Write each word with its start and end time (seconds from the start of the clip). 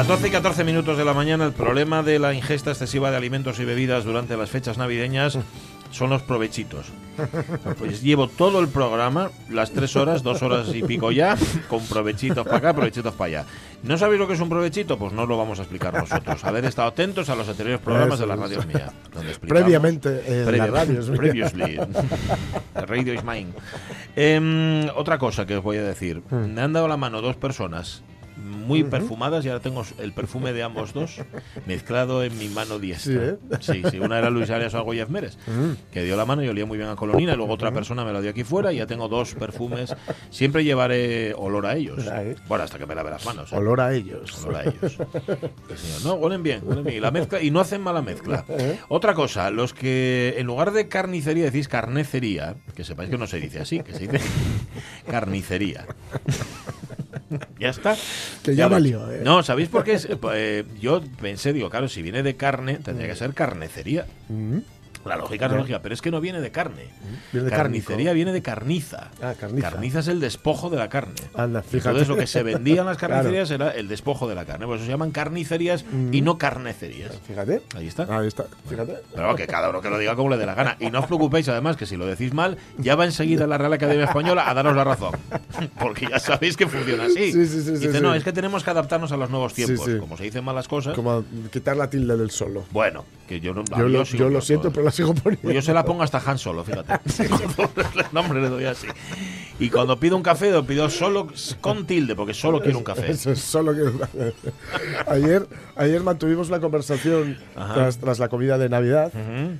Las 0.00 0.08
12 0.08 0.28
y 0.28 0.30
14 0.30 0.64
minutos 0.64 0.96
de 0.96 1.04
la 1.04 1.12
mañana, 1.12 1.44
el 1.44 1.52
problema 1.52 2.02
de 2.02 2.18
la 2.18 2.32
ingesta 2.32 2.70
excesiva 2.70 3.10
de 3.10 3.18
alimentos 3.18 3.60
y 3.60 3.66
bebidas 3.66 4.02
durante 4.02 4.34
las 4.34 4.48
fechas 4.48 4.78
navideñas 4.78 5.38
son 5.90 6.08
los 6.08 6.22
provechitos. 6.22 6.86
Pues 7.78 8.00
llevo 8.00 8.26
todo 8.26 8.60
el 8.60 8.68
programa, 8.68 9.30
las 9.50 9.72
tres 9.72 9.96
horas, 9.96 10.22
dos 10.22 10.40
horas 10.40 10.74
y 10.74 10.82
pico 10.84 11.12
ya, 11.12 11.36
con 11.68 11.84
provechitos 11.84 12.46
para 12.46 12.56
acá, 12.56 12.72
provechitos 12.72 13.12
para 13.12 13.26
allá. 13.40 13.46
¿No 13.82 13.98
sabéis 13.98 14.18
lo 14.18 14.26
que 14.26 14.32
es 14.32 14.40
un 14.40 14.48
provechito? 14.48 14.96
Pues 14.96 15.12
no 15.12 15.26
lo 15.26 15.36
vamos 15.36 15.58
a 15.58 15.62
explicar 15.64 15.92
nosotros. 15.92 16.42
Haber 16.44 16.64
estado 16.64 16.88
atentos 16.88 17.28
a 17.28 17.34
los 17.34 17.46
anteriores 17.46 17.82
programas 17.82 18.18
de 18.18 18.26
la 18.26 18.36
radio 18.36 18.62
mía. 18.62 18.94
Donde 19.12 19.34
Previamente 19.34 20.22
en 20.26 20.56
la 20.56 20.66
radio. 20.66 21.14
Previously. 21.14 21.78
Radio 22.74 23.12
is 23.12 23.22
mine. 23.22 23.48
Em, 24.16 24.88
otra 24.96 25.18
cosa 25.18 25.44
que 25.44 25.58
os 25.58 25.62
voy 25.62 25.76
a 25.76 25.82
decir. 25.82 26.22
Hmm. 26.30 26.54
Me 26.54 26.62
han 26.62 26.72
dado 26.72 26.88
la 26.88 26.96
mano 26.96 27.20
dos 27.20 27.36
personas 27.36 28.02
muy 28.40 28.84
perfumadas 28.84 29.44
y 29.44 29.48
ahora 29.48 29.60
tengo 29.60 29.84
el 29.98 30.12
perfume 30.12 30.52
de 30.52 30.62
ambos 30.62 30.92
dos 30.92 31.20
mezclado 31.66 32.22
en 32.24 32.36
mi 32.38 32.48
mano 32.48 32.78
diestra. 32.78 33.00
Sí, 33.00 33.18
¿eh? 33.20 33.36
sí, 33.60 33.82
sí, 33.90 33.98
una 34.00 34.18
era 34.18 34.30
Luis 34.30 34.50
Arias 34.50 34.74
o 34.74 34.82
Goyez 34.82 35.08
Mérez, 35.08 35.36
que 35.92 36.02
dio 36.02 36.16
la 36.16 36.24
mano 36.24 36.42
y 36.42 36.48
olía 36.48 36.66
muy 36.66 36.78
bien 36.78 36.90
a 36.90 36.96
colonina, 36.96 37.32
y 37.32 37.36
luego 37.36 37.52
otra 37.52 37.72
persona 37.72 38.04
me 38.04 38.12
la 38.12 38.20
dio 38.20 38.30
aquí 38.30 38.44
fuera 38.44 38.72
y 38.72 38.76
ya 38.76 38.86
tengo 38.86 39.08
dos 39.08 39.34
perfumes. 39.34 39.94
Siempre 40.30 40.64
llevaré 40.64 41.34
olor 41.34 41.66
a 41.66 41.76
ellos. 41.76 42.06
Ahí. 42.08 42.34
Bueno, 42.48 42.64
hasta 42.64 42.78
que 42.78 42.86
me 42.86 42.94
lave 42.94 43.10
las 43.10 43.24
manos. 43.24 43.52
¿eh? 43.52 43.56
Olor 43.56 43.80
a 43.80 43.92
ellos. 43.94 44.44
Olor 44.44 44.56
a 44.56 44.62
ellos. 44.64 44.98
No, 46.04 46.14
huelen 46.14 46.42
bien, 46.42 46.62
huelen 46.64 46.84
bien. 46.84 46.96
Y 46.96 47.00
la 47.00 47.10
mezcla, 47.10 47.42
y 47.42 47.50
no 47.50 47.60
hacen 47.60 47.80
mala 47.80 48.02
mezcla. 48.02 48.44
Otra 48.88 49.14
cosa, 49.14 49.50
los 49.50 49.74
que 49.74 50.34
en 50.38 50.46
lugar 50.46 50.72
de 50.72 50.88
carnicería 50.88 51.44
decís 51.44 51.68
carnecería, 51.68 52.56
que 52.74 52.84
sepáis 52.84 53.10
que 53.10 53.18
no 53.18 53.26
se 53.26 53.38
dice 53.38 53.60
así, 53.60 53.80
que 53.80 53.92
se 53.92 54.06
dice 54.06 54.20
carnicería. 55.10 55.86
Ya 57.58 57.68
está. 57.68 57.96
Que 58.42 58.54
ya 58.54 58.68
valió, 58.68 59.10
¿eh? 59.10 59.20
No, 59.24 59.42
¿sabéis 59.42 59.68
por 59.68 59.84
qué? 59.84 59.94
es? 59.94 60.08
Eh, 60.34 60.64
yo 60.80 61.02
pensé, 61.20 61.52
digo, 61.52 61.70
claro, 61.70 61.88
si 61.88 62.02
viene 62.02 62.22
de 62.22 62.36
carne, 62.36 62.78
tendría 62.82 63.08
que 63.08 63.16
ser 63.16 63.34
carnecería. 63.34 64.06
Mm. 64.28 64.58
La 65.04 65.16
lógica 65.16 65.46
es 65.46 65.52
lógica, 65.52 65.80
pero 65.82 65.94
es 65.94 66.02
que 66.02 66.10
no 66.10 66.20
viene 66.20 66.40
de 66.40 66.50
carne. 66.50 66.88
Viene 67.32 67.48
de 67.48 67.56
Carnicería 67.56 67.96
cárnico. 67.96 68.14
viene 68.14 68.32
de 68.32 68.42
carniza. 68.42 69.08
Ah, 69.22 69.34
carniza. 69.38 70.00
es 70.00 70.08
el 70.08 70.20
despojo 70.20 70.68
de 70.68 70.76
la 70.76 70.88
carne. 70.88 71.14
Anda. 71.34 71.62
Entonces 71.72 72.06
lo 72.08 72.16
que 72.16 72.26
se 72.26 72.42
vendía 72.42 72.80
en 72.80 72.86
las 72.86 72.98
Claro. 73.00 73.14
carnicerías 73.14 73.50
era 73.50 73.70
el 73.70 73.88
despojo 73.88 74.28
de 74.28 74.34
la 74.34 74.44
carne. 74.44 74.66
Por 74.66 74.76
eso 74.76 74.84
se 74.84 74.90
llaman 74.90 75.10
carnicerías 75.10 75.84
y 76.12 76.20
no 76.20 76.36
carnecerías. 76.38 77.12
Fíjate. 77.26 77.62
Ahí 77.74 77.86
está. 77.86 78.06
Ahí 78.18 78.26
está. 78.26 78.44
Fíjate. 78.68 78.96
Pero 79.14 79.34
que 79.36 79.46
cada 79.46 79.70
uno 79.70 79.80
que 79.80 79.88
lo 79.88 79.98
diga 79.98 80.14
como 80.16 80.28
le 80.30 80.36
dé 80.36 80.44
la 80.46 80.54
gana. 80.54 80.76
Y 80.80 80.90
no 80.90 81.00
os 81.00 81.06
preocupéis, 81.06 81.48
además, 81.48 81.76
que 81.76 81.86
si 81.86 81.96
lo 81.96 82.04
decís 82.06 82.34
mal, 82.34 82.58
ya 82.78 82.94
va 82.94 83.04
enseguida 83.06 83.46
la 83.46 83.56
Real 83.58 83.72
Academia 83.72 84.04
Española 84.04 84.50
a 84.50 84.54
daros 84.54 84.76
la 84.76 84.84
razón. 84.84 85.12
Porque 85.78 86.06
ya 86.10 86.18
sabéis 86.18 86.56
que 86.56 86.66
funciona 86.66 87.04
así. 87.06 87.32
Sí, 87.32 87.46
sí, 87.46 87.62
sí, 87.62 87.70
Dice, 87.72 88.00
no, 88.00 88.14
es 88.14 88.22
que 88.24 88.32
tenemos 88.32 88.62
que 88.64 88.70
adaptarnos 88.70 89.12
a 89.12 89.16
los 89.16 89.30
nuevos 89.30 89.54
tiempos. 89.54 89.88
Como 89.98 90.16
se 90.16 90.24
dicen 90.24 90.44
malas 90.44 90.68
cosas. 90.68 90.94
Como 90.94 91.24
quitar 91.50 91.76
la 91.76 91.88
tilde 91.88 92.16
del 92.16 92.30
solo. 92.30 92.64
Bueno, 92.70 93.04
que 93.30 93.38
yo 93.40 93.54
no. 93.54 93.62
Yo, 93.78 93.88
lo, 93.88 94.02
yo 94.02 94.40
siento, 94.40 94.72
pero 94.72 94.84
la 94.84 94.90
sigo 94.90 95.14
poniendo. 95.14 95.42
Pues 95.42 95.54
yo 95.54 95.62
se 95.62 95.72
la 95.72 95.84
pongo 95.84 96.02
hasta 96.02 96.18
Han 96.18 96.36
Solo, 96.36 96.64
fíjate. 96.64 96.94
el 97.22 98.04
nombre 98.12 98.42
le 98.42 98.48
doy 98.48 98.64
así. 98.64 98.88
Y 99.60 99.70
cuando 99.70 100.00
pido 100.00 100.16
un 100.16 100.22
café, 100.24 100.50
lo 100.50 100.66
pido 100.66 100.90
solo 100.90 101.28
con 101.60 101.86
tilde, 101.86 102.16
porque 102.16 102.34
solo 102.34 102.60
quiero 102.60 102.78
un 102.78 102.84
café. 102.84 103.12
Eso 103.12 103.30
es 103.30 103.38
solo 103.40 103.72
que. 103.72 104.32
ayer, 105.06 105.46
ayer 105.76 106.02
mantuvimos 106.02 106.48
una 106.48 106.58
conversación 106.60 107.38
tras, 107.54 107.98
tras 107.98 108.18
la 108.18 108.28
comida 108.28 108.58
de 108.58 108.68
Navidad. 108.68 109.12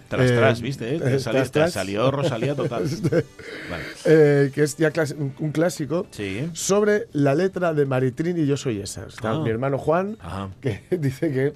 Tras, 0.09 0.31
Eh, 0.31 0.37
tras, 0.37 0.61
¿viste? 0.61 0.97
eh? 0.97 0.99
Te, 0.99 1.19
tras, 1.19 1.51
te 1.53 1.71
salió 1.71 2.11
Rosalía 2.11 2.55
total. 2.57 2.85
Vale. 3.71 3.85
eh, 4.05 4.51
que 4.53 4.65
es 4.65 4.77
ya 4.79 4.91
un, 5.17 5.33
un 5.39 5.53
clásico. 5.53 6.07
Sí. 6.11 6.49
Sobre 6.55 7.07
la 7.13 7.35
letra 7.37 7.73
de 7.73 7.87
Maritrín 7.87 8.37
y 8.37 8.47
yo 8.47 8.57
soy 8.57 8.81
esa. 8.81 9.07
Está 9.07 9.31
Ah. 9.31 9.39
mi 9.39 9.51
hermano 9.51 9.79
Juan, 9.79 10.17
Ajá. 10.21 10.49
que 10.61 10.81
dice 10.91 11.31
que. 11.31 11.53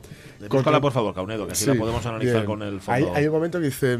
Búscala, 0.48 0.80
por 0.80 0.92
favor, 0.92 1.12
Caunedo, 1.14 1.46
que 1.46 1.52
así 1.52 1.64
la 1.66 1.74
Analizar 2.06 2.34
bien. 2.36 2.46
con 2.46 2.62
el 2.62 2.80
fondo. 2.80 3.12
hay 3.14 3.26
un 3.26 3.32
momento 3.32 3.58
que 3.60 3.66
dice. 3.66 3.98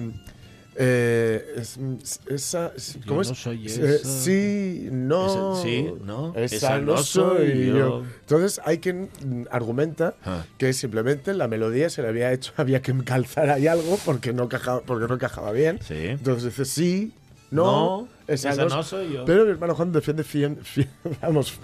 eh, 0.77 1.55
es- 1.59 1.79
esa, 2.27 2.73
¿Cómo 3.07 3.17
Yo 3.17 3.23
es? 3.23 3.29
no 3.29 3.35
soy 3.37 3.65
Eh, 3.67 3.67
esa. 4.01 4.09
sí, 4.09 4.89
no. 4.91 5.55
Ese- 5.55 5.63
sí, 5.69 5.95
no, 6.05 6.33
Esa, 6.35 6.57
esa 6.57 6.79
no 6.81 6.87
no 6.95 6.99
soy 6.99 7.67
yo. 7.69 7.77
yo. 7.77 8.03
Entonces 8.23 8.61
hay 8.65 8.79
quien 8.79 9.09
argumenta 9.53 10.17
Ah. 10.25 10.45
que 10.59 10.73
simplemente 10.73 11.33
la 11.35 11.47
melodía 11.47 11.91
se 11.91 12.03
le 12.03 12.09
había 12.09 12.33
hecho, 12.33 12.53
había 12.57 12.83
que 12.83 12.93
calzar 13.05 13.51
ahí 13.51 13.69
algo 13.69 13.99
porque 14.05 14.33
no 14.33 14.45
encajaba, 14.45 14.81
porque 14.81 15.07
no 15.07 15.15
encajaba 15.15 15.53
bien. 15.53 15.79
Sí. 15.81 15.95
Entonces 15.95 16.45
dice 16.45 16.65
sí, 16.65 17.13
no, 17.53 17.65
No, 17.65 18.09
esa, 18.27 18.55
no, 18.67 18.83
soy 18.83 19.13
yo. 19.13 19.25
Pero 19.25 19.45
mi 19.45 19.51
hermano 19.51 19.75
Juan 19.75 19.93
defiende 19.93 20.23
fien- 20.25 20.59
fien- 20.63 20.89
vamos, 21.23 21.55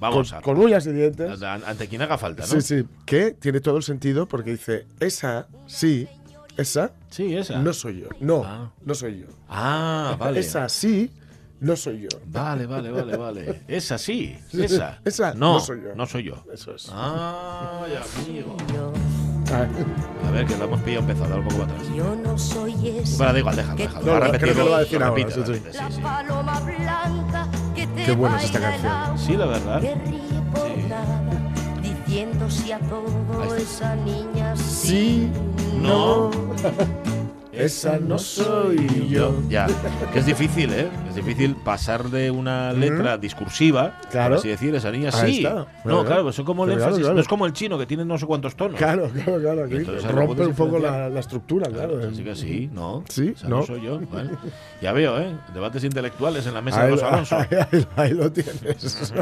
Vamos 0.00 0.30
con, 0.30 0.38
a- 0.38 0.42
con 0.42 0.58
uñas 0.58 0.86
y 0.86 0.92
dientes. 0.92 1.42
Ante 1.42 1.88
quien 1.88 2.02
haga 2.02 2.18
falta, 2.18 2.42
¿no? 2.42 2.48
Sí, 2.48 2.60
sí, 2.60 2.86
que 3.06 3.32
tiene 3.32 3.60
todo 3.60 3.76
el 3.76 3.82
sentido 3.82 4.26
porque 4.26 4.50
dice, 4.52 4.86
esa, 5.00 5.46
sí, 5.66 6.08
esa, 6.56 6.92
Sí, 7.10 7.36
esa. 7.36 7.58
no 7.60 7.72
soy 7.72 8.00
yo. 8.00 8.08
No, 8.20 8.42
Ah. 8.44 8.72
no 8.84 8.94
soy 8.94 9.20
yo. 9.20 9.26
Ah, 9.48 10.16
vale. 10.18 10.40
Esa, 10.40 10.68
sí, 10.68 11.10
no 11.60 11.76
soy 11.76 12.02
yo. 12.02 12.08
Vale, 12.26 12.66
vale, 12.66 12.90
vale, 12.90 13.16
vale. 13.16 13.62
Esa 13.68 13.98
sí, 13.98 14.36
esa. 14.52 15.00
Esa 15.04 15.34
no, 15.34 15.54
no 15.54 15.60
soy 15.60 15.82
yo. 15.82 15.94
No 15.94 16.06
soy 16.06 16.24
yo. 16.24 16.44
Eso 16.52 16.74
es. 16.74 16.88
Ah, 16.92 17.86
ya, 17.92 18.02
amigo. 18.22 18.56
A 19.50 20.30
ver, 20.30 20.46
que 20.46 20.56
lo 20.56 20.64
hemos 20.64 20.80
pillado 20.82 21.00
empezado, 21.02 21.30
dar 21.30 21.38
un 21.40 21.44
poco 21.48 21.60
para 21.62 21.72
atrás. 21.72 21.88
Yo 21.94 22.14
no 22.16 22.38
soy 22.38 22.88
esa. 22.98 23.16
Bueno, 23.16 23.32
da 23.32 23.38
igual, 23.38 23.56
déjalo, 23.56 23.76
déjalo. 23.76 24.06
No, 24.06 24.12
a 24.12 24.14
no, 24.14 24.20
creo 24.20 24.32
repetirlo, 24.32 24.54
que 24.54 24.64
lo 24.64 24.70
va 24.70 24.76
a 24.76 24.80
decir 24.80 25.02
ahora, 25.02 25.14
repite, 25.16 25.30
sí, 25.32 25.40
sí. 25.46 25.52
sí, 25.54 25.78
sí. 25.90 26.02
Qué 28.04 28.12
buena 28.12 28.36
es 28.38 28.44
esta 28.44 28.60
canción. 28.60 29.18
Sí, 29.18 29.36
la 29.36 29.46
verdad. 29.46 29.80
Sí. 29.82 30.86
nada, 30.88 31.22
diciéndose 31.82 32.72
a 32.72 32.76
Ahí 32.76 32.82
todo 32.88 33.54
está. 33.56 33.56
esa 33.56 33.96
niña 33.96 34.56
sí, 34.56 35.30
No. 35.80 36.30
no. 37.58 37.64
Esa 37.64 37.98
no 37.98 38.18
soy 38.18 39.08
yo. 39.08 39.34
Ya, 39.48 39.66
que 40.12 40.18
es 40.20 40.26
difícil, 40.26 40.72
¿eh? 40.72 40.88
Es 41.08 41.14
difícil 41.16 41.56
pasar 41.56 42.04
de 42.10 42.30
una 42.30 42.72
letra 42.72 43.18
discursiva, 43.18 43.98
Claro. 44.10 44.36
así 44.36 44.48
decir, 44.48 44.74
esa 44.74 44.90
niña 44.90 45.10
Ahí 45.14 45.32
sí. 45.34 45.38
está. 45.44 45.54
No, 45.54 45.66
Claro. 45.82 46.04
claro, 46.04 46.28
eso 46.30 46.44
como 46.44 46.64
el 46.64 46.72
énfasis. 46.72 46.98
claro. 47.00 47.14
No 47.14 47.20
es 47.20 47.28
como 47.28 47.46
el 47.46 47.52
chino, 47.52 47.78
que 47.78 47.86
tiene 47.86 48.04
no 48.04 48.16
sé 48.18 48.26
cuántos 48.26 48.54
tonos. 48.56 48.78
Claro, 48.78 49.08
claro, 49.10 49.40
claro. 49.40 49.64
Entonces, 49.66 50.10
rompe 50.10 50.46
un 50.46 50.54
poco 50.54 50.78
la, 50.78 51.08
la 51.08 51.20
estructura, 51.20 51.68
claro. 51.68 52.00
Así 52.10 52.22
que 52.22 52.34
sí, 52.36 52.70
no. 52.72 53.02
Sí, 53.08 53.32
esa 53.36 53.48
no. 53.48 53.62
soy 53.64 53.82
yo. 53.82 53.98
Bueno, 54.00 54.30
ya 54.80 54.92
veo, 54.92 55.18
¿eh? 55.18 55.34
Debates 55.54 55.82
intelectuales 55.84 56.46
en 56.46 56.54
la 56.54 56.60
mesa 56.62 56.80
de 56.80 56.84
Ahí, 56.88 56.90
los 56.92 57.02
Alonso. 57.02 57.36
ahí- 57.36 57.46
ahí- 57.72 57.86
ahí 57.96 58.10
lo 58.12 58.30
tienes. 58.32 59.12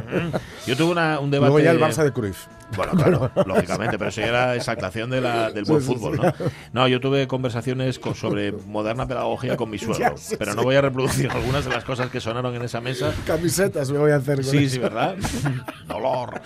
Yo 0.67 0.77
tuve 0.77 0.93
una- 0.93 1.19
un 1.21 1.31
debate. 1.31 1.51
Luego 1.53 1.65
ya 1.65 1.71
el 1.73 1.81
Barça 1.81 2.05
de 2.05 2.13
Cruyff. 2.13 2.47
Bueno, 2.77 2.93
claro, 2.95 3.31
lógicamente, 3.47 3.97
pero 3.97 4.11
eso 4.11 4.21
ya 4.21 4.27
era 4.27 4.55
exaltación 4.57 5.09
de 5.11 5.21
la, 5.21 5.53
del 5.53 5.65
buen 5.65 5.81
Sí, 5.81 5.87
fútbol. 5.87 6.17
¿no? 6.17 6.33
No, 6.73 6.89
yo 6.89 7.01
tuve 7.01 7.29
conversaciones 7.29 7.99
con- 8.01 8.15
sobre 8.29 8.53
moderna 8.53 9.07
pedagogía 9.07 9.57
con 9.57 9.71
mi 9.71 9.79
suegro, 9.79 10.17
sé, 10.17 10.37
pero 10.37 10.55
no 10.55 10.63
voy 10.63 10.77
a 10.77 10.81
reproducir 10.81 11.31
algunas 11.31 11.65
de 11.65 11.71
las 11.71 11.85
cosas 11.85 12.11
que 12.11 12.21
sonaron 12.21 12.55
en 12.55 12.63
esa 12.63 12.81
mesa. 12.81 13.13
Camisetas 13.27 13.91
me 13.91 13.99
voy 13.99 14.11
a 14.11 14.17
hacer 14.17 14.37
con 14.37 14.45
Sí, 14.45 14.59
eso. 14.65 14.75
sí, 14.75 14.79
¿verdad? 14.81 15.17
Dolor. 15.89 16.41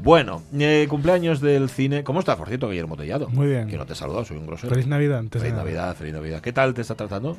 Bueno, 0.00 0.42
eh, 0.58 0.86
cumpleaños 0.88 1.40
del 1.40 1.68
cine. 1.70 2.04
¿Cómo 2.04 2.20
estás, 2.20 2.36
por 2.36 2.48
cierto, 2.48 2.68
Guillermo 2.68 2.96
Tellado? 2.96 3.28
Muy 3.28 3.46
bien. 3.48 3.66
Que 3.68 3.76
no 3.78 3.86
te 3.86 3.94
he 3.94 3.96
saludado, 3.96 4.24
soy 4.24 4.36
un 4.36 4.46
grosero. 4.46 4.70
Feliz 4.70 4.86
Navidad 4.86 5.18
antes 5.18 5.40
Feliz 5.40 5.52
nada. 5.54 5.64
Navidad, 5.64 5.96
feliz 5.96 6.12
Navidad. 6.14 6.40
¿Qué 6.40 6.52
tal 6.52 6.74
te 6.74 6.82
está 6.82 6.94
tratando? 6.94 7.36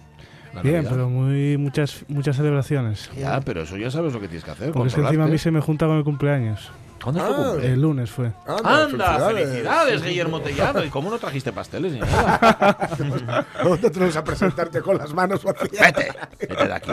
Bien, 0.63 0.75
Navidad? 0.77 0.89
pero 0.91 1.09
muy 1.09 1.55
muchas 1.57 2.03
muchas 2.07 2.35
celebraciones. 2.35 3.11
Ya, 3.15 3.39
pero 3.41 3.61
eso 3.61 3.77
ya 3.77 3.91
sabes 3.91 4.13
lo 4.13 4.19
que 4.19 4.27
tienes 4.27 4.43
que 4.43 4.51
hacer. 4.51 4.71
Porque 4.71 4.87
es 4.89 4.95
que 4.95 5.01
encima 5.01 5.25
a 5.25 5.27
mí 5.27 5.37
se 5.37 5.51
me 5.51 5.61
junta 5.61 5.85
con 5.85 5.97
el 5.97 6.03
cumpleaños. 6.03 6.71
¿Cuándo 7.03 7.21
Ah, 7.23 7.51
cumple? 7.51 7.71
El 7.73 7.81
lunes 7.81 8.09
fue. 8.09 8.31
¡Anda! 8.63 9.27
¡Felicidades, 9.29 10.01
Guillermo 10.03 10.41
Tellado! 10.41 10.83
¿Y 10.83 10.89
cómo 10.89 11.09
no 11.09 11.17
trajiste 11.19 11.51
pasteles 11.53 11.93
ni 11.93 11.99
nada? 11.99 12.87
¿Dónde 13.63 13.89
te 13.89 13.99
vas 13.99 14.15
a 14.17 14.23
presentarte 14.23 14.81
con 14.81 14.97
las 14.97 15.13
manos 15.13 15.43
vacías? 15.43 15.93
Vete, 15.93 16.11
vete 16.39 16.65
de 16.67 16.73
aquí. 16.73 16.91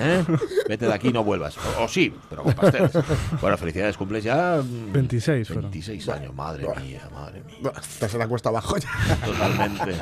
¿eh? 0.00 0.24
Vete 0.68 0.86
de 0.86 0.92
aquí 0.94 1.08
y 1.08 1.12
no 1.12 1.24
vuelvas. 1.24 1.56
O, 1.78 1.84
o 1.84 1.88
sí, 1.88 2.14
pero 2.30 2.42
con 2.42 2.54
pasteles. 2.54 2.92
Bueno, 3.40 3.56
felicidades, 3.58 3.96
cumples 3.96 4.24
ya. 4.24 4.60
mm, 4.62 4.92
26 4.92 5.46
fueron. 5.48 5.64
26 5.70 6.08
años, 6.10 6.34
madre 6.34 6.66
mía, 6.82 7.02
madre 7.12 7.42
mía. 7.42 7.72
Estás 7.80 8.12
en 8.14 8.20
la 8.20 8.28
cuesta 8.28 8.48
abajo 8.48 8.76
ya. 8.78 8.88
Totalmente. 9.24 9.96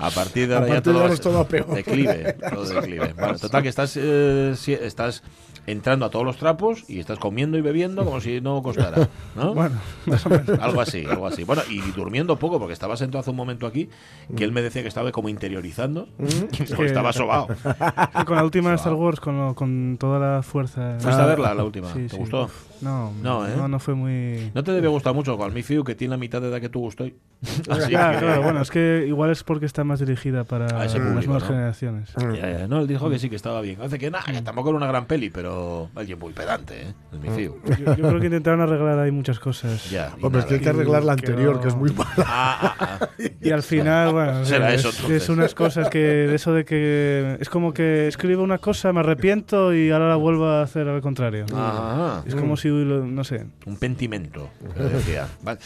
A 0.00 0.10
partir 0.10 0.48
de 0.48 0.54
A 0.54 0.58
ahora 0.58 0.68
ya 0.68 0.74
partir 0.74 0.74
de 0.74 0.82
todo, 0.82 1.00
ahora 1.00 1.14
es 1.14 1.20
todo 1.20 1.38
a 1.40 1.48
peor. 1.48 1.66
declive, 1.74 2.32
todo 2.50 2.64
declive. 2.64 3.12
Bueno, 3.16 3.38
total 3.38 3.62
que 3.62 3.68
estás, 3.68 3.96
eh, 3.96 4.54
si- 4.56 4.72
estás 4.74 5.22
entrando 5.66 6.04
a 6.06 6.10
todos 6.10 6.24
los 6.24 6.36
trapos 6.38 6.84
y 6.88 6.98
estás 6.98 7.18
comiendo 7.18 7.56
y 7.56 7.60
bebiendo 7.60 8.04
como 8.04 8.20
si 8.20 8.40
no 8.40 8.62
costara, 8.62 9.08
¿no? 9.36 9.54
Bueno, 9.54 9.76
más 10.06 10.26
o 10.26 10.30
menos. 10.30 10.58
Algo 10.60 10.80
así, 10.80 11.04
algo 11.08 11.26
así. 11.26 11.44
Bueno, 11.44 11.62
y 11.70 11.80
durmiendo 11.92 12.36
poco, 12.38 12.58
porque 12.58 12.72
estaba 12.72 12.96
sentado 12.96 13.20
hace 13.20 13.30
un 13.30 13.36
momento 13.36 13.66
aquí, 13.66 13.88
que 14.36 14.44
él 14.44 14.52
me 14.52 14.60
decía 14.62 14.82
que 14.82 14.88
estaba 14.88 15.12
como 15.12 15.28
interiorizando, 15.28 16.08
que 16.52 16.64
que- 16.64 16.84
estaba 16.86 17.12
sobado. 17.12 17.48
Con 18.26 18.36
la 18.36 18.44
última 18.44 18.70
de 18.70 18.76
Star 18.76 18.94
Wars, 18.94 19.20
con, 19.20 19.38
lo- 19.38 19.54
con 19.54 19.96
toda 20.00 20.18
la 20.18 20.42
fuerza. 20.42 20.96
¿Fuiste 20.98 21.20
a 21.22 21.26
verla, 21.26 21.54
la 21.54 21.64
última? 21.64 21.88
Sí, 21.92 22.00
¿Te 22.02 22.08
sí. 22.10 22.16
gustó? 22.16 22.50
No, 22.82 23.12
No, 23.22 23.46
¿eh? 23.46 23.52
no, 23.56 23.68
no 23.68 23.78
fue 23.78 23.94
muy. 23.94 24.50
No 24.54 24.62
te 24.64 24.72
debe 24.72 24.88
gustar 24.88 25.14
mucho 25.14 25.36
con 25.38 25.54
mi 25.54 25.62
Fiu, 25.62 25.84
que 25.84 25.94
tiene 25.94 26.10
la 26.12 26.16
mitad 26.18 26.40
de 26.42 26.48
edad 26.48 26.60
que 26.60 26.68
tú 26.68 26.80
gustó. 26.80 27.04
Así 27.42 27.62
Claro, 27.90 28.18
que- 28.18 28.24
claro, 28.24 28.42
bueno, 28.42 28.60
es 28.62 28.70
que 28.70 29.04
igual 29.06 29.30
es 29.30 29.42
porque 29.44 29.66
está 29.66 29.84
más 29.84 30.00
dirigida 30.00 30.44
para 30.44 30.66
las 30.66 30.94
nuevas 30.98 31.26
¿no? 31.26 31.40
generaciones. 31.40 32.12
Ya, 32.18 32.58
ya. 32.58 32.68
No, 32.68 32.80
él 32.80 32.86
dijo 32.86 33.08
que 33.10 33.18
sí, 33.18 33.28
que 33.30 33.36
estaba 33.36 33.60
bien. 33.60 33.80
Hace 33.82 33.98
que 33.98 34.10
nada, 34.10 34.24
que 34.24 34.40
tampoco 34.42 34.68
era 34.70 34.76
una 34.76 34.86
gran 34.86 35.06
peli, 35.06 35.30
pero 35.30 35.88
alguien 35.94 36.18
muy 36.18 36.32
pedante, 36.32 36.82
¿eh? 36.82 36.94
Es 37.12 37.18
mi 37.20 37.28
Fiu. 37.30 37.56
Yo, 37.64 37.94
yo 37.96 38.08
creo 38.08 38.20
que 38.20 38.26
intentaron 38.26 38.60
arreglar 38.60 38.98
ahí 38.98 39.10
muchas 39.10 39.38
cosas. 39.38 39.90
Ya. 39.90 40.12
y 40.20 40.24
Hombre, 40.24 40.40
es 40.40 40.46
que 40.46 40.54
hay 40.54 40.60
que 40.60 40.68
arreglar 40.68 41.04
la 41.04 41.16
Que 41.16 41.26
anterior, 41.30 41.54
no- 41.56 41.60
que 41.60 41.68
es 41.68 41.74
muy 41.76 41.90
mala. 41.90 42.10
Ah, 42.18 42.74
ah, 42.78 42.98
ah. 43.00 43.08
Y 43.40 43.50
al 43.50 43.62
final, 43.62 44.12
bueno, 44.12 44.44
Será 44.44 44.72
es, 44.74 44.80
eso, 44.80 44.90
entonces. 44.90 45.22
es 45.22 45.28
unas 45.28 45.54
cosas 45.54 45.88
que, 45.88 45.98
de 45.98 46.34
eso 46.34 46.52
de 46.52 46.64
que 46.64 47.36
es 47.40 47.48
como 47.48 47.72
que 47.72 48.06
escribo 48.08 48.42
una 48.42 48.58
cosa, 48.58 48.92
me 48.92 49.00
arrepiento 49.00 49.74
y 49.74 49.90
ahora 49.90 50.08
la 50.08 50.16
vuelvo 50.16 50.46
a 50.46 50.62
hacer 50.62 50.88
al 50.88 51.00
contrario. 51.00 51.46
Ajá. 51.54 52.22
Es 52.26 52.34
como 52.34 52.56
si, 52.56 52.70
lo- 52.72 53.06
no 53.06 53.24
sé, 53.24 53.46
Un 53.66 53.76
pentimento, 53.76 54.50
que 54.76 54.82
decía. 54.82 55.28
Vale. 55.42 55.58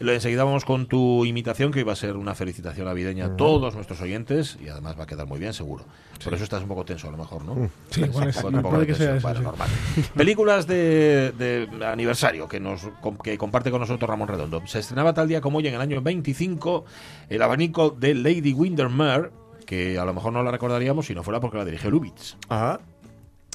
Lo- 0.00 0.12
Enseguida 0.12 0.44
vamos 0.44 0.64
con 0.64 0.86
tu 0.86 1.24
imitación, 1.24 1.72
que 1.72 1.80
iba 1.80 1.92
a 1.92 1.96
ser 1.96 2.16
una 2.16 2.34
felicitación 2.34 2.86
navideña 2.86 3.26
a 3.26 3.36
todos 3.36 3.74
nuestros 3.74 4.00
oyentes 4.00 4.58
y 4.64 4.68
además 4.68 4.98
va 4.98 5.04
a 5.04 5.06
quedar 5.06 5.26
muy 5.26 5.38
bien, 5.38 5.52
seguro. 5.52 5.84
Por 6.24 6.32
eso 6.34 6.44
estás 6.44 6.62
un 6.62 6.68
poco 6.68 6.84
tenso, 6.84 7.08
a 7.08 7.10
lo 7.10 7.18
mejor, 7.18 7.44
¿no? 7.44 7.70
Sí, 7.90 8.00
igual 8.02 8.28
es- 8.28 8.36
puede 8.40 8.86
que 8.86 8.94
sea 8.94 9.16
eso, 9.16 9.34
normal. 9.42 9.68
Películas 10.14 10.66
de, 10.66 11.32
de 11.38 11.68
aniversario 11.86 12.48
que 12.48 12.58
nos 12.60 12.88
que 13.22 13.36
comparte 13.38 13.70
con 13.70 13.80
nosotros 13.80 14.08
Ramón 14.08 14.28
Redondo. 14.28 14.62
Se 14.66 14.78
estrenaba 14.78 15.12
tal 15.14 15.28
día 15.28 15.40
como 15.40 15.58
hoy, 15.58 15.68
en 15.68 15.74
el 15.74 15.80
año 15.80 16.00
25, 16.02 16.84
el 17.28 17.42
abanico 17.42 17.90
de 17.90 18.14
Lady 18.14 18.52
Windermere, 18.52 19.30
que 19.66 19.98
a 19.98 20.04
lo 20.04 20.14
mejor 20.14 20.32
no 20.32 20.42
la 20.42 20.50
recordaríamos 20.52 21.06
si 21.06 21.14
no 21.14 21.22
fuera 21.22 21.40
porque 21.40 21.58
la 21.58 21.64
dirigió 21.64 21.90
Lubitsch. 21.90 22.36
Ah, 22.48 22.78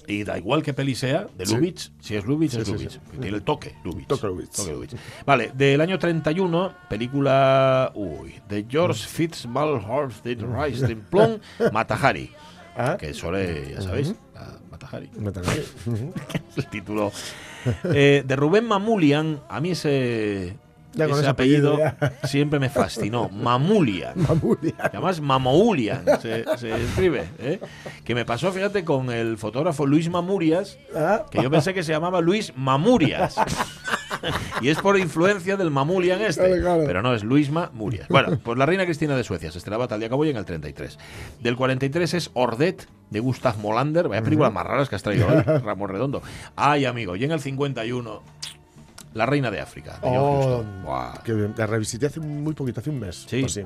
Y 0.08 0.24
da 0.24 0.38
igual 0.38 0.64
que 0.64 0.74
peli 0.74 0.96
sea, 0.96 1.28
de 1.38 1.46
Sí. 1.46 1.56
Lubitsch, 1.56 1.92
si 2.00 2.16
es 2.16 2.26
Lubitsch, 2.26 2.54
Sí, 2.54 2.60
es 2.62 2.68
Lubitsch. 2.68 2.92
sí. 2.94 3.00
Tiene 3.20 3.38
el 3.38 3.44
toque 3.44 3.76
Lubitsch. 3.84 4.08
Toque 4.08 4.28
Lubitsch. 4.28 4.56
Toque 4.56 4.72
Lubitsch. 4.74 4.96
Vale, 5.26 5.52
del 5.54 5.80
año 5.82 6.00
31, 6.00 6.74
película 6.90 7.92
uy, 7.96 8.36
de 8.50 8.66
George 8.70 9.06
Fitzgerald 9.08 10.14
de 10.24 10.36
Rice 10.36 10.88
de 10.88 10.96
Plum, 10.96 11.38
Matahari. 11.72 12.32
ah. 12.76 12.98
Que 13.00 13.14
suele, 13.14 13.72
ya 13.74 13.82
sabéis, 13.82 14.16
la 14.34 14.60
Matahari. 14.72 15.10
Me 15.20 15.32
toca. 15.32 15.50
Ujú. 15.86 16.14
el 16.58 16.66
título. 16.68 17.12
Eh, 17.94 18.24
de 18.26 18.36
Rubén 18.36 18.66
Mamulian, 18.66 19.40
a 19.50 19.60
mí 19.62 19.72
ese, 19.72 20.58
Ya 20.94 21.08
con 21.08 21.20
ese 21.20 21.28
apellido, 21.30 21.78
siempre 22.24 22.60
me 22.60 22.70
fascinó. 22.70 23.30
Mamulian. 23.34 24.14
Mamulia. 24.16 24.76
Además, 24.80 25.22
Mamoulian 25.22 26.04
se, 26.22 26.46
se 26.58 26.76
escribe. 26.84 27.30
¿eh? 27.40 27.60
Que 28.04 28.14
me 28.16 28.26
pasó, 28.26 28.52
fíjate, 28.52 28.84
con 28.84 29.10
el 29.12 29.38
fotógrafo 29.38 29.86
Luis 29.86 30.10
Mamurias, 30.10 30.78
Ah, 30.96 31.26
que 31.32 31.42
yo 31.42 31.50
pensé 31.50 31.74
que 31.74 31.84
se 31.84 31.92
llamaba 31.94 32.20
Luis 32.22 32.52
Mamurias. 32.56 33.36
y 34.62 34.70
es 34.70 34.80
por 34.80 34.98
influencia 35.00 35.56
del 35.58 35.72
Mamulian 35.72 36.22
este. 36.22 36.46
Claro, 36.46 36.62
claro. 36.62 36.84
Pero 36.86 37.02
no, 37.02 37.14
es 37.14 37.24
Luis 37.24 37.50
Mamurias. 37.52 38.08
Bueno, 38.10 38.38
pues 38.44 38.58
la 38.58 38.66
reina 38.66 38.86
Cristina 38.86 39.16
de 39.16 39.24
Suecia 39.24 39.52
se 39.52 39.58
estrenaba 39.58 39.88
tal 39.88 40.00
día 40.00 40.10
como 40.10 40.24
hoy 40.24 40.30
en 40.30 40.38
el 40.38 40.46
33. 40.46 40.98
Del 41.40 41.56
43 41.56 42.14
es 42.16 42.32
Ordet, 42.34 42.88
de 43.10 43.20
Gustav 43.20 43.58
Molander. 43.60 44.08
Vaya 44.10 44.22
películas 44.22 44.52
más 44.52 44.66
raras 44.66 44.90
que 44.90 44.96
has 44.96 45.04
traído 45.04 45.28
hoy, 45.28 45.42
Ramón 45.64 45.90
Redondo. 45.90 46.22
Ay, 46.56 46.86
amigo. 46.86 47.16
Y 47.16 47.24
en 47.24 47.32
el 47.32 47.40
51, 47.40 48.22
La 49.14 49.26
reina 49.26 49.52
de 49.52 49.60
África, 49.60 49.94
de 50.02 50.08
John 50.08 50.12
Oh. 50.18 50.64
Buah. 50.86 51.22
que 51.24 51.34
bien. 51.34 51.54
La 51.58 51.68
revisité 51.68 52.06
hace 52.06 52.20
muy 52.22 52.54
poquito, 52.54 52.80
hace 52.80 52.90
un 52.90 53.00
mes. 53.00 53.26
Sí. 53.28 53.44
así. 53.44 53.64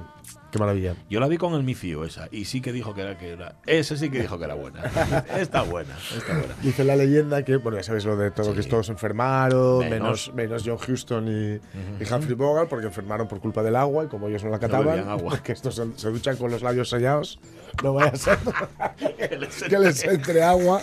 Qué 0.52 0.58
maravilla. 0.60 0.96
Yo 1.10 1.20
la 1.20 1.28
vi 1.28 1.38
con 1.38 1.54
el 1.54 1.64
Mifio 1.64 2.06
esa 2.06 2.30
y 2.32 2.46
sí 2.46 2.62
que 2.62 2.72
dijo 2.72 2.94
que 2.96 3.02
era 3.02 3.18
que 3.18 3.34
era 3.34 3.56
ese 3.66 3.98
sí 3.98 4.10
que 4.10 4.22
dijo 4.22 4.40
que 4.40 4.46
era 4.46 4.54
buena. 4.56 4.82
Está 5.38 5.64
buena, 5.64 5.94
está 6.16 6.34
buena. 6.38 6.56
Dice 6.64 6.84
la 6.86 6.96
leyenda 6.96 7.44
que, 7.44 7.58
bueno, 7.58 7.78
ya 7.78 7.84
sabéis 7.84 8.06
lo 8.06 8.16
de 8.16 8.32
todo, 8.32 8.54
Sí. 8.56 8.62
que 8.62 8.68
todos 8.70 8.88
enfermaron, 8.90 9.80
Menos. 9.80 10.32
menos, 10.32 10.34
menos 10.34 10.64
John 10.66 10.78
Houston 10.78 11.28
y, 11.28 11.56
y 12.04 12.14
Humphrey 12.14 12.36
Bogart, 12.36 12.70
porque 12.70 12.86
enfermaron 12.88 13.28
por 13.28 13.40
culpa 13.42 13.62
del 13.64 13.76
agua 13.76 14.06
y 14.06 14.08
como 14.08 14.28
ellos 14.30 14.44
no 14.46 14.50
la 14.50 14.60
cataban, 14.60 14.86
bebían 14.88 15.10
agua. 15.10 15.38
que 15.44 15.52
estos 15.52 15.76
se, 15.76 15.86
se 15.98 16.10
duchan 16.10 16.38
con 16.38 16.50
los 16.50 16.62
labios 16.62 16.90
sellados, 16.90 17.38
no 17.84 17.94
vaya 17.94 18.12
a 18.12 18.16
ser 18.16 18.38
Que 19.18 19.38
les 19.38 19.64
que 19.64 19.78
les 19.80 20.04
entre 20.06 20.42
agua. 20.42 20.80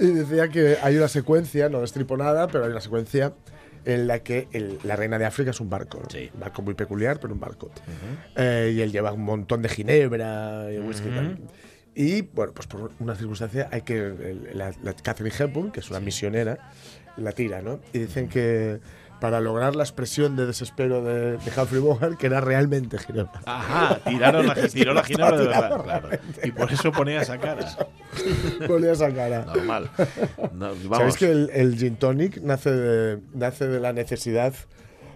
Y 0.00 0.06
decía 0.06 0.48
que 0.48 0.78
hay 0.82 0.96
una 0.96 1.08
secuencia, 1.08 1.68
no 1.68 1.80
destripo 1.82 2.16
nada, 2.16 2.46
pero 2.48 2.64
hay 2.64 2.70
una 2.70 2.80
secuencia 2.80 3.34
en 3.84 4.06
la 4.06 4.20
que 4.20 4.48
el- 4.52 4.78
la 4.84 4.96
reina 4.96 5.18
de 5.18 5.24
África 5.24 5.50
es 5.50 5.60
un 5.60 5.70
barco. 5.70 6.02
Sí. 6.10 6.30
Un 6.34 6.40
barco 6.40 6.62
muy 6.62 6.74
peculiar, 6.74 7.18
pero 7.20 7.32
un 7.34 7.40
barco. 7.40 7.70
Eh, 8.36 8.72
y 8.76 8.80
él 8.80 8.92
lleva 8.92 9.12
un 9.12 9.24
montón 9.24 9.62
de 9.62 9.68
ginebra 9.68 10.72
y 10.72 10.78
whisky. 10.78 11.08
y 11.94 12.22
bueno, 12.22 12.52
pues 12.54 12.66
por 12.68 12.92
una 13.00 13.14
circunstancia 13.16 13.68
hay 13.72 13.82
que. 13.82 13.96
el- 13.98 14.50
la, 14.54 14.72
la 14.82 14.92
Catherine 14.94 15.34
Hepburn, 15.38 15.72
que 15.72 15.80
es 15.80 15.90
una 15.90 16.00
misionera, 16.00 16.70
la 17.16 17.32
tira, 17.32 17.60
¿no? 17.62 17.80
Y 17.92 17.98
dicen 18.00 18.28
que 18.28 18.80
para 19.20 19.40
lograr 19.40 19.74
la 19.74 19.82
expresión 19.82 20.36
de 20.36 20.46
desespero 20.46 21.02
de, 21.02 21.38
de 21.38 21.60
Humphrey 21.60 21.80
Bogart, 21.80 22.16
que 22.16 22.26
era 22.26 22.40
realmente 22.40 22.98
ginebra. 22.98 23.40
Ajá, 23.46 23.98
tiraron 24.06 24.46
la, 24.46 24.54
tiró 24.68 24.94
la 24.94 25.02
ginebra 25.02 25.36
de 25.36 25.46
verdad, 25.46 25.82
claro. 25.82 26.08
Y 26.42 26.50
por 26.52 26.72
eso 26.72 26.92
ponía 26.92 27.22
esa 27.22 27.38
cara. 27.38 27.76
Ponía 28.66 28.92
esa 28.92 29.12
cara. 29.12 29.44
Normal. 29.44 29.90
No, 30.52 30.68
vamos. 30.68 30.98
¿Sabéis 30.98 31.16
que 31.16 31.30
el, 31.30 31.50
el 31.52 31.76
gin 31.76 31.96
tonic 31.96 32.40
nace 32.42 32.70
de, 32.70 33.20
nace 33.34 33.66
de 33.66 33.80
la 33.80 33.92
necesidad 33.92 34.54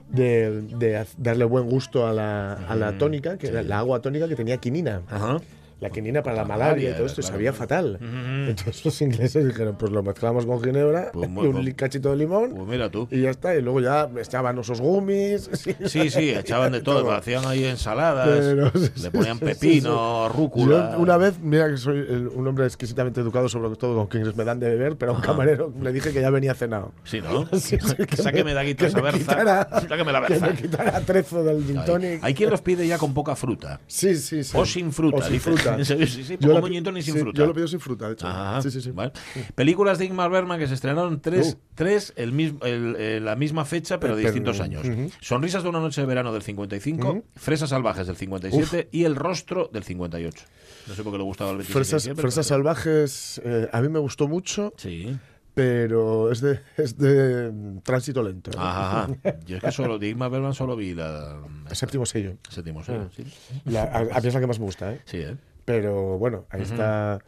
de, 0.09 1.07
darle 1.17 1.45
buen 1.45 1.69
gusto 1.69 2.07
a 2.07 2.13
la, 2.13 2.55
a 2.55 2.77
la 2.77 2.99
tónica, 2.99 3.39
que 3.39 3.49
era 3.49 3.63
la 3.63 3.79
agua 3.79 4.01
tónica 4.01 4.29
que 4.29 4.37
tenía 4.37 4.59
quinina? 4.59 5.03
Ajá. 5.09 5.39
La 5.83 5.91
quinina 5.91 6.23
para 6.23 6.37
la 6.37 6.43
La 6.43 6.49
malaria 6.49 6.91
y 6.91 6.95
todo 6.95 7.07
esto, 7.07 7.21
y 7.21 7.25
sabía 7.25 7.53
fatal. 7.53 7.99
Entonces 8.01 8.85
los 8.85 9.01
ingleses 9.03 9.45
dijeron, 9.47 9.77
pues 9.77 9.91
lo 9.91 10.03
mezclamos 10.03 10.47
con 10.47 10.63
ginebra 10.63 11.11
Pues 11.13 11.29
y 11.29 11.33
un 11.47 11.53
pues- 11.53 11.75
cachito 11.75 12.11
de 12.11 12.17
limón 12.17 12.53
Pues 12.55 12.69
mira 12.69 12.89
tú. 12.89 13.09
y 13.11 13.23
ya 13.23 13.31
está. 13.31 13.55
Y 13.57 13.63
luego 13.63 13.81
ya 13.81 14.09
echaban 14.21 14.59
esos 14.59 14.81
gummies. 14.81 15.51
Sí, 15.87 16.09
sí, 16.11 16.31
echaban 16.31 16.71
de 16.73 16.81
todo, 16.83 17.11
hacían 17.13 17.45
ahí 17.47 17.65
ensaladas, 17.65 18.29
Pero, 18.29 18.71
sí, 18.75 19.03
le 19.03 19.11
ponían 19.11 19.39
sí, 19.39 19.47
sí, 19.47 19.53
pepino, 19.53 20.29
rúcula. 20.29 20.93
Yo 20.93 20.99
una 21.01 21.17
vez, 21.17 21.39
mira 21.41 21.69
que 21.69 21.77
soy 21.77 21.99
un 22.33 22.47
hombre 22.47 22.65
exquisitamente 22.67 23.21
educado, 23.21 23.49
sobre 23.49 23.75
todo 23.77 23.97
con 23.97 24.07
quienes 24.07 24.37
me 24.37 24.45
dan 24.45 24.61
de 24.61 24.69
beber, 24.69 24.97
pero 24.97 25.13
a 25.13 25.15
un 25.17 25.21
camarero 25.21 25.73
le 25.83 25.93
dije 25.93 26.13
que 26.13 26.21
ya 26.21 26.31
venía 26.31 26.55
cenado. 26.55 26.93
Sí, 27.05 27.21
¿no? 27.21 27.47
Sí, 27.59 27.77
sí, 27.81 28.07
que 28.07 28.17
Sáqueme 28.17 28.55
de 28.55 28.61
aquí 28.61 28.75
que 28.77 28.87
esa 28.87 28.99
me 28.99 29.03
berza. 29.03 29.19
quitara- 29.19 29.69
Sáqueme 29.89 30.13
la 30.13 30.23
Que 30.27 30.33
berza. 30.35 30.47
me 30.47 30.55
quitara 30.55 31.01
trezo 31.01 31.43
del 31.43 31.65
gin 31.65 31.79
Hay, 31.79 31.87
tonic. 31.87 32.19
hay 32.25 32.35
quien 32.35 32.51
los 32.51 32.61
pide 32.63 32.87
ya 32.87 32.99
con 32.99 33.13
poca 33.15 33.35
fruta. 33.35 33.81
Sí, 33.87 34.15
sí, 34.17 34.45
sí. 34.45 34.57
O 34.57 34.65
sin 34.65 34.93
fruta, 34.93 35.17
O 35.19 35.23
sin 35.23 35.33
dice. 35.33 35.51
Fruta. 35.75 35.79
En 35.81 35.85
serio, 35.87 36.07
sí, 36.07 36.25
sí, 36.25 36.37
Yo 36.41 36.53
la 36.53 36.61
tonic 36.83 37.03
sin 37.03 37.17
fruta. 37.17 37.39
Yo 37.39 37.47
lo 37.47 37.55
pido 37.55 37.69
sin 37.69 37.81
fruta, 37.81 38.07
de 38.09 38.13
hecho. 38.15 38.27
Ajá. 38.27 38.61
Vale. 38.95 39.13
Películas 39.55 39.99
de 39.99 40.05
Ingmar 40.07 40.31
Bergman 40.31 40.59
que 40.59 40.67
se 40.67 40.75
estrenaron 40.75 41.21
tres, 41.21 41.55
Uh. 41.55 41.59
tres 41.75 42.13
el 42.17 42.33
mismo, 42.33 42.61
el- 42.65 42.97
eh, 42.99 43.21
la 43.21 43.37
misma 43.37 43.65
fecha, 43.65 43.99
pero 44.01 44.17
de 44.17 44.23
Pero- 44.23 44.33
distintos 44.35 44.61
años. 44.61 44.87
Sonrisas 45.21 45.63
de 45.63 45.69
una 45.69 45.81
noche 45.81 46.01
de 46.01 46.07
verano 46.07 46.33
del 46.33 46.43
55, 46.43 47.09
Ujú. 47.11 47.25
Fresas 47.37 47.71
salvajes 47.71 48.07
del 48.07 48.17
57 48.17 48.89
y 48.93 49.05
El 49.05 49.17
rostro 49.17 49.69
del 49.73 49.85
58. 49.85 50.45
No 50.89 50.95
sé 50.95 51.03
por 51.03 51.13
qué 51.13 51.19
le 51.19 51.25
gustaba 51.25 51.51
el 51.51 51.57
27 51.59 51.79
de 51.79 51.85
Fresas, 51.85 52.03
diciembre, 52.03 52.23
Fresas 52.23 52.47
pero- 52.49 52.57
salvajes, 52.57 53.41
eh, 53.45 53.69
a 53.73 53.81
mí 53.81 53.89
me 53.89 53.99
gustó 54.01 54.27
mucho, 54.29 54.73
Sí. 54.77 55.17
pero 55.55 56.33
es 56.33 56.41
de, 56.41 56.61
es 56.77 56.97
de 56.99 57.51
mm, 57.53 57.79
tránsito 57.83 58.23
lento. 58.23 58.51
¿eh? 58.51 58.55
Ajá. 58.59 59.09
Yo 59.47 59.57
es 59.59 59.63
que 59.63 59.71
solo 59.73 59.99
de 59.99 60.09
Ingmar 60.09 60.31
Bergman 60.31 60.55
solo 60.55 60.75
vi 60.77 60.95
la 60.95 61.41
El 61.69 61.77
séptimo 61.77 62.07
sello. 62.07 62.37
séptimo 62.49 62.83
sello, 62.83 63.09
sí. 63.15 63.25
La- 63.67 63.85
a, 63.85 63.99
a 64.01 64.21
mí 64.21 64.29
es 64.29 64.35
la 64.35 64.41
que 64.41 64.47
más 64.47 64.59
me 64.59 64.65
gusta, 64.65 64.93
¿eh? 64.93 65.01
Sí, 65.05 65.19
¿eh? 65.19 65.37
Pero 65.65 66.19
bueno, 66.19 66.47
ahí 66.51 66.63
está 66.63 67.21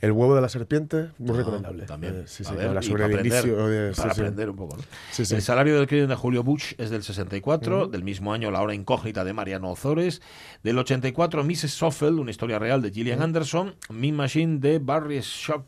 El 0.00 0.12
huevo 0.12 0.34
de 0.34 0.40
la 0.40 0.48
serpiente, 0.48 1.10
muy 1.18 1.36
recomendable. 1.36 1.82
Ah, 1.84 1.86
También. 1.86 2.20
Eh, 2.20 2.22
sí, 2.26 2.42
sí, 2.44 2.54
ver, 2.54 2.68
habla 2.68 2.80
sobre 2.82 3.04
el 3.04 3.10
aprender, 3.10 3.44
inicio 3.44 3.66
de. 3.66 3.92
para 3.94 4.14
sí. 4.14 4.20
aprender 4.20 4.48
un 4.50 4.56
poco. 4.56 4.76
¿no? 4.76 4.82
Sí, 5.10 5.24
sí. 5.26 5.34
El 5.34 5.42
salario 5.42 5.76
del 5.76 5.86
crimen 5.86 6.08
de 6.08 6.14
Julio 6.14 6.42
Bush 6.42 6.72
es 6.78 6.88
del 6.90 7.02
64, 7.02 7.86
del 7.88 8.02
mismo 8.02 8.32
año 8.32 8.50
La 8.50 8.62
hora 8.62 8.74
incógnita 8.74 9.24
de 9.24 9.32
Mariano 9.32 9.70
Ozores, 9.70 10.22
del 10.62 10.78
84 10.78 11.44
Mrs. 11.44 11.72
Soffel, 11.72 12.14
una 12.18 12.30
historia 12.30 12.58
real 12.58 12.80
de 12.80 12.90
Gillian 12.90 13.20
Anderson, 13.20 13.74
Mean 13.90 14.16
Machine 14.16 14.58
de 14.58 14.78
Barry 14.78 15.20
Shop 15.20 15.64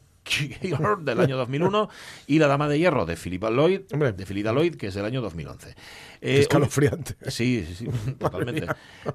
del 1.00 1.20
año 1.20 1.36
2001 1.38 1.88
y 2.28 2.38
La 2.38 2.46
Dama 2.46 2.68
de 2.68 2.78
Hierro 2.78 3.04
de 3.06 3.16
Philippa 3.16 3.50
Lloyd, 3.50 3.80
Hombre. 3.92 4.12
de 4.12 4.24
Philippa 4.24 4.52
Lloyd, 4.52 4.76
que 4.76 4.86
es 4.86 4.94
del 4.94 5.04
año 5.04 5.20
2011. 5.20 5.74
Eh, 6.24 6.38
escalofriante. 6.38 7.16
Sí, 7.28 7.66
sí, 7.66 7.74
sí, 7.74 7.86
totalmente. 8.18 8.68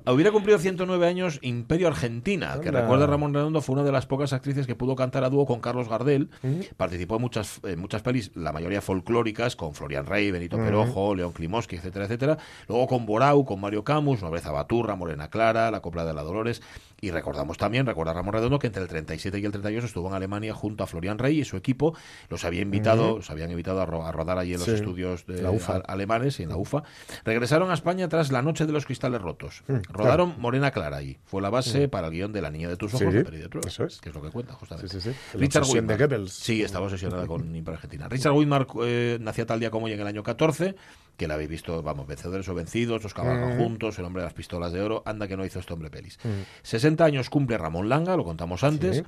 Hubiera 0.05 0.31
cumplido 0.31 0.59
109 0.59 1.07
años 1.07 1.39
Imperio 1.41 1.87
Argentina, 1.87 2.59
que 2.61 2.69
recuerda 2.69 3.07
Ramón 3.07 3.33
Redondo, 3.33 3.61
fue 3.61 3.75
una 3.75 3.83
de 3.83 3.93
las 3.93 4.05
pocas 4.05 4.33
actrices 4.33 4.67
que 4.67 4.75
pudo 4.75 4.95
cantar 4.97 5.23
a 5.23 5.29
dúo 5.29 5.45
con 5.45 5.61
Carlos 5.61 5.87
Gardel. 5.87 6.29
Participó 6.75 7.15
en 7.15 7.21
muchas, 7.21 7.61
en 7.63 7.79
muchas 7.79 8.01
pelis, 8.01 8.31
la 8.35 8.51
mayoría 8.51 8.81
folclóricas, 8.81 9.55
con 9.55 9.73
Florian 9.73 10.05
Rey, 10.05 10.31
Benito 10.31 10.57
Perojo, 10.57 11.15
León 11.15 11.31
Klimoski, 11.31 11.77
etcétera, 11.77 12.05
etcétera. 12.05 12.37
Luego 12.67 12.87
con 12.87 13.05
Borau, 13.05 13.45
con 13.45 13.61
Mario 13.61 13.85
Camus, 13.85 14.21
Nobreza 14.21 14.51
Baturra, 14.51 14.95
Morena 14.97 15.29
Clara, 15.29 15.71
La 15.71 15.81
Copla 15.81 16.03
de 16.03 16.13
la 16.13 16.23
Dolores. 16.23 16.61
Y 16.99 17.11
recordamos 17.11 17.57
también, 17.59 17.85
recuerda 17.85 18.11
Ramón 18.13 18.33
Redondo, 18.33 18.57
que 18.57 18.67
entre 18.67 18.81
el 18.81 18.87
37 18.89 19.37
y 19.39 19.45
el 19.45 19.51
38 19.51 19.85
estuvo 19.85 20.07
en 20.07 20.15
Alemania 20.15 20.53
junto 20.55 20.83
a 20.83 20.87
Florian 20.87 21.19
Rey 21.19 21.39
y 21.41 21.45
su 21.45 21.55
equipo. 21.55 21.95
Los 22.29 22.43
había 22.43 22.61
invitado, 22.61 23.17
los 23.17 23.29
habían 23.29 23.51
invitado 23.51 23.81
a, 23.81 23.85
ro- 23.85 24.03
a 24.05 24.11
rodar 24.11 24.39
allí 24.39 24.53
en 24.53 24.59
los 24.59 24.65
Sí. 24.67 24.73
estudios 24.73 25.25
de 25.27 25.41
La 25.43 25.51
UFA. 25.51 25.83
alemanes 25.87 26.39
y 26.39 26.43
en 26.43 26.49
la 26.49 26.57
UFA. 26.57 26.81
Regresaron 27.23 27.69
a 27.69 27.75
España 27.75 28.09
tras 28.09 28.31
La 28.31 28.41
Noche 28.41 28.65
de 28.65 28.71
los 28.71 28.85
Cristales 28.85 29.21
Rotos. 29.21 29.63
Rodaron 29.89 30.35
Morena 30.39 30.71
Clara 30.71 30.97
ahí. 30.97 31.19
Fue 31.25 31.41
la 31.41 31.49
base 31.51 31.87
para 31.87 32.07
el 32.07 32.13
guion 32.13 32.33
de 32.33 32.41
La 32.41 32.49
Niña 32.49 32.67
de 32.69 32.77
tus 32.77 32.93
ojos, 32.95 33.07
Sí, 33.11 33.13
de 33.17 33.23
Peri 33.23 33.37
de 33.37 33.49
Trueba, 33.49 33.67
eso 33.69 33.83
es. 33.85 34.01
que 34.01 34.09
es 34.09 34.15
lo 34.15 34.21
que 34.23 34.29
cuenta, 34.31 34.53
justamente. 34.53 34.89
Sí, 34.89 34.99
sí, 35.01 35.11
sí. 35.11 35.17
La 35.33 35.39
Richard 35.39 35.65
Widmark. 35.65 35.99
Goebbels. 35.99 36.31
Sí, 36.33 36.63
estaba 36.63 36.85
obsesionada 36.85 37.27
con 37.27 37.63
Argentina. 37.67 38.07
Richard 38.09 38.31
Widmark 38.33 38.69
eh, 38.83 39.17
nacía 39.21 39.45
tal 39.45 39.59
día 39.59 39.69
como 39.69 39.85
hoy 39.85 39.93
en 39.93 39.99
el 39.99 40.07
año 40.07 40.23
14, 40.23 40.75
que 41.17 41.27
la 41.27 41.33
habéis 41.33 41.49
visto, 41.49 41.81
vamos, 41.81 42.05
Vencedores 42.07 42.47
o 42.47 42.53
Vencidos, 42.53 43.01
Los 43.03 43.13
Cabalgan 43.13 43.57
Juntos, 43.57 43.97
El 43.99 44.05
Hombre 44.05 44.21
de 44.21 44.27
las 44.27 44.33
Pistolas 44.33 44.71
de 44.71 44.81
Oro, 44.81 45.01
anda 45.05 45.27
que 45.27 45.35
no 45.35 45.45
hizo 45.45 45.59
este 45.59 45.73
hombre 45.73 45.89
pelis. 45.89 46.19
60 46.61 47.03
años 47.03 47.29
cumple 47.29 47.57
Ramón 47.57 47.89
Langa, 47.89 48.15
lo 48.15 48.23
contamos 48.23 48.63
antes, 48.63 49.03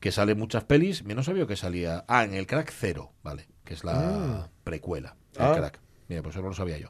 que 0.00 0.10
sale 0.12 0.34
muchas 0.34 0.64
pelis. 0.64 1.04
Yo 1.04 1.14
no 1.14 1.22
sabía 1.22 1.46
que 1.46 1.56
salía. 1.56 2.04
Ah, 2.08 2.24
en 2.24 2.34
el 2.34 2.46
Crack 2.46 2.72
Cero, 2.76 3.12
vale, 3.22 3.46
que 3.64 3.74
es 3.74 3.84
la 3.84 4.48
precuela. 4.64 5.16
El 5.36 5.42
Ah. 5.42 5.54
Crack. 5.56 5.80
Mira, 6.08 6.20
pues 6.22 6.34
eso 6.34 6.42
no 6.42 6.48
lo 6.48 6.54
sabía 6.54 6.76
yo. 6.78 6.88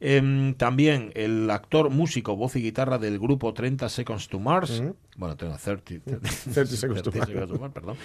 Em, 0.00 0.54
también 0.54 1.12
el 1.14 1.48
actor, 1.50 1.90
músico, 1.90 2.34
voz 2.34 2.56
y 2.56 2.62
guitarra 2.62 2.98
del 2.98 3.18
grupo 3.20 3.52
30 3.54 3.88
Seconds 3.88 4.28
to 4.28 4.40
Mars. 4.40 4.82
Bueno, 5.16 5.36
tengo 5.36 5.54
30, 5.56 5.92
30 5.94 6.66
Seconds 6.66 7.02
to 7.02 7.12
Mars. 7.12 7.72
perdón. 7.72 7.96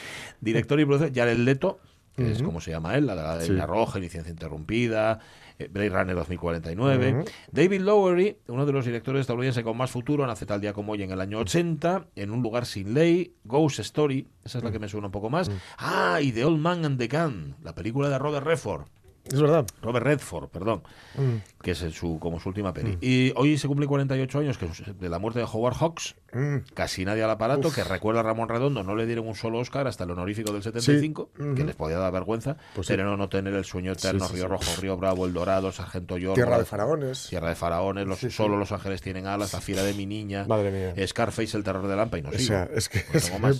Director 0.42 0.80
y 0.80 0.86
productor, 0.86 1.16
Jared 1.16 1.38
Leto, 1.38 1.80
que 2.16 2.32
es 2.34 2.44
como 2.44 2.60
se 2.60 2.72
llama 2.72 2.96
él, 2.96 3.06
la 3.08 3.16
de 3.16 3.22
la 3.24 3.42
Sí. 3.42 3.50
Línea 3.52 3.66
Roja, 3.66 3.98
Licencia 3.98 4.30
Interrumpida, 4.30 5.20
Blade 5.68 5.90
Runner 5.90 6.16
2049. 6.16 7.26
David 7.52 7.82
Lowery, 7.82 8.38
uno 8.48 8.66
de 8.66 8.72
los 8.72 8.86
directores 8.86 9.22
estadounidenses 9.22 9.64
con 9.64 9.76
más 9.76 9.92
futuro, 9.92 10.26
nace 10.26 10.46
tal 10.46 10.62
día 10.62 10.72
como 10.74 10.94
hoy 10.94 11.04
en 11.04 11.12
el 11.12 11.20
año 11.20 11.40
80, 11.40 12.08
en 12.16 12.32
un 12.32 12.42
lugar 12.42 12.66
sin 12.66 12.94
ley, 12.94 13.34
Ghost 13.44 13.80
Story, 13.80 14.28
esa 14.44 14.60
es 14.60 14.64
la 14.64 14.72
que 14.72 14.80
me 14.80 14.88
suena 14.88 15.08
un 15.08 15.12
poco 15.12 15.30
más. 15.30 15.52
Ah, 15.78 16.20
y 16.22 16.32
The 16.32 16.46
Old 16.46 16.60
Man 16.60 16.86
and 16.86 16.98
the 16.98 17.08
Gun, 17.08 17.56
la 17.62 17.76
película 17.76 18.10
de 18.10 18.18
Robert 18.18 18.46
Redford. 18.46 18.84
Es 19.26 19.42
verdad. 19.42 19.66
Robert 19.82 20.06
Redford, 20.06 20.50
perdón, 20.50 20.82
Mm. 21.16 21.62
que 21.62 21.72
es 21.72 21.80
su, 21.80 22.18
como 22.20 22.40
su 22.40 22.50
última 22.50 22.74
peli. 22.74 22.98
Y 23.02 23.32
hoy 23.36 23.58
se 23.58 23.68
cumple 23.68 23.86
48 23.88 24.40
años 24.40 24.58
que 24.58 24.68
de 25.00 25.10
la 25.10 25.20
muerte 25.20 25.40
de 25.40 25.46
Howard 25.46 25.76
Hawks, 25.76 26.16
Mm. 26.32 26.58
casi 26.76 27.06
nadie 27.06 27.24
al 27.24 27.30
aparato, 27.32 27.72
que 27.72 27.84
recuerda 27.84 28.20
a 28.20 28.24
Ramón 28.24 28.50
Redondo, 28.50 28.84
no 28.84 28.96
le 28.96 29.06
dieron 29.08 29.28
un 29.28 29.34
solo 29.36 29.58
Oscar 29.60 29.88
hasta 29.88 30.04
el 30.04 30.12
honorífico 30.12 30.52
del 30.54 30.62
75, 30.64 31.32
que 31.56 31.64
les 31.64 31.76
podía 31.76 31.98
dar 31.98 32.12
vergüenza, 32.14 32.58
Pues 32.76 32.86
sí. 32.88 32.94
pero 32.94 33.04
no, 33.06 33.18
no 33.18 33.30
tener 33.30 33.54
el 33.56 33.66
sueño 33.66 33.92
eterno, 33.94 34.26
Sí, 34.26 34.28
sí, 34.30 34.34
Río 34.36 34.44
sí. 34.46 34.50
Rojo, 34.50 34.82
Río 34.82 34.98
Bravo, 34.98 35.26
El 35.26 35.34
Dorado, 35.34 35.72
Sargento 35.72 36.18
York, 36.18 36.36
Tierra 36.36 36.60
de 36.60 36.66
faraones. 36.66 37.28
Tierra 37.30 37.50
de 37.50 37.56
Faraones, 37.56 38.06
los, 38.08 38.20
Sí, 38.20 38.30
sí. 38.30 38.36
solo 38.38 38.58
Los 38.58 38.72
Ángeles 38.72 39.02
tienen 39.02 39.26
alas, 39.26 39.54
La 39.54 39.62
Fiera 39.62 39.82
de 39.84 39.94
mi 39.96 40.06
niña, 40.06 40.46
Madre 40.48 40.94
mía. 40.94 41.08
Scarface, 41.08 41.58
El 41.58 41.64
Terror 41.64 41.88
de 41.88 41.96
Lampa 41.96 42.18
y 42.20 42.22
no 42.22 42.30
O 42.30 42.34
sea, 42.38 42.70
es 42.76 42.90
que 42.90 43.04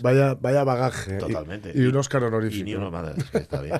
vaya, 0.04 0.36
vaya 0.36 0.64
bagaje. 0.64 1.16
Y- 1.16 1.18
Totalmente. 1.18 1.72
Y, 1.74 1.82
un 1.86 1.96
Oscar 1.98 2.24
honorífico. 2.24 2.62
Y 2.62 2.64
ni 2.64 2.76
uno 2.76 2.92
más, 2.92 3.18
es 3.18 3.24
que 3.32 3.38
está 3.40 3.62
bien. 3.62 3.80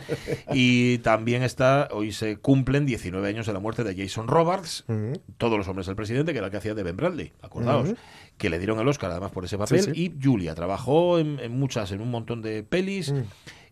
Y 0.52 0.98
también 1.00 1.44
está, 1.44 1.69
hoy 1.92 2.12
se 2.12 2.38
cumplen 2.38 2.86
19 2.86 3.28
años 3.28 3.46
de 3.48 3.54
la 3.54 3.60
muerte 3.60 3.84
de 3.84 3.96
Jason 3.96 4.28
Robards, 4.28 4.84
Mm. 4.88 5.14
Todos 5.38 5.58
los 5.58 5.68
hombres 5.68 5.88
del 5.88 5.96
presidente, 5.96 6.32
que 6.32 6.38
era 6.40 6.48
el 6.48 6.52
que 6.52 6.58
hacía 6.58 6.74
de 6.74 6.84
Ben 6.84 6.96
Bradley, 6.98 7.32
acordaos, 7.42 7.90
que 8.38 8.50
le 8.50 8.58
dieron 8.58 8.80
el 8.80 8.88
Oscar 8.88 9.12
además 9.12 9.32
por 9.32 9.46
ese 9.46 9.58
papel. 9.58 9.82
Sí, 9.82 9.92
sí. 9.94 10.02
Y 10.18 10.24
Julia 10.24 10.56
trabajó 10.56 11.20
en, 11.20 11.40
en 11.40 11.52
muchas, 11.58 11.92
en 11.92 12.02
un 12.02 12.10
montón 12.12 12.42
de 12.42 12.64
pelis. 12.64 13.14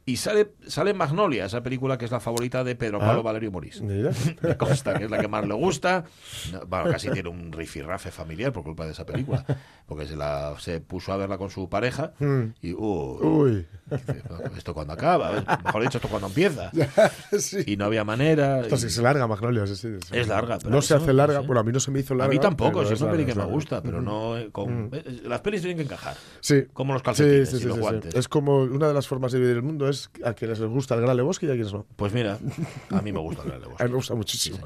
Y 0.08 0.16
sale, 0.16 0.54
sale 0.66 0.94
Magnolia, 0.94 1.46
esa 1.46 1.62
película 1.62 1.98
que 1.98 2.06
es 2.06 2.12
la 2.12 2.22
favorita 2.22 2.64
de 2.64 2.76
Pedro 2.78 2.98
Ah. 3.02 3.08
Pablo 3.08 3.24
Valerio 3.24 3.52
Morís. 3.52 3.82
Me 4.42 4.56
consta 4.58 4.98
que 4.98 5.04
es 5.04 5.12
la 5.12 5.20
que 5.20 5.28
más 5.28 5.46
le 5.46 5.54
gusta. 5.54 6.06
No, 6.54 6.62
bueno, 6.66 6.90
casi 6.92 7.10
tiene 7.10 7.28
un 7.28 7.52
rifirrafe 7.52 8.10
familiar 8.10 8.54
por 8.54 8.64
culpa 8.64 8.86
de 8.86 8.94
esa 8.94 9.06
película. 9.06 9.46
Porque 9.86 10.06
se, 10.08 10.16
la, 10.16 10.56
se 10.60 10.80
puso 10.80 11.12
a 11.12 11.18
verla 11.18 11.38
con 11.38 11.50
su 11.50 11.68
pareja 11.70 12.14
Mm. 12.20 12.44
y, 12.62 12.72
uh, 12.74 13.20
Uy. 13.22 13.66
dice, 13.92 14.24
¿esto 14.58 14.74
cuando 14.74 14.94
acaba? 14.94 15.44
Mejor 15.66 15.82
dicho, 15.82 15.98
¿esto 15.98 16.08
cuando 16.08 16.28
empieza? 16.28 16.72
sí. 17.38 17.64
Y 17.68 17.76
no 17.76 17.84
había 17.86 18.06
manera. 18.06 18.62
Esto 18.62 18.78
sí 18.78 18.90
se 18.90 19.02
larga, 19.02 19.28
Magnolia. 19.28 19.68
sí, 19.68 19.76
sí. 19.76 19.90
Es 20.12 20.28
larga, 20.30 20.58
pero 20.58 20.70
no 20.70 20.78
a 20.78 20.82
se 20.82 20.94
hace 20.96 21.12
larga. 21.14 21.36
no 21.36 21.42
sé. 21.42 21.48
Bueno, 21.48 21.60
a 21.60 21.64
mí 21.64 21.72
no 21.74 21.80
se 21.82 21.92
me 21.92 22.00
hizo 22.00 22.14
a 22.14 22.18
larga. 22.18 22.34
mí 22.34 22.40
tampoco, 22.40 22.86
si 22.86 22.94
es 22.94 23.02
una 23.02 23.12
peli 23.12 23.24
larga, 23.24 23.34
que 23.34 23.40
me 23.40 23.44
larga. 23.44 23.54
gusta, 23.54 23.82
pero 23.84 24.02
no 24.02 24.38
eh, 24.38 24.50
con... 24.54 24.90
eh, 24.94 25.22
Las 25.26 25.42
pelis 25.42 25.60
tienen 25.62 25.76
que 25.78 25.84
encajar. 25.84 26.16
Sí. 26.40 26.64
Como 26.72 26.94
los 26.94 27.04
calcetines 27.04 27.54
y 27.62 27.66
los 27.66 27.78
guantes. 27.78 28.16
Es 28.16 28.30
como 28.30 28.60
una 28.64 28.88
de 28.88 28.94
las 28.94 29.06
formas 29.08 29.34
de 29.34 29.40
vivir 29.40 29.58
el 29.58 29.64
mundo 29.64 29.90
es 29.90 29.97
a 30.24 30.34
quienes 30.34 30.60
les 30.60 30.70
gusta 30.70 30.96
el 30.96 31.02
Gran 31.02 31.18
Lebowski 31.18 31.46
y 31.46 31.50
a 31.50 31.54
quienes 31.54 31.74
no. 31.74 31.86
Pues 31.96 32.14
mira, 32.14 32.38
a 32.90 33.02
mí 33.02 33.12
me 33.12 33.20
gusta 33.20 33.44
el 33.44 33.52
A 33.80 33.84
mí 33.84 33.90
me 33.90 33.96
gusta 33.96 34.16
muchísimo. 34.16 34.60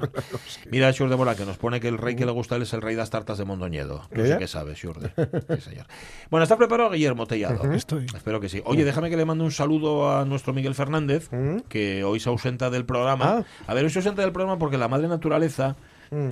Mira, 0.72 0.92
Xurde 0.94 1.16
Bora, 1.16 1.36
que 1.36 1.46
nos 1.46 1.58
pone 1.58 1.80
que 1.80 1.88
el 1.88 1.98
rey 1.98 2.16
que 2.16 2.26
le 2.26 2.32
gusta 2.32 2.56
a 2.56 2.58
él 2.58 2.64
es 2.64 2.74
el 2.74 2.82
rey 2.82 2.96
de 2.96 3.02
las 3.02 3.10
tartas 3.10 3.38
de 3.38 3.46
Mondoñedo. 3.46 4.08
No 4.12 4.24
¿Qué? 4.24 4.28
sé 4.28 4.38
qué 4.38 4.48
sabe, 4.48 4.76
Xurde. 4.76 5.14
Sí, 5.56 5.62
señor. 5.62 5.86
Bueno, 6.30 6.44
¿estás 6.44 6.58
preparado, 6.58 6.92
Guillermo 6.92 7.26
Tellado? 7.26 7.72
Estoy. 7.74 8.06
Espero 8.16 8.40
que 8.40 8.50
sí. 8.50 8.62
Oye, 8.66 8.84
déjame 8.84 9.10
que 9.10 9.18
le 9.18 9.26
mande 9.26 9.44
un 9.44 9.52
saludo 9.52 10.18
a 10.18 10.26
nuestro 10.26 10.54
Miguel 10.54 10.76
Fernández, 10.76 11.30
que 11.70 12.04
hoy 12.04 12.20
se 12.20 12.30
ausenta 12.30 12.70
del 12.70 12.86
programa. 12.86 13.40
Ah. 13.40 13.46
A 13.68 13.74
ver, 13.74 13.84
hoy 13.86 13.90
se 13.90 14.00
ausenta 14.00 14.22
del 14.22 14.32
programa 14.32 14.58
porque 14.60 14.78
la 14.78 14.88
madre 14.88 15.08
naturaleza, 15.08 15.76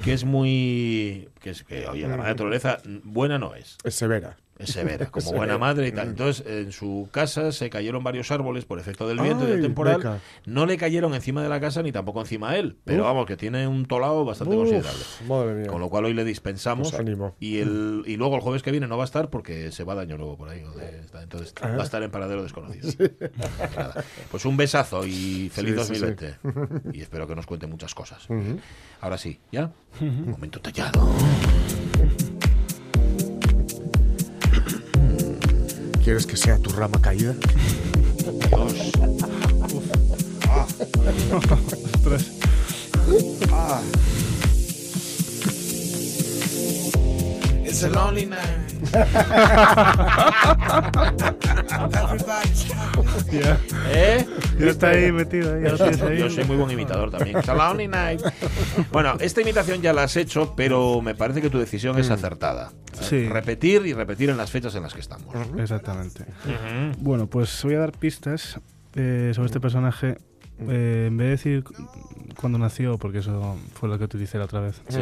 que 0.03 0.13
es 0.13 0.25
muy... 0.25 1.29
que 1.39 1.49
es 1.51 1.63
que, 1.63 1.87
oye, 1.87 2.01
la 2.07 2.17
madre 2.17 2.31
naturaleza 2.31 2.77
mm, 2.85 2.97
buena 3.03 3.37
no 3.39 3.55
es. 3.55 3.77
Es 3.83 3.95
severa. 3.95 4.37
Es 4.57 4.71
severa, 4.71 5.05
como 5.11 5.31
buena 5.31 5.57
madre 5.57 5.87
y 5.87 5.93
tal. 5.93 6.09
Entonces, 6.09 6.45
en 6.45 6.73
su 6.73 7.07
casa 7.13 7.53
se 7.53 7.69
cayeron 7.69 8.03
varios 8.03 8.29
árboles 8.29 8.65
por 8.65 8.77
efecto 8.77 9.07
del 9.07 9.17
viento 9.21 9.45
y 9.47 9.51
del 9.51 9.61
temporal. 9.61 9.95
beca. 9.99 10.19
No 10.45 10.65
le 10.65 10.75
cayeron 10.75 11.13
encima 11.13 11.41
de 11.41 11.47
la 11.47 11.61
casa 11.61 11.81
ni 11.81 11.93
tampoco 11.93 12.19
encima 12.19 12.51
de 12.51 12.59
él. 12.59 12.77
Pero 12.83 13.03
Uf. 13.03 13.07
vamos, 13.07 13.25
que 13.25 13.37
tiene 13.37 13.65
un 13.69 13.85
tolado 13.85 14.25
bastante 14.25 14.55
Uf, 14.57 14.63
considerable. 14.69 14.99
madre 15.29 15.53
mía. 15.61 15.67
Con 15.67 15.79
lo 15.79 15.89
cual 15.89 16.03
hoy 16.03 16.13
le 16.13 16.25
dispensamos. 16.25 16.91
Pues. 16.91 17.33
Y, 17.39 17.59
el, 17.59 18.03
y 18.05 18.17
luego 18.17 18.35
el 18.35 18.41
jueves 18.41 18.61
que 18.61 18.71
viene 18.71 18.85
no 18.87 18.97
va 18.97 19.03
a 19.03 19.05
estar 19.05 19.29
porque 19.29 19.71
se 19.71 19.85
va 19.85 19.95
de 19.95 20.01
año 20.01 20.17
nuevo 20.17 20.35
por 20.37 20.49
ahí. 20.49 20.59
de- 20.59 21.07
entonces 21.23 21.53
Ah. 21.61 21.69
va 21.77 21.81
a 21.81 21.85
estar 21.85 22.03
en 22.03 22.11
paradero 22.11 22.43
desconocido. 22.43 22.89
Nada. 23.77 24.03
Pues 24.29 24.43
un 24.43 24.57
besazo 24.57 25.05
y 25.07 25.49
feliz 25.53 25.75
Sí, 25.87 25.95
sí, 25.95 25.95
sí. 25.95 26.01
2020. 26.01 26.97
Y 26.97 27.01
espero 27.01 27.27
que 27.27 27.35
nos 27.35 27.45
cuente 27.45 27.65
muchas 27.65 27.95
cosas. 27.95 28.27
Ahora 28.99 29.17
sí, 29.17 29.39
¿ya? 29.53 29.71
Momento 30.01 30.59
tallado. 30.59 31.09
¿Quieres 36.03 36.25
que 36.25 36.37
sea 36.37 36.57
tu 36.57 36.71
rama 36.71 36.99
caída? 37.01 37.35
Dios. 38.49 38.73
Ostras. 41.93 42.25
It's 47.69 47.83
a 47.83 47.89
lonely 47.89 48.25
night. 48.25 48.89
Ya, 53.31 53.59
¿Eh? 53.91 54.25
ya 54.59 54.65
está 54.67 54.89
ahí 54.89 55.11
metido. 55.11 55.53
ahí, 55.55 55.63
ya 55.63 55.69
lo 55.69 55.77
tienes 55.77 56.01
ahí. 56.01 56.17
Yo 56.17 56.29
soy 56.29 56.43
muy 56.45 56.57
buen 56.57 56.71
imitador 56.71 57.11
también. 57.11 57.37
It's 57.37 57.49
a 57.49 57.53
lonely 57.53 57.87
night. 57.87 58.21
Bueno, 58.91 59.15
esta 59.19 59.41
imitación 59.41 59.81
ya 59.81 59.93
la 59.93 60.03
has 60.03 60.15
hecho, 60.17 60.53
pero 60.55 61.01
me 61.01 61.15
parece 61.15 61.41
que 61.41 61.49
tu 61.49 61.59
decisión 61.59 61.97
es 61.99 62.09
acertada. 62.09 62.71
Sí. 63.01 63.27
Repetir 63.29 63.85
y 63.85 63.93
repetir 63.93 64.29
en 64.29 64.37
las 64.37 64.49
fechas 64.51 64.73
en 64.75 64.83
las 64.83 64.93
que 64.93 64.99
estamos. 65.01 65.27
Exactamente. 65.57 66.25
Bueno, 66.99 67.27
pues 67.27 67.59
voy 67.63 67.75
a 67.75 67.79
dar 67.79 67.91
pistas 67.91 68.59
eh, 68.95 69.31
sobre 69.35 69.45
este 69.47 69.59
personaje. 69.59 70.17
Eh, 70.67 71.05
en 71.07 71.15
vez 71.15 71.25
de 71.27 71.31
decir 71.31 71.63
cu- 71.63 71.73
cuándo 72.35 72.57
nació, 72.59 72.97
porque 72.97 73.19
eso 73.19 73.55
fue 73.75 73.87
lo 73.87 73.97
que 73.97 74.03
utilicé 74.03 74.37
la 74.37 74.43
otra 74.43 74.59
vez, 74.59 74.81
Sí. 74.89 74.99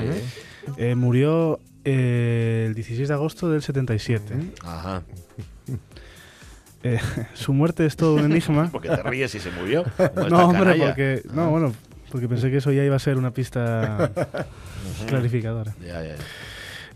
eh, 0.77 0.93
murió 0.93 1.59
eh, 1.89 2.65
el 2.67 2.73
16 2.73 3.07
de 3.07 3.13
agosto 3.13 3.49
del 3.49 3.61
77. 3.61 4.35
Ajá. 4.63 5.03
Eh, 6.83 6.99
su 7.33 7.53
muerte 7.53 7.87
es 7.87 7.95
todo 7.95 8.13
un 8.13 8.31
enigma. 8.31 8.69
Porque 8.71 8.87
te 8.87 9.01
ríes 9.01 9.33
y 9.33 9.39
se 9.39 9.49
murió. 9.49 9.83
no, 10.29 10.45
hombre, 10.45 10.73
canalla. 10.73 10.85
porque, 10.85 11.23
no, 11.33 11.49
bueno, 11.49 11.73
porque 12.11 12.29
pensé 12.29 12.51
que 12.51 12.57
eso 12.57 12.71
ya 12.71 12.83
iba 12.83 12.95
a 12.95 12.99
ser 12.99 13.17
una 13.17 13.31
pista 13.31 14.11
clarificadora. 15.07 15.75
Ya, 15.81 16.03
ya, 16.03 16.15
ya. 16.15 16.15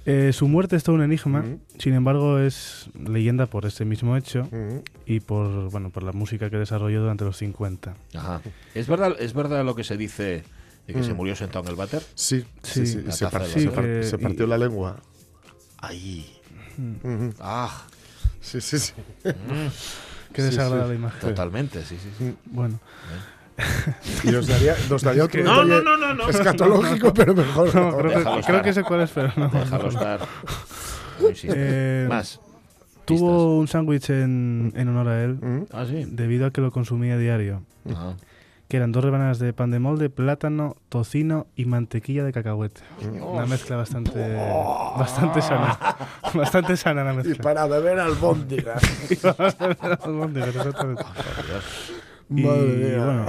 Eh, 0.06 0.34
su 0.34 0.48
muerte 0.48 0.76
es 0.76 0.84
todo 0.84 0.96
un 0.96 1.02
enigma, 1.02 1.44
sin 1.80 1.96
embargo 1.96 2.38
es 2.38 2.92
leyenda 2.94 3.48
por 3.48 3.66
este 3.66 3.84
mismo 3.84 4.16
hecho 4.16 4.48
y 5.08 5.20
por 5.20 5.72
bueno 5.72 5.90
por 5.90 6.04
la 6.04 6.12
música 6.12 6.52
que 6.52 6.58
desarrolló 6.58 7.02
durante 7.02 7.26
los 7.26 7.38
50. 7.38 7.96
Ajá. 8.14 8.42
¿Es 8.76 8.88
verdad, 8.88 9.16
¿Es 9.20 9.34
verdad 9.34 9.66
lo 9.66 9.74
que 9.76 9.84
se 9.84 9.98
dice 9.98 10.44
de 10.94 11.00
que 11.00 11.04
se 11.06 11.14
murió 11.14 11.36
sentado 11.36 11.64
en 11.66 11.70
el 11.72 11.76
váter? 11.76 12.02
Sí, 12.16 12.46
sí, 12.64 12.86
Sí. 12.86 13.04
Se, 13.12 13.28
par- 13.28 13.44
que- 13.46 14.18
partió 14.22 14.46
y- 14.46 14.50
la 14.50 14.58
lengua. 14.58 14.98
Ahí. 15.80 16.26
Ah. 17.40 17.86
Sí, 18.40 18.60
sí, 18.62 18.80
sí. 18.80 18.94
Qué 19.24 20.42
Sí, 20.42 20.48
desagradable 20.48 20.96
imagen. 20.96 21.20
Totalmente, 21.20 21.84
sí, 21.84 21.98
sí. 22.02 22.10
sí. 22.18 22.36
Bueno, 22.46 22.80
Y 24.24 24.32
nos 24.32 24.48
daría, 24.48 24.76
nos 24.90 25.02
daría 25.02 25.26
otro 25.26 25.44
No, 25.44 25.64
no, 25.66 25.82
no, 25.82 25.98
no, 25.98 26.14
no. 26.14 26.30
escatológico, 26.30 27.14
pero 27.14 27.36
mejor 27.36 27.76
no, 27.76 27.98
creo, 27.98 28.36
que, 28.38 28.42
creo 28.44 28.62
que 28.64 28.74
sé 28.74 28.84
cuál 28.84 29.02
es, 29.02 29.12
pero 29.12 29.32
no. 29.36 29.50
Déjalo 29.50 29.90
estar. 29.90 30.20
Eh, 31.44 32.06
Más. 32.10 32.40
Tuvo 33.06 33.58
un 33.60 33.68
sándwich 33.68 34.10
en, 34.10 34.72
en 34.76 34.88
honor 34.88 35.08
a 35.10 35.24
él 35.24 35.34
Mm. 35.42 35.66
Ah, 35.72 35.86
sí. 35.88 36.06
debido 36.08 36.46
a 36.46 36.52
que 36.52 36.62
lo 36.62 36.72
consumía 36.72 37.18
diario. 37.18 37.64
Ah. 37.94 38.14
Que 38.72 38.78
eran 38.78 38.94
dos 38.94 39.04
rebanadas 39.04 39.38
de 39.40 39.52
pan 39.52 39.70
de 39.70 39.80
molde, 39.80 40.10
plátano, 40.10 40.78
tocino 40.88 41.46
y 41.58 41.66
mantequilla 41.66 42.24
de 42.24 42.32
cacahuete. 42.32 42.80
Una 43.22 43.46
mezcla 43.46 43.76
bastante, 43.76 44.34
bastante 44.98 45.42
sana. 45.42 45.78
Bastante 46.34 46.78
sana 46.78 47.04
la 47.04 47.12
Y 47.12 47.18
mezcla. 47.18 47.44
para 47.44 47.68
beber 47.68 48.00
albóndigas. 48.00 48.82
Exactamente. 49.12 50.40
Por 50.54 50.96
Dios. 50.96 51.94
Y 52.30 52.44
Madre 52.44 52.68
mía. 52.78 53.04
bueno, 53.06 53.26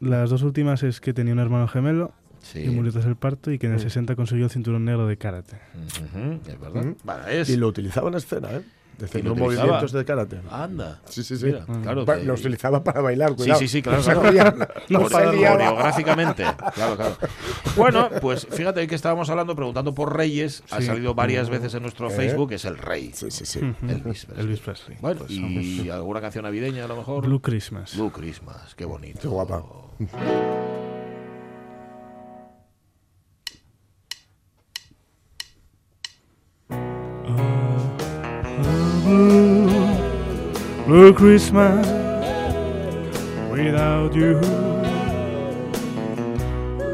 las 0.00 0.28
dos 0.28 0.42
últimas 0.42 0.82
es 0.82 1.00
que 1.00 1.14
tenía 1.14 1.32
un 1.32 1.38
hermano 1.38 1.68
gemelo 1.68 2.12
Sí. 2.42 2.60
y 2.64 2.68
murió 2.68 2.92
tras 2.92 3.06
el 3.06 3.16
parto 3.16 3.50
y 3.50 3.58
que 3.58 3.68
en 3.68 3.72
el 3.72 3.78
Mm. 3.78 3.82
60 3.82 4.14
consiguió 4.14 4.44
el 4.44 4.50
cinturón 4.50 4.84
negro 4.84 5.06
de 5.06 5.16
karate. 5.16 5.56
Es 6.46 6.60
verdad. 6.60 6.84
Mm. 6.84 6.94
Bueno, 7.02 7.26
es. 7.28 7.48
Y 7.48 7.56
lo 7.56 7.68
utilizaba 7.68 8.08
en 8.10 8.14
escena, 8.16 8.48
¿eh? 8.52 8.60
Utilizaba. 9.04 9.34
movimientos 9.36 9.92
de 9.92 10.04
karate. 10.04 10.40
Anda. 10.50 11.00
Sí, 11.06 11.22
sí, 11.22 11.36
sí. 11.36 11.46
Mira, 11.46 11.64
Mm. 11.66 11.82
claro. 11.82 12.04
Que- 12.06 12.24
lo 12.24 12.34
utilizaba 12.34 12.82
para 12.82 13.00
bailar, 13.00 13.30
Sí, 13.30 13.36
cuidado. 13.36 13.58
sí, 13.60 13.68
sí, 13.68 13.82
claro, 13.82 13.98
No 13.98 14.02
se 14.04 14.12
claro. 14.12 14.30
liaba. 14.32 14.68
No 14.88 15.02
coreográficamente. 15.08 16.44
Claro, 16.74 16.96
claro. 16.96 17.16
Bueno, 17.76 18.08
pues 18.20 18.46
fíjate 18.50 18.86
que 18.86 18.94
estábamos 18.94 19.28
hablando, 19.30 19.54
preguntando 19.54 19.94
por 19.94 20.16
Reyes. 20.16 20.62
Ha 20.70 20.80
Sí. 20.80 20.86
salido 20.86 21.14
varias 21.14 21.48
veces 21.50 21.74
en 21.74 21.82
nuestro 21.82 22.08
¿Eh? 22.08 22.10
Facebook, 22.10 22.52
es 22.52 22.64
el 22.64 22.78
rey. 22.78 23.10
Sí, 23.14 23.30
sí, 23.30 23.44
sí. 23.46 23.60
Elvis 23.82 24.26
Presley. 24.26 24.40
Elvis 24.40 24.60
Presley. 24.60 24.98
Bueno, 25.00 25.20
Pues, 25.20 25.30
y 25.30 25.90
alguna 25.90 26.20
canción 26.20 26.44
navideña 26.44 26.84
a 26.84 26.88
lo 26.88 26.96
mejor. 26.96 27.24
Blue 27.26 27.40
Christmas. 27.40 27.94
Blue 27.96 28.10
Christmas, 28.10 28.74
qué 28.74 28.84
bonito. 28.84 29.20
Qué 29.20 29.28
guapa. 29.28 29.62
Blue 40.86 41.12
Christmas 41.12 41.84
without 43.50 44.14
you. 44.14 44.38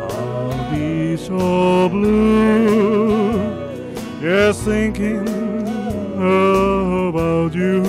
I'll 0.01 0.71
be 0.71 1.15
so 1.19 1.91
blue, 1.91 3.33
just 4.19 4.63
thinking 4.63 5.29
about 6.17 7.55
you. 7.55 7.83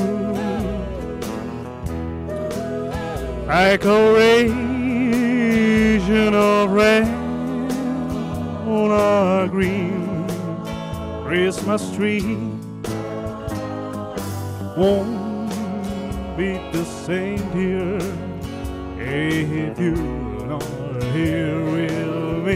Like 3.48 3.86
a 3.86 4.13
ration 4.13 5.24
of 6.33 6.69
rain 6.72 7.72
on 8.67 8.91
a 8.91 9.48
green 9.48 10.27
Christmas 11.24 11.95
tree 11.95 12.38
won't 14.75 15.12
be 16.37 16.53
the 16.71 16.83
same 16.83 17.37
here 17.51 17.97
if 18.97 19.79
you're 19.79 20.47
not 20.47 20.63
here 21.13 21.63
with 21.63 22.43
me. 22.43 22.55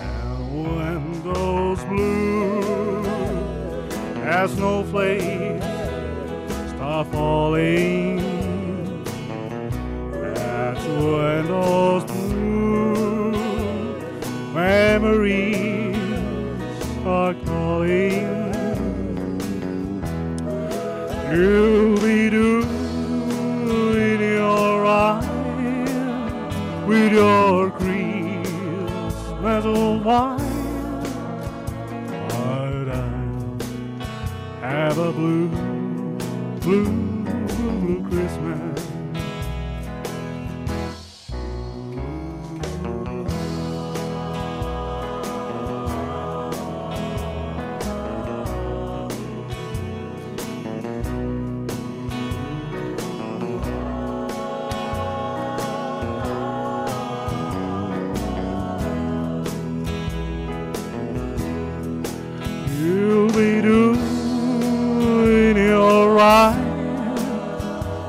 And 0.00 0.66
when 0.66 1.22
those 1.22 1.82
blue 1.84 3.04
as 4.22 4.52
snowflakes 4.52 5.64
start 6.74 7.06
falling, 7.06 8.05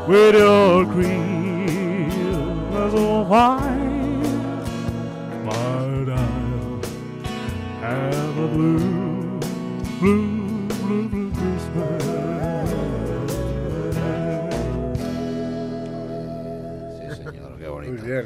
with 0.08 0.36
your 0.36 0.86
Christmas 0.86 1.18
wine, 3.28 4.22
but 5.46 6.10
I'll 6.10 6.82
have 7.82 8.38
a 8.38 8.48
blue, 8.48 9.40
blue, 10.00 10.68
blue, 10.68 11.08
blue 11.10 11.32
Christmas. 11.32 12.04
Sí, 17.00 17.06
señor, 17.24 17.58
qué 17.58 17.68
bonito. 17.68 17.94
Muy 17.94 18.02
bien. 18.02 18.26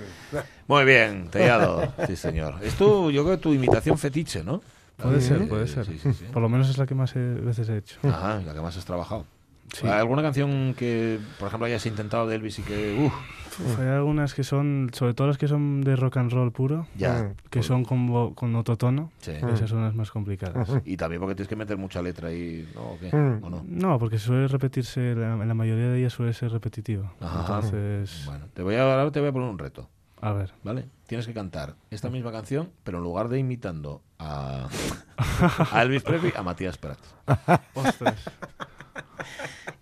Muy 0.67 0.85
bien, 0.85 1.27
Tellado. 1.31 1.93
Sí, 2.07 2.15
señor. 2.15 2.55
Es 2.61 2.75
tu, 2.75 3.09
yo 3.11 3.23
creo 3.23 3.37
que 3.37 3.41
tu 3.43 3.53
imitación 3.53 3.97
fetiche, 3.97 4.43
¿no? 4.43 4.61
Puede 4.97 5.19
ser, 5.21 5.47
puede 5.49 5.67
ser. 5.67 5.85
Sí, 5.87 5.97
sí, 5.97 6.13
sí. 6.13 6.25
Por 6.31 6.41
lo 6.43 6.49
menos 6.49 6.69
es 6.69 6.77
la 6.77 6.85
que 6.85 6.93
más 6.93 7.15
he- 7.15 7.19
veces 7.19 7.67
he 7.69 7.77
hecho. 7.77 7.97
Ajá, 8.03 8.39
la 8.45 8.53
que 8.53 8.61
más 8.61 8.77
has 8.77 8.85
trabajado. 8.85 9.25
Sí. 9.73 9.87
¿Hay 9.87 9.93
¿Alguna 9.99 10.21
canción 10.21 10.73
que, 10.77 11.19
por 11.39 11.47
ejemplo, 11.47 11.65
hayas 11.65 11.85
intentado 11.85 12.27
de 12.27 12.35
Elvis 12.35 12.59
y 12.59 12.61
que, 12.63 12.97
Uf, 13.05 13.79
hay 13.79 13.87
algunas 13.87 14.33
que 14.33 14.43
son, 14.43 14.89
sobre 14.93 15.13
todo 15.13 15.27
las 15.27 15.37
que 15.37 15.47
son 15.47 15.81
de 15.81 15.95
rock 15.95 16.17
and 16.17 16.31
roll 16.31 16.51
puro, 16.51 16.87
ya? 16.95 17.23
Mm. 17.23 17.49
que 17.49 17.63
son 17.63 17.85
con, 17.85 18.33
con 18.33 18.55
otro 18.55 18.77
tono, 18.77 19.11
Sí. 19.19 19.31
esas 19.31 19.69
son 19.69 19.81
las 19.83 19.95
más 19.95 20.11
complicadas. 20.11 20.67
Y 20.83 20.97
también 20.97 21.21
porque 21.21 21.35
tienes 21.35 21.47
que 21.47 21.55
meter 21.55 21.77
mucha 21.77 22.01
letra 22.01 22.27
ahí, 22.29 22.69
¿no? 22.75 22.81
¿O 22.81 22.99
qué? 22.99 23.15
Mm. 23.15 23.43
¿O 23.43 23.49
no? 23.49 23.63
No, 23.65 23.97
porque 23.99 24.19
suele 24.19 24.47
repetirse, 24.49 25.15
la 25.15 25.53
mayoría 25.53 25.87
de 25.87 25.99
ellas 25.99 26.11
suele 26.13 26.33
ser 26.33 26.51
repetitivo. 26.51 27.11
Ajá. 27.21 27.39
Entonces, 27.41 28.23
Bueno, 28.25 28.45
te 28.53 28.63
voy 28.63 28.75
a, 28.75 28.83
ahora 28.83 29.09
te 29.11 29.19
voy 29.21 29.29
a 29.29 29.31
poner 29.31 29.49
un 29.49 29.57
reto, 29.59 29.89
a 30.19 30.33
ver. 30.33 30.51
¿vale? 30.63 30.85
Tienes 31.07 31.27
que 31.27 31.33
cantar 31.33 31.75
esta 31.91 32.09
misma 32.09 32.31
canción, 32.33 32.69
pero 32.83 32.97
en 32.97 33.03
lugar 33.05 33.29
de 33.29 33.39
imitando 33.39 34.01
a, 34.19 34.67
a 35.71 35.81
Elvis 35.81 36.03
Presley, 36.03 36.33
a 36.35 36.43
Matías 36.43 36.77
Prats. 36.77 37.15
Ostras. 37.73 38.17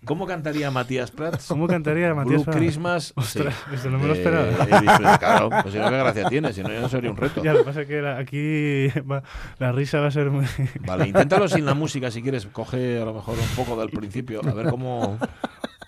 ¿Cómo 0.04 0.26
cantaría 0.26 0.70
Matías 0.70 1.10
Prats? 1.10 1.46
¿Cómo 1.46 1.66
cantaría 1.66 2.14
Matías 2.14 2.42
Prats? 2.42 2.56
Christmas. 2.58 3.12
Ostras, 3.16 3.54
sí. 3.68 3.74
esto 3.74 3.90
no 3.90 3.98
me 3.98 4.06
lo 4.08 4.14
De 4.14 4.20
esperaba. 4.20 4.64
Presley. 4.64 5.18
Claro, 5.18 5.50
pues 5.62 5.72
si 5.74 5.78
no, 5.80 5.88
qué 5.90 5.96
gracia 5.98 6.28
tiene, 6.28 6.52
si 6.52 6.62
no, 6.62 6.72
ya 6.72 6.80
no 6.80 6.88
sería 6.88 7.10
un 7.10 7.16
reto. 7.16 7.42
Ya, 7.42 7.52
lo 7.52 7.58
que 7.60 7.64
pasa 7.64 7.82
es 7.82 7.88
que 7.88 8.00
la- 8.02 8.18
aquí 8.18 8.88
va- 9.00 9.22
la 9.58 9.72
risa 9.72 10.00
va 10.00 10.06
a 10.08 10.10
ser 10.10 10.30
muy... 10.30 10.46
Vale, 10.86 11.06
inténtalo 11.08 11.48
sin 11.48 11.64
la 11.66 11.74
música 11.74 12.10
si 12.10 12.22
quieres. 12.22 12.46
Coge 12.46 13.00
a 13.00 13.04
lo 13.04 13.14
mejor 13.14 13.36
un 13.38 13.56
poco 13.56 13.78
del 13.80 13.90
principio, 13.90 14.40
a 14.46 14.52
ver 14.52 14.70
cómo. 14.70 15.18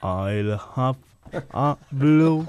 I'll 0.03 0.59
have 0.77 0.99
a 1.53 1.77
blue... 1.91 2.47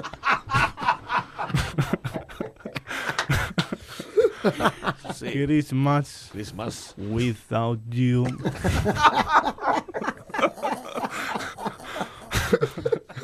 Sí. 5.15 5.31
Christmas 5.31 6.29
Christmas. 6.33 6.93
without 6.97 7.79
you. 7.89 8.25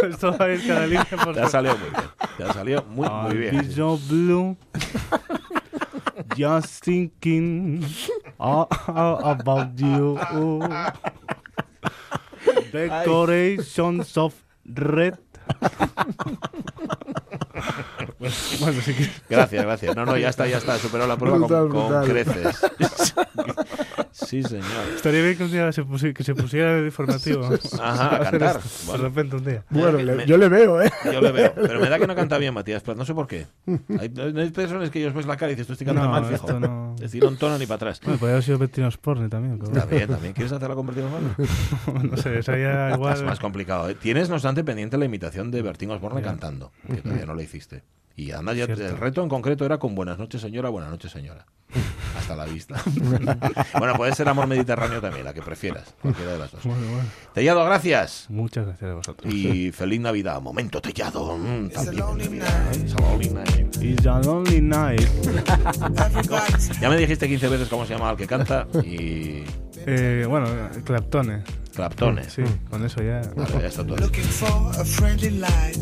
Esto 0.03 0.37
va 0.37 0.45
a 0.45 0.53
ir 0.53 0.67
cada 0.67 0.85
línea 0.85 1.05
por 1.23 1.33
Te 1.35 1.41
ha 1.41 1.49
salido 1.49 1.77
muy 1.77 1.89
bien. 1.89 2.03
Te 2.37 2.43
ha 2.43 2.53
salido 2.53 2.83
muy, 2.89 3.09
muy 3.09 3.37
bien. 3.37 3.71
so 3.71 3.97
blue. 4.09 4.57
Just 6.37 6.83
thinking 6.83 7.83
a- 8.39 8.67
a- 8.87 9.31
about 9.31 9.75
you. 9.75 10.17
Decorations 12.71 14.17
of 14.17 14.33
red. 14.65 15.17
Bueno, 18.59 18.81
sí 18.81 18.93
que. 18.93 19.09
Gracias, 19.29 19.63
gracias. 19.65 19.95
No, 19.95 20.05
no, 20.05 20.17
ya 20.17 20.29
está, 20.29 20.47
ya 20.47 20.57
está. 20.57 20.77
Superado 20.77 21.07
la 21.07 21.17
prueba 21.17 21.37
Brutal, 21.37 21.69
con, 21.69 22.03
creces. 22.05 22.61
Sí, 24.11 24.43
señor. 24.43 24.65
Estaría 24.95 25.23
bien 25.23 25.37
que 25.37 25.43
un 25.45 25.51
día 25.51 25.71
se, 25.71 25.83
pusi- 25.83 26.13
que 26.13 26.23
se 26.23 26.35
pusiera 26.35 26.77
el 26.77 26.85
informativo. 26.85 27.49
Ajá, 27.81 28.15
a 28.15 28.19
cantar. 28.31 28.59
Bueno. 28.85 29.03
De 29.03 29.09
repente 29.09 29.35
un 29.37 29.45
día. 29.45 29.63
Bueno, 29.69 29.97
Me- 29.97 30.03
le- 30.03 30.15
me- 30.15 30.25
yo 30.25 30.37
le 30.37 30.49
veo, 30.49 30.81
¿eh? 30.81 30.91
Yo 31.05 31.21
le 31.21 31.31
veo, 31.31 31.53
pero 31.55 31.79
me 31.79 31.89
da 31.89 31.97
que 31.97 32.05
no 32.07 32.15
canta 32.15 32.37
bien 32.37 32.53
Matías 32.53 32.83
Prat, 32.83 32.97
no 32.97 33.05
sé 33.05 33.13
por 33.13 33.27
qué. 33.27 33.47
Hay, 33.99 34.11
hay 34.17 34.49
personas 34.51 34.89
que 34.89 34.99
ellos 34.99 35.13
ves 35.13 35.25
la 35.25 35.37
cara 35.37 35.51
y 35.51 35.55
dices, 35.55 35.67
tú 35.67 35.73
estoy 35.73 35.85
cantando 35.87 36.09
No, 36.13 36.21
mal, 36.21 36.25
fijo. 36.31 36.59
no. 36.59 36.93
Es 36.95 37.01
decir, 37.01 37.23
no 37.23 37.29
entona 37.29 37.57
ni 37.57 37.65
para 37.65 37.75
atrás. 37.77 38.01
Bueno, 38.03 38.19
podría 38.19 38.33
haber 38.35 38.43
sido 38.43 38.57
Bettinos 38.57 38.97
Porne 38.97 39.29
también. 39.29 39.57
cabrón. 39.57 39.77
Está 39.77 39.89
bien, 39.95 40.07
también. 40.09 40.33
¿Quieres 40.33 40.51
hacerla 40.51 40.75
con 40.75 40.89
Osborne? 40.89 41.29
no 42.11 42.17
sé, 42.17 42.39
esa 42.39 42.57
ya 42.57 42.89
Es 42.89 42.95
igual. 42.95 43.23
más 43.25 43.39
complicado. 43.39 43.89
¿eh? 43.89 43.95
Tienes, 43.95 44.27
no 44.29 44.35
obstante, 44.35 44.63
pendiente 44.63 44.97
la 44.97 45.05
imitación 45.05 45.38
de 45.45 45.61
Bertín 45.61 45.91
Osborne 45.91 46.21
cantando, 46.21 46.71
que 46.87 47.01
todavía 47.01 47.25
no 47.25 47.33
la 47.35 47.43
hiciste. 47.43 47.83
Y 48.15 48.31
anda, 48.31 48.53
ya, 48.53 48.65
el 48.65 48.97
reto 48.97 49.23
en 49.23 49.29
concreto 49.29 49.65
era 49.65 49.77
con 49.77 49.95
Buenas 49.95 50.17
noches, 50.19 50.41
señora, 50.41 50.67
buenas 50.69 50.91
noches, 50.91 51.09
señora. 51.11 51.45
Hasta 52.17 52.35
la 52.35 52.43
vista. 52.45 52.81
bueno, 53.77 53.93
puede 53.95 54.13
ser 54.13 54.27
Amor 54.27 54.45
Mediterráneo 54.47 54.99
también, 54.99 55.23
la 55.23 55.33
que 55.33 55.41
prefieras. 55.41 55.93
Cualquiera 56.01 56.33
de 56.33 56.39
las 56.39 56.51
dos. 56.51 56.63
Bueno, 56.65 56.81
bueno. 56.87 57.07
Tellado, 57.33 57.63
gracias. 57.63 58.25
Muchas 58.29 58.65
gracias 58.65 58.91
a 58.91 58.93
vosotros. 58.95 59.33
Y 59.33 59.71
feliz 59.71 60.01
Navidad. 60.01 60.41
Momento, 60.41 60.81
Tellado. 60.81 61.37
Mm, 61.37 61.69
también. 61.69 61.69
It's 61.69 61.87
a 61.87 61.91
lonely 61.93 63.29
night. 63.29 63.77
It's 63.81 64.05
a 64.05 64.19
lonely 64.19 64.61
night. 64.61 65.01
Ya 66.81 66.89
me 66.89 66.97
dijiste 66.97 67.27
15 67.27 67.47
veces 67.47 67.67
cómo 67.69 67.85
se 67.85 67.93
llama 67.93 68.11
el 68.11 68.17
que 68.17 68.27
canta 68.27 68.67
y 68.83 69.43
Eh, 69.85 70.25
bueno, 70.27 70.47
Claptone. 70.83 71.43
Claptone. 71.79 72.29
Sí, 72.29 72.43
con 72.69 72.83
eso 72.83 73.01
ya. 73.01 73.21
Vale, 73.37 73.61
ya 73.61 73.67
está 73.67 73.85
todo. 73.85 73.95
Looking 73.95 74.25
for 74.25 74.69
a 74.77 74.83
friendly 74.83 75.29
light, 75.29 75.77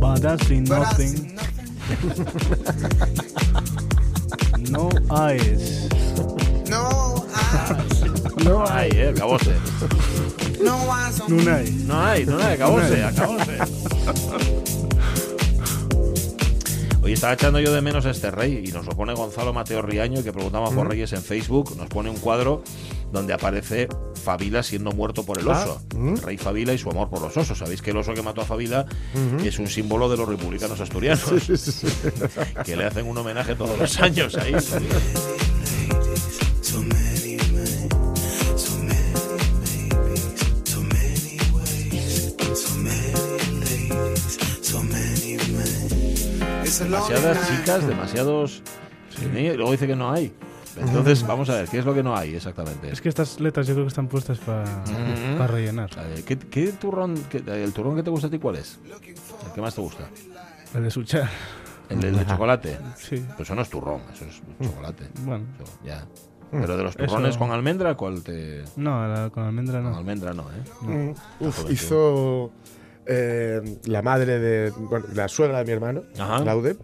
But 0.00 0.24
I 0.24 0.36
see 0.46 0.60
nothing. 0.60 1.36
No 4.70 4.88
eyes. 5.10 5.86
No 6.70 7.26
eyes, 7.36 8.42
No 8.42 8.64
hay, 8.66 8.88
eh, 8.94 9.10
acabóse. 9.10 9.52
no 10.64 10.90
eyes. 10.90 11.28
No 11.28 11.94
hay, 12.02 12.24
no 12.24 12.38
hay, 12.38 12.54
acabóse, 12.54 13.04
acabóse. 13.04 14.61
Hoy 17.12 17.16
estaba 17.16 17.34
echando 17.34 17.60
yo 17.60 17.74
de 17.74 17.82
menos 17.82 18.06
a 18.06 18.10
este 18.10 18.30
rey 18.30 18.64
y 18.66 18.72
nos 18.72 18.86
lo 18.86 18.92
pone 18.92 19.12
Gonzalo 19.12 19.52
Mateo 19.52 19.82
Riaño, 19.82 20.24
que 20.24 20.32
preguntamos 20.32 20.72
por 20.72 20.88
Reyes 20.88 21.12
en 21.12 21.22
Facebook. 21.22 21.76
Nos 21.76 21.88
pone 21.88 22.08
un 22.08 22.16
cuadro 22.16 22.62
donde 23.12 23.34
aparece 23.34 23.86
Fabila 24.14 24.62
siendo 24.62 24.92
muerto 24.92 25.22
por 25.22 25.38
el 25.38 25.46
oso. 25.46 25.82
El 25.94 26.16
rey 26.16 26.38
Fabila 26.38 26.72
y 26.72 26.78
su 26.78 26.88
amor 26.88 27.10
por 27.10 27.20
los 27.20 27.36
osos. 27.36 27.58
Sabéis 27.58 27.82
que 27.82 27.90
el 27.90 27.98
oso 27.98 28.14
que 28.14 28.22
mató 28.22 28.40
a 28.40 28.46
Fabila 28.46 28.86
es 29.44 29.58
un 29.58 29.66
símbolo 29.66 30.08
de 30.08 30.16
los 30.16 30.26
republicanos 30.26 30.80
asturianos, 30.80 31.30
que 32.64 32.76
le 32.76 32.84
hacen 32.86 33.06
un 33.06 33.18
homenaje 33.18 33.56
todos 33.56 33.78
los 33.78 34.00
años 34.00 34.34
ahí. 34.36 34.54
Demasiadas 46.92 47.48
chicas, 47.48 47.86
demasiados... 47.86 48.62
Sí, 49.08 49.26
luego 49.56 49.72
dice 49.72 49.86
que 49.86 49.96
no 49.96 50.12
hay. 50.12 50.32
Entonces, 50.76 51.26
vamos 51.26 51.48
a 51.50 51.54
ver, 51.54 51.68
¿qué 51.68 51.78
es 51.78 51.84
lo 51.86 51.94
que 51.94 52.02
no 52.02 52.14
hay 52.16 52.34
exactamente? 52.34 52.90
Es 52.90 53.00
que 53.00 53.08
estas 53.08 53.40
letras 53.40 53.66
yo 53.66 53.72
creo 53.74 53.84
que 53.86 53.88
están 53.88 54.08
puestas 54.08 54.38
para 54.38 54.62
Ujú. 54.62 55.46
rellenar. 55.52 55.88
¿Qué, 56.26 56.38
qué 56.38 56.72
turrón, 56.72 57.14
qué- 57.30 57.42
el 57.46 57.72
turrón 57.72 57.96
que 57.96 58.02
te 58.02 58.10
gusta 58.10 58.26
a 58.26 58.30
ti 58.30 58.38
cuál 58.38 58.56
es? 58.56 58.78
¿El 59.46 59.52
que 59.54 59.60
más 59.62 59.74
te 59.74 59.80
gusta? 59.80 60.04
El 60.74 60.82
de 60.82 60.90
Suchar. 60.90 61.28
¿El 61.88 62.00
de, 62.00 62.08
el 62.08 62.18
de 62.18 62.26
chocolate? 62.26 62.78
Sí. 62.96 63.24
Pues 63.36 63.40
eso 63.48 63.54
no 63.54 63.62
es 63.62 63.70
turrón, 63.70 64.00
eso 64.12 64.24
es 64.26 64.42
chocolate. 64.66 65.08
Bueno. 65.24 65.44
Eso, 65.62 65.72
ya. 65.84 66.06
Pero 66.50 66.76
de 66.76 66.82
los 66.84 66.94
turrones 66.96 67.30
Eso- 67.30 67.38
con 67.38 67.50
almendra, 67.52 67.94
¿cuál 67.96 68.22
te...? 68.22 68.64
No, 68.76 69.06
la- 69.08 69.30
con 69.30 69.44
almendra 69.44 69.80
Con 69.82 69.92
no. 69.92 69.96
almendra 69.98 70.32
no, 70.34 70.42
¿eh? 70.50 71.14
Mm, 71.40 71.44
uf, 71.46 71.70
hizo 71.70 72.50
eh, 73.06 73.60
la 73.86 74.02
madre 74.02 74.38
de. 74.38 74.70
Bueno, 74.70 75.06
la 75.14 75.28
suegra 75.28 75.58
de 75.58 75.64
mi 75.64 75.72
hermano, 75.72 76.02
Ajá. 76.18 76.44
Laude, 76.44 76.76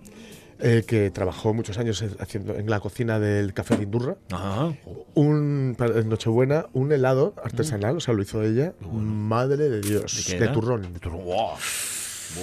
eh, 0.61 0.85
que 0.87 1.11
trabajó 1.11 1.55
muchos 1.55 1.79
años 1.79 2.05
haciendo 2.19 2.55
en 2.57 2.69
la 2.69 2.81
cocina 2.81 3.19
del 3.21 3.53
Café 3.55 3.77
de 3.77 3.85
Indurra. 3.85 4.17
Ajá. 4.33 4.73
Un, 5.15 5.77
en 5.79 6.09
Nochebuena, 6.09 6.67
un 6.73 6.93
helado 6.93 7.35
artesanal, 7.43 7.97
o 7.97 8.01
sea, 8.01 8.15
lo 8.15 8.23
hizo 8.23 8.43
ella. 8.43 8.73
Madre 8.93 9.69
de 9.69 9.81
Dios, 9.81 10.27
¿De 10.39 10.49
turrón. 10.49 10.93
De 10.93 11.01
turrón. 11.01 11.23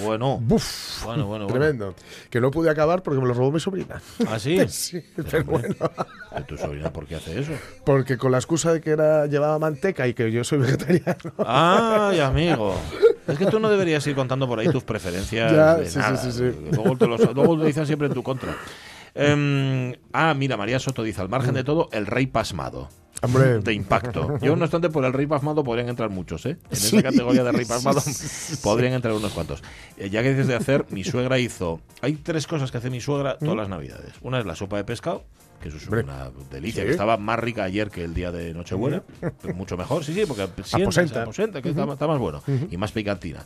Bueno. 0.02 0.38
Buf, 0.42 1.04
Bueno, 1.04 1.26
bueno, 1.26 1.46
bueno. 1.46 1.60
tremendo. 1.60 1.94
Que 2.28 2.40
no 2.40 2.50
pude 2.50 2.68
acabar 2.68 3.04
porque 3.04 3.20
me 3.20 3.28
lo 3.28 3.34
robó 3.34 3.52
mi 3.52 3.60
sobrina. 3.60 4.02
¿Ah, 4.28 4.38
sí? 4.38 4.58
Sí, 4.68 5.00
pero 5.14 5.44
bueno. 5.44 5.74
¿De 6.36 6.42
tu 6.42 6.56
sobrina 6.58 6.92
por 6.92 7.06
qué 7.06 7.14
hace 7.14 7.38
eso? 7.38 7.52
Porque 7.84 8.18
con 8.18 8.32
la 8.32 8.38
excusa 8.38 8.72
de 8.72 8.80
que 8.80 8.90
era, 8.90 9.26
llevaba 9.26 9.58
manteca 9.60 10.08
y 10.08 10.12
que 10.14 10.32
yo 10.32 10.42
soy 10.42 10.58
vegetariano. 10.58 11.32
¡Ay, 11.38 12.18
amigo! 12.18 12.74
Es 13.26 13.38
que 13.38 13.46
tú 13.46 13.58
no 13.58 13.68
deberías 13.68 14.06
ir 14.06 14.14
contando 14.14 14.46
por 14.46 14.58
ahí 14.58 14.68
tus 14.68 14.84
preferencias. 14.84 15.52
Ya, 15.52 15.76
de 15.76 15.88
sí, 15.88 15.98
nada. 15.98 16.16
sí, 16.16 16.32
sí, 16.32 16.38
sí. 16.38 16.58
Luego, 16.72 16.96
te 16.96 17.06
lo, 17.06 17.16
luego 17.16 17.56
lo 17.56 17.64
dicen 17.66 17.86
siempre 17.86 18.08
en 18.08 18.14
tu 18.14 18.22
contra. 18.22 18.54
Em, 19.14 19.94
ah, 20.12 20.34
mira, 20.34 20.56
María 20.56 20.78
Soto 20.78 21.02
dice, 21.02 21.20
al 21.22 21.28
margen 21.28 21.54
de 21.54 21.64
todo, 21.64 21.88
el 21.92 22.06
rey 22.06 22.26
pasmado. 22.26 22.88
Hombre. 23.26 23.58
De 23.62 23.72
impacto. 23.74 24.38
Yo, 24.40 24.56
no 24.56 24.64
obstante, 24.64 24.88
por 24.90 25.04
el 25.04 25.12
rey 25.12 25.26
pasmado 25.26 25.62
podrían 25.62 25.88
entrar 25.88 26.10
muchos, 26.10 26.46
¿eh? 26.46 26.56
En 26.70 26.76
Sí. 26.76 26.96
esa 26.96 27.02
categoría 27.10 27.44
de 27.44 27.52
rey 27.52 27.64
pasmado 27.66 28.00
podrían 28.62 28.94
entrar 28.94 29.14
unos 29.14 29.32
cuantos. 29.32 29.62
Eh, 29.96 30.10
ya 30.10 30.22
que 30.22 30.30
dices 30.30 30.46
de 30.48 30.54
hacer, 30.56 30.86
mi 30.90 31.04
suegra 31.04 31.38
hizo... 31.38 31.80
Hay 32.02 32.14
tres 32.14 32.46
cosas 32.46 32.70
que 32.70 32.78
hace 32.78 32.90
mi 32.90 33.00
suegra 33.00 33.38
todas 33.38 33.56
las 33.56 33.68
navidades. 33.68 34.12
Una 34.22 34.38
es 34.38 34.46
la 34.46 34.54
sopa 34.56 34.76
de 34.76 34.84
pescado, 34.84 35.24
que 35.62 35.68
eso 35.68 35.76
es 35.78 35.84
Hombre. 35.84 36.02
una 36.04 36.30
delicia, 36.50 36.82
Sí. 36.82 36.86
que 36.86 36.92
estaba 36.92 37.16
más 37.16 37.38
rica 37.38 37.64
ayer 37.64 37.90
que 37.90 38.04
el 38.04 38.14
día 38.14 38.30
de 38.32 38.52
Nochebuena. 38.54 39.02
pero 39.42 39.54
Mucho 39.54 39.76
mejor, 39.76 40.04
sí, 40.04 40.12
sí, 40.14 40.24
porque 40.26 40.46
sienta, 40.64 40.84
Aposenta. 40.86 41.14
se 41.14 41.20
aposenta, 41.20 41.62
que 41.62 41.70
está, 41.70 41.84
está 41.92 42.06
más 42.06 42.18
bueno. 42.18 42.42
Y 42.70 42.76
más 42.76 42.92
picantina. 42.92 43.44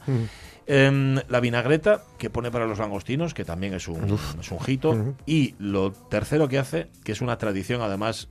Em, 0.66 1.16
la 1.29 1.40
vinagreta 1.40 2.03
que 2.18 2.31
pone 2.31 2.51
para 2.51 2.66
los 2.66 2.79
langostinos, 2.79 3.35
que 3.35 3.44
también 3.44 3.75
es 3.75 3.88
un, 3.88 4.18
es 4.40 4.51
un 4.53 4.59
hito. 4.66 5.14
Y 5.27 5.55
lo 5.59 5.90
tercero 5.92 6.49
que 6.49 6.59
hace, 6.59 6.88
que 7.03 7.12
es 7.12 7.20
una 7.20 7.38
tradición 7.38 7.81
además, 7.83 8.29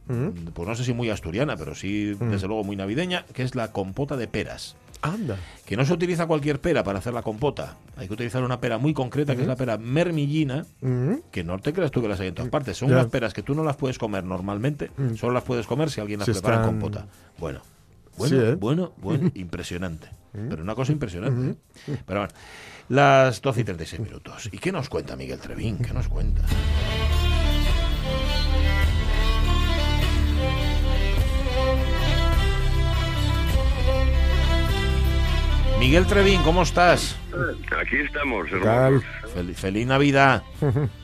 pues 0.54 0.68
no 0.68 0.76
sé 0.76 0.84
si 0.86 0.94
muy 0.94 1.10
asturiana, 1.10 1.58
pero 1.58 1.76
sí 1.76 2.14
desde 2.20 2.48
luego 2.48 2.64
muy 2.64 2.76
navideña, 2.76 3.26
que 3.34 3.44
es 3.44 3.56
la 3.56 3.72
compota 3.72 4.16
de 4.16 4.28
peras. 4.28 4.76
Anda. 5.02 5.38
Que 5.66 5.78
no 5.78 5.86
se 5.86 5.94
utiliza 5.94 6.28
cualquier 6.28 6.60
pera 6.60 6.84
para 6.84 7.00
hacer 7.00 7.14
la 7.14 7.22
compota. 7.22 7.78
Hay 7.96 8.08
que 8.08 8.14
utilizar 8.14 8.44
una 8.44 8.60
pera 8.60 8.78
muy 8.78 8.94
concreta, 8.94 9.34
que 9.36 9.44
es 9.44 9.48
la 9.48 9.56
pera 9.56 9.78
mermillina, 9.78 10.66
que 11.32 11.44
no 11.44 11.58
te 11.60 11.72
creas 11.74 11.92
tú 11.92 12.02
que 12.02 12.10
las 12.10 12.20
hay 12.20 12.28
en 12.30 12.36
todas 12.36 12.52
partes. 12.52 12.78
Son 12.78 12.90
unas 12.92 13.08
peras 13.08 13.34
que 13.34 13.42
tú 13.44 13.56
no 13.56 13.64
las 13.64 13.76
puedes 13.78 13.98
comer 13.98 14.24
normalmente, 14.26 14.92
solo 15.18 15.34
las 15.34 15.44
puedes 15.44 15.68
comer 15.68 15.90
si 15.90 16.02
alguien 16.02 16.20
las 16.20 16.26
prepara 16.42 16.56
en 16.56 16.62
están- 16.62 16.80
compota. 16.80 17.06
Bueno, 17.38 17.62
bueno, 18.20 18.36
Sí, 18.38 18.46
¿eh? 18.46 18.56
bueno, 18.56 18.94
bueno, 18.98 19.32
impresionante. 19.34 20.10
Pero 20.32 20.62
una 20.62 20.76
cosa 20.76 20.92
impresionante. 20.92 21.58
Pero 22.06 22.20
bueno, 22.20 22.34
las 22.90 23.42
12 23.42 23.62
y 23.62 23.64
36 23.64 24.00
minutos. 24.02 24.50
¿Y 24.52 24.60
qué 24.60 24.72
nos 24.72 24.88
cuenta 24.88 25.16
Miguel 25.16 25.40
Trevín? 25.40 25.80
¿Qué 25.80 25.92
nos 25.92 26.08
cuenta? 26.08 26.44
Miguel 35.80 36.06
Trevín, 36.08 36.42
¿cómo 36.44 36.64
estás? 36.64 37.16
Aquí 37.82 37.98
estamos, 37.98 38.48
¿Qué 38.48 38.56
hermanos. 38.56 39.04
Fel- 39.34 39.56
feliz 39.56 39.88
Navidad. 39.88 40.44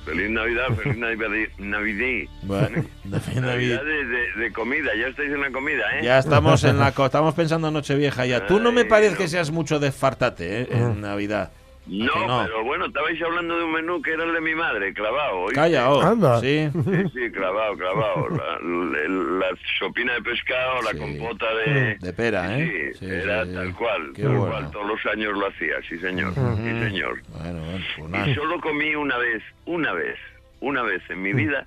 Feliz 0.06 0.30
Navidad, 0.30 0.66
feliz 0.84 0.98
Navidad. 0.98 1.30
Navidad. 1.58 2.30
Bueno, 2.44 2.84
Navidad. 3.06 3.84
De, 3.84 4.06
de- 4.06 4.34
de 4.44 4.52
comida, 4.52 4.90
ya 5.00 5.08
estáis 5.08 5.32
en 5.32 5.42
la 5.42 5.52
comida, 5.52 5.84
¿eh? 5.98 6.04
Ya 6.04 6.20
estamos 6.20 6.64
en 6.66 6.78
la 6.78 6.92
co- 6.92 7.06
estamos 7.06 7.34
pensando 7.34 7.70
en 7.70 7.74
Nochevieja 7.74 8.26
ya. 8.26 8.46
Tú 8.48 8.60
no 8.60 8.72
me 8.74 8.82
Ay, 8.82 8.88
parece 8.88 9.12
no. 9.14 9.18
que 9.20 9.28
seas 9.30 9.50
mucho 9.50 9.80
de 9.80 9.92
fartate 9.94 10.62
¿eh? 10.64 10.68
en 10.72 11.00
Navidad. 11.02 11.52
¿A 11.86 11.90
No, 11.90 12.44
pero 12.46 12.64
bueno, 12.64 12.86
estabais 12.88 13.22
hablando 13.22 13.58
de 13.58 13.64
un 13.64 13.72
menú 13.74 14.02
que 14.02 14.12
era 14.14 14.24
el 14.24 14.34
de 14.34 14.42
mi 14.42 14.56
madre, 14.56 14.94
clavado. 14.94 15.42
¿oíste? 15.42 15.56
Calla, 15.56 15.90
oh. 15.92 16.02
Anda. 16.02 16.40
Sí. 16.42 16.70
Sí, 16.74 17.04
sí, 17.14 17.32
clavado, 17.32 17.78
clavado. 17.78 18.30
La, 18.36 18.60
la- 18.60 19.40
la 19.40 19.48
sopina 19.80 20.14
de 20.14 20.22
pescado, 20.24 20.82
la 20.82 20.92
Sí. 20.92 20.98
compota 20.98 21.46
de... 21.66 21.96
De 22.00 22.14
pera, 22.14 22.58
¿eh? 22.58 22.92
Sí, 22.94 23.00
Sí, 23.00 23.06
era 23.14 23.44
sí, 23.44 23.50
sí. 23.52 23.56
tal 23.56 23.76
cual, 23.76 24.12
Qué 24.16 24.22
tal 24.24 24.32
bueno. 24.32 24.52
cual. 24.52 24.72
Todos 24.72 24.88
los 24.88 25.06
años 25.06 25.34
lo 25.38 25.48
hacía, 25.48 25.76
sí 25.88 25.98
señor, 26.00 26.34
sí 26.34 26.80
señor. 26.80 27.22
Bueno, 27.30 27.62
bueno, 27.64 27.86
pues 28.12 28.28
Y 28.30 28.34
solo 28.36 28.60
comí 28.62 28.96
una 28.96 29.18
vez, 29.18 29.44
una 29.66 29.94
vez, 29.94 30.18
una 30.62 30.82
vez 30.82 31.02
en 31.10 31.22
mi 31.22 31.34
vida, 31.34 31.66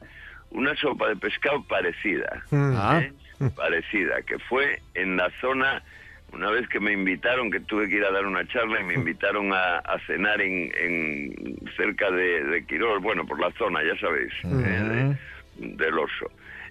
una 0.51 0.75
sopa 0.77 1.09
de 1.09 1.17
pescado 1.17 1.63
parecida. 1.65 2.43
Ah, 2.51 3.03
¿eh? 3.03 3.13
parecida, 3.55 4.21
que 4.27 4.39
fue 4.41 4.81
en 4.95 5.17
la 5.17 5.31
zona, 5.41 5.83
una 6.33 6.51
vez 6.51 6.69
que 6.69 6.79
me 6.81 6.93
invitaron, 6.93 7.51
que 7.51 7.61
tuve 7.61 7.89
que 7.89 7.97
ir 7.97 8.05
a 8.05 8.11
dar 8.13 8.27
una 8.27 8.47
charla 8.49 8.81
y 8.81 8.85
me 8.85 8.95
invitaron 9.03 9.53
a, 9.53 9.79
a 9.79 9.99
cenar 10.07 10.41
en, 10.41 10.71
en 10.81 11.57
cerca 11.77 12.11
de, 12.11 12.45
de 12.45 12.65
Quirós, 12.67 13.03
bueno, 13.03 13.27
por 13.27 13.41
la 13.41 13.51
zona, 13.53 13.81
ya 13.83 13.99
sabéis, 14.01 14.33
eh, 14.45 14.47
de- 14.49 15.17
del 15.77 15.99
oso. 15.99 16.31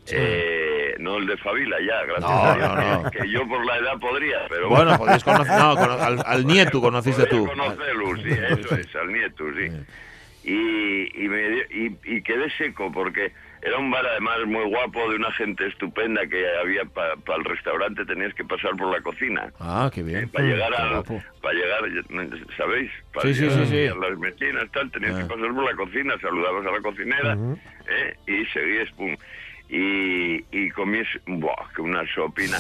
Eh, 0.10 0.96
no 1.00 1.18
el 1.18 1.28
de 1.28 1.36
Favila 1.36 1.76
ya, 1.82 2.02
gracias 2.06 2.22
No, 2.32 2.44
a 2.46 2.56
Dios, 2.56 2.76
no, 2.76 3.04
no. 3.04 3.12
que- 3.12 3.30
yo 3.30 3.46
por 3.46 3.66
la 3.66 3.78
edad 3.78 4.00
podría, 4.00 4.38
pero 4.48 4.70
bueno, 4.70 4.98
podéis 4.98 5.22
conocer. 5.24 5.60
No, 5.60 5.76
cono- 5.76 6.00
al, 6.02 6.24
al 6.26 6.46
nieto 6.48 6.80
conociste 6.80 7.26
tú. 7.26 7.46
conocerlo, 7.46 8.16
sí, 8.16 8.30
eso 8.30 8.76
es, 8.78 8.96
al 8.96 9.12
nieto, 9.12 9.44
sí. 9.54 9.70
Y, 10.50 11.26
y, 11.26 11.28
me 11.28 11.50
dio- 11.50 11.66
y, 11.72 11.98
y 12.06 12.22
quedé 12.22 12.50
seco 12.52 12.90
porque 12.90 13.34
Era 13.62 13.78
un 13.78 13.90
bar 13.90 14.06
además 14.06 14.38
muy 14.46 14.64
guapo, 14.66 15.10
de 15.10 15.16
una 15.16 15.32
gente 15.34 15.66
estupenda 15.68 16.26
que 16.28 16.46
había 16.62 16.86
para 16.86 17.14
el 17.38 17.44
restaurante, 17.46 18.06
tenías 18.06 18.34
que 18.36 18.44
pasar 18.46 18.72
por 18.78 18.92
la 18.96 19.02
cocina. 19.02 19.52
Ah, 19.60 19.90
qué 19.94 20.04
bien. 20.04 20.30
Para 20.30 20.46
llegar 20.46 20.74
a, 20.74 21.02
para 21.42 21.54
llegar, 21.54 21.82
¿sabéis? 22.56 22.92
Para 23.14 23.34
Sí, 23.34 23.42
llegar 23.42 23.66
sí, 23.66 23.72
sí. 23.72 23.88
a 23.88 23.96
las 23.96 24.18
mesinas, 24.20 24.72
tal, 24.72 24.92
tenías 24.92 25.16
Ah. 25.16 25.20
que 25.24 25.26
pasar 25.34 25.54
por 25.54 25.64
la 25.66 25.76
cocina, 25.76 26.14
saludabas 26.22 26.66
a 26.66 26.72
la 26.72 26.82
cocinera 26.82 27.38
¿eh? 27.90 28.16
y 28.28 28.46
seguías, 28.54 28.92
pum. 28.92 29.16
Y, 29.70 30.46
y 30.52 30.70
comías, 30.70 31.08
buah, 31.26 31.68
que 31.76 31.82
una 31.82 32.02
sopina. 32.14 32.58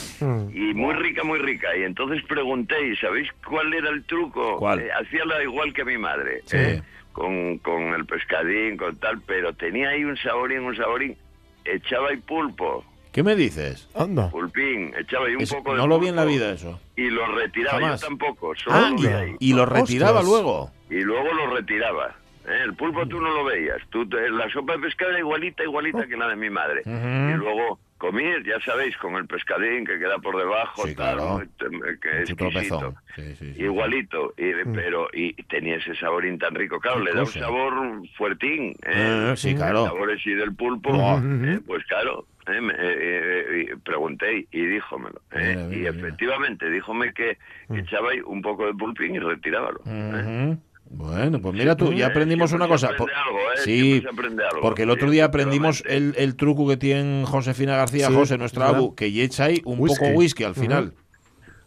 Y 0.53 0.73
muy 0.73 0.93
rica, 0.95 1.23
muy 1.23 1.39
rica. 1.39 1.69
Y 1.77 1.83
entonces 1.83 2.21
pregunté, 2.27 2.75
¿y 2.85 2.95
sabéis 2.97 3.29
cuál 3.47 3.73
era 3.73 3.89
el 3.91 4.03
truco? 4.03 4.57
¿Cuál? 4.57 4.81
Eh, 4.81 4.89
hacíala 4.91 5.41
igual 5.43 5.71
que 5.73 5.85
mi 5.85 5.97
madre. 5.97 6.41
Sí. 6.45 6.81
Con, 7.17 7.57
con 7.59 7.81
el 7.95 8.05
pescadín, 8.05 8.77
con 8.77 8.95
tal, 8.97 9.19
pero 9.25 9.51
tenía 9.53 9.89
ahí 9.89 10.03
un 10.03 10.15
saborín, 10.17 10.59
un 10.59 10.75
saborín. 10.77 11.17
Echaba 11.65 12.09
ahí 12.09 12.17
pulpo, 12.17 12.85
¿Qué 13.11 13.23
me 13.23 13.35
dices? 13.35 13.89
Anda. 13.95 14.29
pulpín, 14.29 14.93
echaba 14.95 15.25
ahí 15.25 15.33
un 15.33 15.47
poco 15.47 15.71
de 15.71 15.77
no 15.79 15.87
lo 15.87 15.99
vi 15.99 16.09
en 16.09 16.15
la 16.15 16.25
vida 16.25 16.51
eso. 16.51 16.79
Y 16.95 17.09
lo 17.09 17.25
retiraba, 17.35 17.79
Jamás. 17.79 18.01
yo 18.01 18.07
tampoco, 18.07 18.53
solo 18.55 18.75
Ah, 18.75 18.89
lo 18.91 18.95
vi 18.97 19.07
ahí. 19.07 19.35
y, 19.39 19.49
y 19.49 19.53
lo 19.55 19.65
retiraba 19.65 20.19
Ostras. 20.19 20.25
luego. 20.29 20.71
Y 20.91 21.01
luego 21.01 21.33
lo 21.33 21.55
retiraba. 21.55 22.15
¿eh? 22.45 22.61
El 22.65 22.75
pulpo 22.75 23.07
tú 23.07 23.19
no 23.19 23.31
lo 23.31 23.43
veías. 23.45 23.79
Tú 23.89 24.07
te- 24.07 24.29
la 24.29 24.47
sopa 24.51 24.73
de 24.73 24.79
pescado 24.79 25.09
era 25.09 25.19
igualita, 25.19 25.63
igualita 25.63 26.05
que 26.05 26.15
la 26.15 26.27
de 26.27 26.35
mi 26.35 26.51
madre. 26.51 26.83
Y 26.85 27.33
luego 27.35 27.79
comías, 27.97 28.43
ya 28.45 28.59
sabéis, 28.61 28.95
con 28.97 29.15
el 29.15 29.25
pescadín 29.27 29.85
que 29.85 29.97
queda 29.99 30.17
por 30.19 30.37
debajo, 30.37 30.85
Sí, 30.87 30.95
tal, 30.95 31.15
claro. 31.17 31.41
eh, 31.41 31.97
que 32.01 32.21
es 32.23 32.29
Mucho 32.29 32.35
tropezón. 32.35 32.95
Sí, 33.15 33.35
sí. 33.35 33.53
Igualito, 33.57 34.33
y, 34.37 34.51
pero 34.73 35.07
y 35.13 35.33
tenía 35.43 35.77
ese 35.77 35.95
saborín 35.95 36.37
tan 36.39 36.55
rico, 36.55 36.79
claro, 36.79 36.99
le 36.99 37.13
da 37.13 37.21
un 37.21 37.27
sabor 37.27 37.73
fuertín. 38.17 38.75
Eh, 38.85 39.33
sí, 39.35 39.55
claro. 39.55 39.83
El 39.85 39.91
sabor 39.91 40.11
así 40.11 40.31
del 40.33 40.55
pulpo, 40.55 40.91
eh, 41.23 41.59
pues 41.65 41.83
claro, 41.85 42.25
eh, 42.47 42.61
me- 42.61 42.73
eh, 42.73 42.77
eh, 42.79 43.67
y 43.73 43.75
pregunté 43.77 44.47
y 44.51 44.65
díjomelo. 44.65 45.19
eh, 45.31 45.39
Mira, 45.39 45.61
y 45.63 45.67
mira, 45.67 45.91
mira. 45.91 46.07
efectivamente, 46.07 46.69
díjome 46.69 47.13
que 47.13 47.37
echaba 47.73 48.11
ahí 48.11 48.21
un 48.25 48.41
poco 48.41 48.65
de 48.67 48.73
pulpín 48.73 49.15
y 49.15 49.19
retirábalo. 49.19 49.81
eh. 49.85 50.57
Bueno, 50.89 51.41
pues 51.41 51.53
mira 51.53 51.75
tú, 51.75 51.91
ya 51.93 52.07
aprendimos 52.07 52.49
siempre 52.49 52.65
una 52.65 52.73
cosa. 52.73 52.89
por- 52.97 53.11
algo, 53.11 53.39
¿eh? 53.39 53.57
Sí, 53.63 54.03
algo, 54.05 54.61
porque 54.61 54.83
el 54.83 54.89
otro 54.89 55.09
día 55.09 55.25
aprendimos 55.25 55.83
el, 55.87 56.13
el 56.17 56.35
truco 56.35 56.67
que 56.67 56.77
tiene 56.77 57.25
Josefina 57.25 57.75
García 57.75 58.07
Sí, 58.07 58.13
José, 58.13 58.37
nuestra 58.37 58.65
¿verdad? 58.65 58.79
abu, 58.79 58.95
que 58.95 59.07
y 59.07 59.21
echa 59.21 59.45
ahí 59.45 59.61
un 59.65 59.79
Whisky. 59.79 59.99
poco 59.99 60.11
whisky 60.17 60.43
al 60.43 60.55
final. 60.55 60.93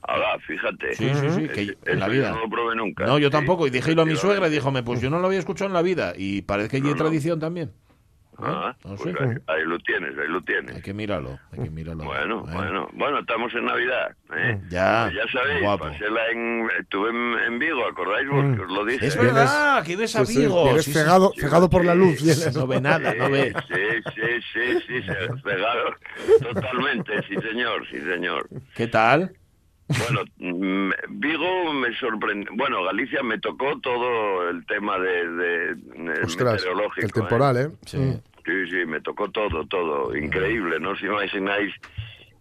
Ahora, 0.02 0.38
fíjate. 0.46 0.94
Sí, 0.94 1.10
sí, 1.14 1.30
sí, 1.36 1.48
que 1.48 1.76
en 1.92 2.00
la 2.00 2.08
vida. 2.08 2.32
no 2.32 2.40
lo 2.40 2.48
probé 2.48 2.74
nunca. 2.74 3.06
No, 3.06 3.18
yo 3.18 3.28
Sí, 3.28 3.32
tampoco. 3.32 3.66
Y 3.66 3.70
dijelo 3.70 4.02
a 4.02 4.06
mi 4.06 4.16
suegra 4.16 4.48
y 4.48 4.50
díjome, 4.50 4.82
pues 4.82 5.00
yo 5.00 5.10
no 5.10 5.20
lo 5.20 5.26
había 5.26 5.38
escuchado 5.38 5.68
en 5.68 5.74
la 5.74 5.82
vida. 5.82 6.14
Y 6.16 6.42
parece 6.42 6.68
que 6.70 6.76
hay 6.78 6.82
No, 6.82 6.90
no. 6.90 6.96
tradición 6.96 7.38
también. 7.38 7.72
Ah, 8.42 8.76
No 8.84 8.96
pues 8.96 9.16
sé. 9.16 9.22
ahí, 9.24 9.36
ahí 9.46 9.62
lo 9.64 9.78
tienes, 9.80 10.16
ahí 10.18 10.28
lo 10.28 10.40
tienes. 10.42 10.76
Hay 10.76 10.82
que 10.82 10.94
mirarlo, 10.94 11.38
hay 11.52 11.64
que 11.64 11.70
mirarlo. 11.70 12.04
Bueno, 12.04 12.42
bueno, 12.52 12.88
bueno, 12.92 13.18
estamos 13.20 13.52
en 13.54 13.64
Navidad. 13.66 14.16
¿eh? 14.36 14.60
Ya, 14.70 15.10
Pues 15.12 15.16
ya 15.32 15.32
sabéis, 15.40 15.62
guapo. 15.62 15.86
en, 15.88 16.70
estuve 16.78 17.10
en, 17.10 17.38
en 17.52 17.58
Vigo, 17.58 17.86
¿acordáis 17.86 18.28
vos 18.28 18.44
que 18.56 18.62
os 18.62 18.70
lo 18.70 18.84
dije? 18.84 19.06
Es 19.06 19.16
Vienes- 19.16 19.34
verdad, 19.34 19.84
que 19.84 19.96
ves 19.96 20.16
a 20.16 20.24
Vigo. 20.24 20.64
vienes 20.64 20.84
Sí, 20.84 20.92
sí, 20.92 20.98
cegado, 20.98 21.32
sí, 21.34 21.40
cegado 21.40 21.68
por 21.70 21.84
la 21.84 21.92
sí. 21.94 21.98
luz. 21.98 22.54
No 22.56 22.66
ve 22.66 22.80
nada, 22.80 23.14
no 23.14 23.30
ve. 23.30 23.52
Sí, 23.68 24.12
sí, 24.14 24.42
sí, 24.52 24.80
sí, 24.86 25.02
se 25.02 25.42
pegado 25.42 25.94
totalmente, 26.42 27.22
sí 27.28 27.34
señor, 27.36 27.86
sí 27.90 28.00
señor. 28.00 28.48
¿Qué 28.74 28.86
tal? 28.86 29.32
Bueno, 29.88 30.20
mm, 30.38 30.92
Vigo 31.18 31.72
me 31.72 31.92
sorprendió, 31.96 32.48
bueno, 32.54 32.84
Galicia 32.84 33.24
me 33.24 33.38
tocó 33.40 33.76
todo 33.80 34.48
el 34.48 34.64
tema 34.66 34.98
de, 34.98 35.28
de- 35.28 35.74
de 35.74 36.22
Ostras, 36.24 36.54
meteorológico. 36.54 37.06
el 37.06 37.12
temporal, 37.12 37.56
¿eh? 37.56 37.70
Sí. 37.86 37.98
Sí, 38.44 38.70
sí, 38.70 38.86
me 38.86 39.00
tocó 39.00 39.30
todo, 39.30 39.66
todo. 39.66 40.16
Increíble, 40.16 40.80
¿no? 40.80 40.96
Si 40.96 41.06
imagináis 41.06 41.74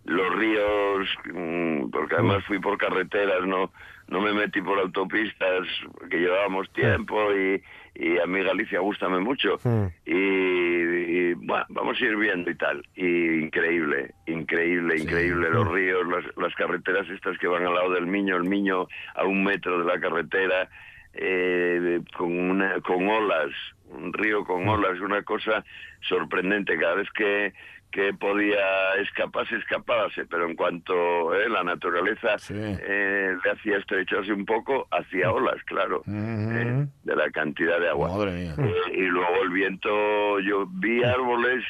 los 0.05 0.35
ríos, 0.35 1.07
mm, 1.33 1.89
porque 1.89 2.15
además 2.15 2.43
fui 2.45 2.59
por 2.59 2.77
carreteras, 2.77 3.45
no 3.45 3.71
no 4.09 4.21
me 4.21 4.33
metí 4.33 4.61
por 4.61 4.79
autopistas, 4.79 5.67
que 6.09 6.17
llevábamos 6.17 6.71
tiempo 6.73 7.31
y, 7.33 7.61
y 7.93 8.17
a 8.17 8.25
mí 8.25 8.43
Galicia 8.43 8.79
gustame 8.79 9.19
mucho. 9.19 9.57
Y, 10.05 10.13
y, 10.13 11.33
bueno, 11.35 11.65
vamos 11.69 12.01
a 12.01 12.05
ir 12.05 12.15
viendo 12.15 12.49
y 12.49 12.55
tal. 12.55 12.83
Y 12.95 13.39
increíble, 13.39 14.11
increíble, 14.25 14.97
increíble. 14.97 15.49
Los 15.51 15.67
ríos, 15.71 16.07
las, 16.07 16.25
las 16.37 16.55
carreteras 16.55 17.07
estas 17.09 17.37
que 17.37 17.47
van 17.47 17.65
al 17.65 17.75
lado 17.75 17.93
del 17.93 18.07
Miño, 18.07 18.35
el 18.35 18.45
Miño 18.45 18.87
a 19.15 19.25
un 19.25 19.43
metro 19.43 19.77
de 19.79 19.85
la 19.85 19.99
carretera, 19.99 20.69
eh, 21.13 22.01
con, 22.17 22.31
una, 22.31 22.81
con 22.81 23.07
olas, 23.07 23.51
un 23.89 24.13
río 24.13 24.43
con 24.43 24.67
olas, 24.67 24.99
una 24.99 25.23
cosa 25.23 25.63
sorprendente. 26.01 26.77
Cada 26.77 26.95
vez 26.95 27.09
que, 27.11 27.53
que 27.91 28.13
podía 28.13 28.93
escaparse, 29.01 29.55
escapábase, 29.57 30.25
pero 30.25 30.47
en 30.47 30.55
cuanto 30.55 31.33
eh, 31.33 31.49
la 31.49 31.63
naturaleza 31.63 32.37
Sí. 32.37 32.53
eh, 32.57 33.35
le 33.43 33.51
hacía 33.51 33.77
estrecharse 33.77 34.31
un 34.31 34.45
poco, 34.45 34.87
hacía 34.91 35.31
olas, 35.31 35.61
claro, 35.65 36.03
eh, 36.07 36.85
de 37.03 37.15
la 37.15 37.29
cantidad 37.31 37.79
de 37.79 37.89
agua. 37.89 38.09
Madre 38.09 38.31
mía. 38.31 38.55
Eh, 38.57 38.93
y 38.93 39.01
luego 39.03 39.41
el 39.43 39.49
viento, 39.49 40.39
yo 40.41 40.67
vi 40.67 41.03
árboles, 41.03 41.63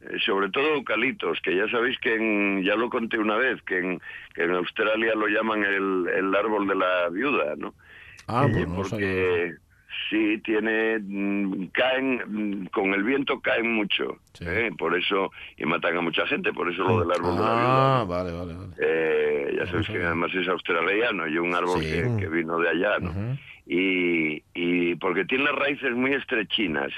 eh, 0.00 0.16
sobre 0.24 0.48
todo 0.50 0.74
eucaliptos, 0.74 1.38
que 1.42 1.54
ya 1.56 1.68
sabéis 1.68 1.98
que 2.00 2.14
en- 2.14 2.62
ya 2.64 2.74
lo 2.76 2.88
conté 2.88 3.18
una 3.18 3.36
vez, 3.36 3.60
que 3.62 3.78
en, 3.78 4.00
que 4.34 4.44
en 4.44 4.52
Australia 4.52 5.12
lo 5.14 5.26
llaman 5.26 5.64
el, 5.64 6.06
el 6.14 6.34
árbol 6.34 6.66
de 6.66 6.74
la 6.76 7.08
viuda, 7.10 7.54
¿no? 7.56 7.74
Ah, 8.26 8.46
pues 8.50 8.66
no 8.68 8.76
porque 8.76 9.54
sí 10.10 10.38
tiene 10.44 10.98
mm, 11.00 11.66
caen 11.72 12.22
mm, 12.62 12.66
con 12.66 12.94
el 12.94 13.02
viento 13.02 13.40
caen 13.40 13.72
mucho 13.74 14.18
Sí. 14.32 14.44
¿eh? 14.46 14.70
por 14.78 14.96
eso 14.96 15.30
y 15.56 15.64
matan 15.64 15.96
a 15.96 16.00
mucha 16.00 16.26
gente 16.26 16.52
por 16.52 16.70
eso 16.70 16.82
lo 16.84 17.00
del 17.00 17.10
árbol 17.10 17.36
de 17.36 17.42
la 17.42 17.50
Ah, 17.52 18.04
viuda 18.04 18.04
vale, 18.04 18.32
vale, 18.32 18.54
vale. 18.54 18.72
eh, 18.80 19.54
ya 19.58 19.66
sabéis 19.66 19.88
que 19.88 20.02
además 20.02 20.32
es 20.34 20.46
australiano 20.48 21.26
y 21.26 21.38
un 21.38 21.54
árbol 21.54 21.80
Sí. 21.82 21.90
que, 21.92 22.16
que 22.20 22.28
vino 22.28 22.58
de 22.58 22.68
allá 22.68 22.98
no 23.00 23.12
y, 23.66 24.42
y 24.54 24.94
porque 24.96 25.24
tiene 25.24 25.44
las 25.44 25.54
raíces 25.56 25.92
muy 25.94 26.12
estrechinas 26.14 26.92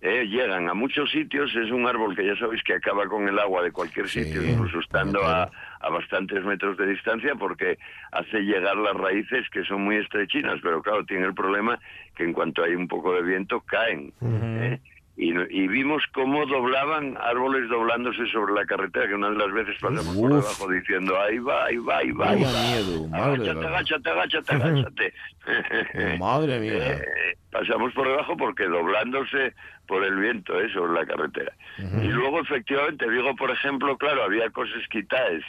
eh, 0.00 0.26
llegan 0.28 0.68
a 0.68 0.74
muchos 0.74 1.10
sitios, 1.10 1.50
es 1.56 1.72
un 1.72 1.84
árbol 1.88 2.14
que 2.14 2.24
ya 2.24 2.36
sabéis 2.36 2.62
que 2.62 2.72
acaba 2.74 3.06
con 3.08 3.26
el 3.26 3.36
agua 3.36 3.64
de 3.64 3.72
cualquier 3.72 4.06
Sí, 4.08 4.22
sitio, 4.22 4.44
incluso 4.48 4.78
estando 4.78 5.24
a, 5.26 5.50
a 5.80 5.90
bastantes 5.90 6.44
metros 6.44 6.76
de 6.76 6.86
distancia, 6.86 7.34
porque 7.34 7.78
hace 8.12 8.40
llegar 8.40 8.76
las 8.76 8.94
raíces 8.94 9.48
que 9.50 9.64
son 9.64 9.82
muy 9.82 9.96
estrechinas, 9.96 10.58
pero 10.62 10.82
claro, 10.82 11.04
tiene 11.04 11.26
el 11.26 11.34
problema 11.34 11.78
que 12.16 12.24
en 12.24 12.32
cuanto 12.32 12.64
hay 12.64 12.74
un 12.74 12.88
poco 12.88 13.14
de 13.14 13.22
viento 13.22 13.60
caen. 13.60 14.12
¿eh? 14.22 14.80
Y, 15.20 15.30
y 15.30 15.66
vimos 15.66 16.04
cómo 16.14 16.46
doblaban 16.46 17.18
árboles 17.20 17.68
doblándose 17.68 18.24
sobre 18.28 18.54
la 18.54 18.64
carretera, 18.64 19.08
que 19.08 19.14
una 19.14 19.30
de 19.30 19.36
las 19.36 19.52
veces 19.52 19.74
pasamos 19.80 20.16
por 20.16 20.30
Uf. 20.30 20.44
debajo 20.44 20.70
diciendo, 20.70 21.20
ahí 21.20 21.40
va, 21.40 21.64
ahí 21.64 21.76
va, 21.78 21.98
ahí 21.98 22.12
va. 22.12 22.30
ahí 22.30 22.42
va. 22.44 22.50
miedo, 22.52 23.08
madre 23.08 23.50
Agáchate, 23.50 23.66
agáchate, 23.66 24.10
agáchate, 24.10 24.54
agáchate. 24.54 26.18
Madre 26.18 26.60
mía. 26.60 27.00
Eh, 27.28 27.36
pasamos 27.50 27.92
por 27.94 28.06
debajo 28.06 28.36
porque 28.36 28.64
doblándose 28.66 29.54
por 29.88 30.04
el 30.04 30.16
viento 30.16 30.60
eh, 30.60 30.72
sobre 30.72 30.92
la 30.92 31.06
carretera. 31.06 31.52
Y 31.78 32.08
luego, 32.08 32.40
efectivamente, 32.40 33.10
digo, 33.10 33.34
por 33.34 33.50
ejemplo, 33.50 33.96
claro, 33.96 34.22
había 34.22 34.50
cosas 34.50 34.86
quitadas. 34.88 35.42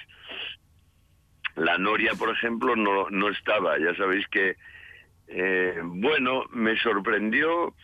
La 1.55 1.77
noria, 1.77 2.13
por 2.17 2.29
ejemplo, 2.29 2.75
no, 2.75 3.09
no 3.09 3.29
estaba. 3.29 3.77
Ya 3.77 3.93
sabéis 3.95 4.27
que, 4.29 4.55
eh, 5.27 5.79
bueno, 5.83 6.45
me 6.51 6.75
sorprendió, 6.79 7.75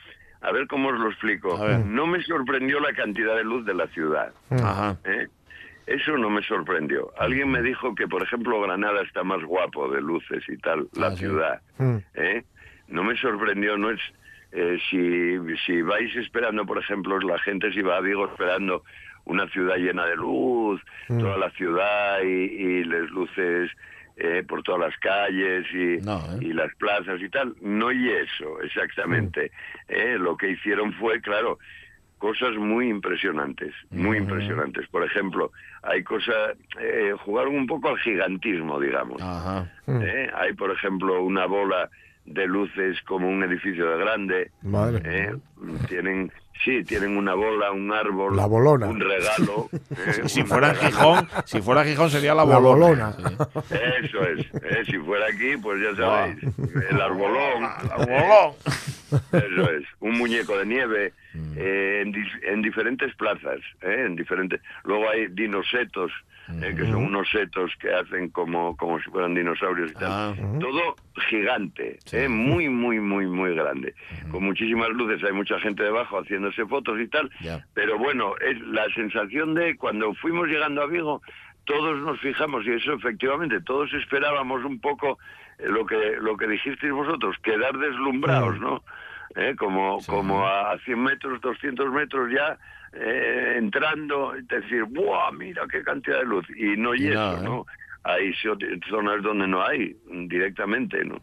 a 0.48 0.52
ver 0.52 0.68
cómo 0.68 0.90
os 0.90 1.00
lo 1.00 1.10
explico, 1.10 1.58
no 1.86 2.08
me 2.08 2.22
sorprendió 2.24 2.80
la 2.80 2.94
cantidad 2.94 3.36
de 3.36 3.44
luz 3.44 3.66
de 3.66 3.74
la 3.74 3.88
ciudad. 3.88 4.32
Ajá. 4.50 4.98
¿eh? 5.06 5.28
Eso 5.88 6.18
no 6.18 6.30
me 6.30 6.42
sorprendió. 6.44 7.12
Alguien 7.20 7.50
me 7.52 7.62
dijo 7.62 7.94
que, 7.94 8.08
por 8.08 8.24
ejemplo, 8.24 8.60
Granada 8.62 9.02
está 9.04 9.24
más 9.24 9.44
guapo 9.44 9.88
de 9.92 10.02
luces 10.02 10.44
y 10.48 10.58
tal, 10.58 10.88
la 10.94 11.08
Ah, 11.08 11.12
ciudad. 11.16 11.62
Mm. 11.78 11.98
¿eh? 12.16 12.44
No 12.88 13.04
me 13.04 13.16
sorprendió, 13.18 13.78
no 13.78 13.92
es... 13.92 14.00
eh, 14.52 14.78
si, 14.90 15.38
si 15.66 15.82
vais 15.82 16.16
esperando, 16.16 16.66
por 16.66 16.78
ejemplo, 16.80 17.20
la 17.20 17.38
gente 17.40 17.72
si 17.74 17.82
va 17.82 17.98
a 17.98 18.02
Vigo 18.02 18.26
esperando 18.26 18.84
una 19.26 19.48
ciudad 19.50 19.76
llena 19.78 20.06
de 20.06 20.16
luz, 20.16 20.82
toda 21.08 21.38
la 21.38 21.50
ciudad 21.52 22.22
y, 22.24 22.28
y 22.28 22.84
las 22.86 23.10
luces 23.10 23.72
eh, 24.18 24.44
por 24.48 24.64
todas 24.64 24.82
las 24.82 24.98
calles 25.00 25.66
y, 25.74 25.98
No, 26.06 26.20
¿eh? 26.20 26.38
y 26.42 26.54
las 26.54 26.74
plazas 26.76 27.22
y 27.22 27.30
tal, 27.30 27.54
no 27.62 27.92
y 27.92 28.10
eso 28.10 28.62
exactamente. 28.62 29.52
Eh, 29.88 30.18
Lo 30.20 30.38
que 30.38 30.50
hicieron 30.52 30.94
fue, 30.94 31.20
claro, 31.22 31.60
cosas 32.18 32.56
muy 32.56 32.90
impresionantes, 32.90 33.74
muy 33.92 34.18
impresionantes. 34.18 34.88
Por 34.88 35.04
ejemplo, 35.04 35.52
hay 35.84 36.04
cosas, 36.04 36.56
eh, 36.80 37.14
jugaron 37.24 37.56
un 37.56 37.68
poco 37.68 37.90
al 37.90 38.00
gigantismo, 38.00 38.80
digamos. 38.80 39.22
¿eh? 39.88 40.30
Hay, 40.34 40.54
por 40.54 40.72
ejemplo, 40.72 41.22
una 41.22 41.46
bola 41.46 41.90
de 42.26 42.48
luces 42.48 42.98
como 43.08 43.30
un 43.30 43.44
edificio 43.44 43.90
de 43.90 43.98
grande. 43.98 44.52
Madre. 44.64 45.02
¿eh? 45.06 45.36
Tienen, 45.88 46.32
sí, 46.64 46.84
tienen 46.84 47.18
una 47.18 47.34
bola, 47.36 47.72
un 47.72 47.92
árbol, 47.92 48.36
La 48.36 48.46
bolona. 48.48 48.88
un 48.88 49.00
regalo. 49.00 49.70
¿eh? 49.74 50.28
Si 50.28 50.42
Un 50.42 50.48
fuera 50.48 50.70
en 50.70 50.76
regalo. 50.76 50.90
Gijón, 50.92 51.28
si 51.46 51.62
fuera 51.62 51.82
en 51.84 51.88
Gijón 51.90 52.10
sería 52.10 52.34
la 52.34 52.46
La 52.46 52.58
bolona. 52.58 53.12
bolona. 53.12 53.48
Sí. 53.70 53.76
Eso 54.04 54.24
es. 54.24 54.46
¿eh? 54.64 54.84
Si 54.86 54.98
fuera 55.00 55.26
aquí, 55.28 55.56
pues 55.62 55.82
ya 55.82 55.96
sabéis, 55.96 56.38
el 56.90 57.02
arbolón. 57.02 57.62
La 57.90 57.96
bolón. 57.98 58.56
Eso 59.32 59.72
es, 59.72 59.84
un 60.00 60.18
muñeco 60.18 60.58
de 60.58 60.66
nieve 60.66 61.14
Mm. 61.36 61.54
eh, 61.58 62.02
en, 62.06 62.16
en 62.54 62.62
diferentes 62.62 63.14
plazas, 63.16 63.60
¿eh? 63.82 64.04
en 64.08 64.16
diferentes. 64.16 64.62
Luego 64.86 65.10
hay 65.10 65.28
dinosetos, 65.28 66.10
eh, 66.62 66.74
que 66.76 66.84
son 66.86 66.98
unos 67.06 67.30
setos 67.30 67.72
que 67.80 67.94
hacen 67.94 68.30
como, 68.30 68.76
como 68.78 69.00
si 69.00 69.10
fueran 69.10 69.34
dinosaurios 69.36 69.92
y 69.92 69.94
tal. 69.96 70.12
Ah. 70.12 70.34
Todo 70.60 70.96
gigante, 71.30 71.98
Sí. 72.06 72.18
¿eh? 72.18 72.30
muy, 72.30 72.70
muy, 72.70 73.00
muy, 73.00 73.26
muy 73.28 73.56
grande. 73.56 73.94
Con 74.32 74.44
muchísimas 74.44 74.90
luces, 74.90 75.24
hay 75.24 75.34
mucha 75.34 75.60
gente 75.60 75.84
debajo 75.84 76.20
haciéndose 76.20 76.66
fotos 76.66 77.00
y 77.00 77.08
tal. 77.08 77.30
Pero 77.74 77.98
bueno, 77.98 78.34
es 78.42 78.60
la 78.62 78.86
sensación 78.94 79.54
de 79.56 79.76
cuando 79.76 80.14
fuimos 80.16 80.48
llegando 80.48 80.82
a 80.82 80.88
Vigo, 80.88 81.22
todos 81.66 81.98
nos 82.02 82.20
fijamos, 82.20 82.66
y 82.68 82.72
eso 82.72 82.94
efectivamente, 82.94 83.60
todos 83.62 83.92
esperábamos 83.94 84.64
un 84.64 84.80
poco 84.80 85.18
eh, 85.58 85.64
lo 85.68 85.86
que 85.86 86.18
lo 86.22 86.38
que 86.38 86.48
dijisteis 86.48 86.94
vosotros, 86.94 87.36
quedar 87.42 87.76
deslumbrados, 87.78 88.60
¿no? 88.60 88.84
Eh, 89.36 89.56
como, 89.58 90.00
Sí. 90.00 90.12
como 90.12 90.46
a 90.48 90.78
100 90.86 91.02
metros, 91.02 91.42
200 91.42 91.92
metros 91.92 92.32
ya 92.32 92.58
eh, 92.96 93.56
entrando, 93.58 94.34
y 94.38 94.42
decir, 94.44 94.84
¡buah! 94.86 95.32
Mira 95.32 95.64
qué 95.72 95.84
cantidad 95.84 96.20
de 96.20 96.26
luz. 96.26 96.46
Y 96.56 96.78
no 96.78 96.96
y 96.96 97.08
eso. 97.08 97.44
¿no? 97.44 97.66
Hay 98.04 98.32
zo- 98.34 98.58
zonas 98.88 99.24
donde 99.24 99.48
no 99.48 99.66
hay 99.66 99.96
directamente, 100.28 101.04
¿no? 101.04 101.16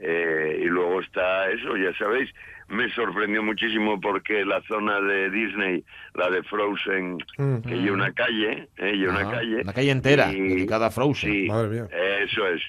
Eh, 0.00 0.60
y 0.62 0.64
luego 0.66 1.00
está 1.00 1.48
eso, 1.50 1.76
ya 1.76 1.92
sabéis, 1.96 2.28
me 2.68 2.88
sorprendió 2.90 3.42
muchísimo 3.42 4.00
porque 4.00 4.44
la 4.44 4.60
zona 4.68 5.00
de 5.00 5.30
Disney, 5.30 5.84
la 6.14 6.30
de 6.30 6.42
Frozen, 6.44 7.18
Mm. 7.38 7.56
que 7.66 7.74
hay 7.74 7.88
una 7.90 8.12
calle, 8.12 8.68
eh, 8.76 8.92
y 8.94 9.04
una 9.06 9.20
Ah, 9.20 9.30
calle. 9.30 9.62
una 9.62 9.72
calle 9.72 9.90
entera, 9.90 10.32
y- 10.32 10.40
dedicada 10.40 10.86
a 10.86 10.90
Frozen. 10.90 11.32
Sí, 11.32 11.46
Madre 11.48 11.68
mía. 11.68 11.86
eso 12.22 12.46
es. 12.48 12.60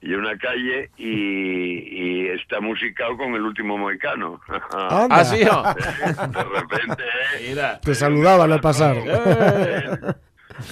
Y 0.00 0.14
una 0.14 0.38
calle 0.38 0.90
y, 0.96 1.08
y 1.08 2.26
está 2.28 2.60
musicado 2.60 3.16
con 3.16 3.34
el 3.34 3.42
último 3.42 3.76
moicano. 3.76 4.40
Ah, 4.72 5.24
sí, 5.24 5.44
¿no? 5.44 5.62
de 5.64 6.44
repente, 6.44 7.02
eh, 7.02 7.48
Mira. 7.48 7.80
Te 7.80 7.94
saludaban 7.96 8.52
al 8.52 8.60
pasar. 8.60 8.96
Eh, 9.06 9.80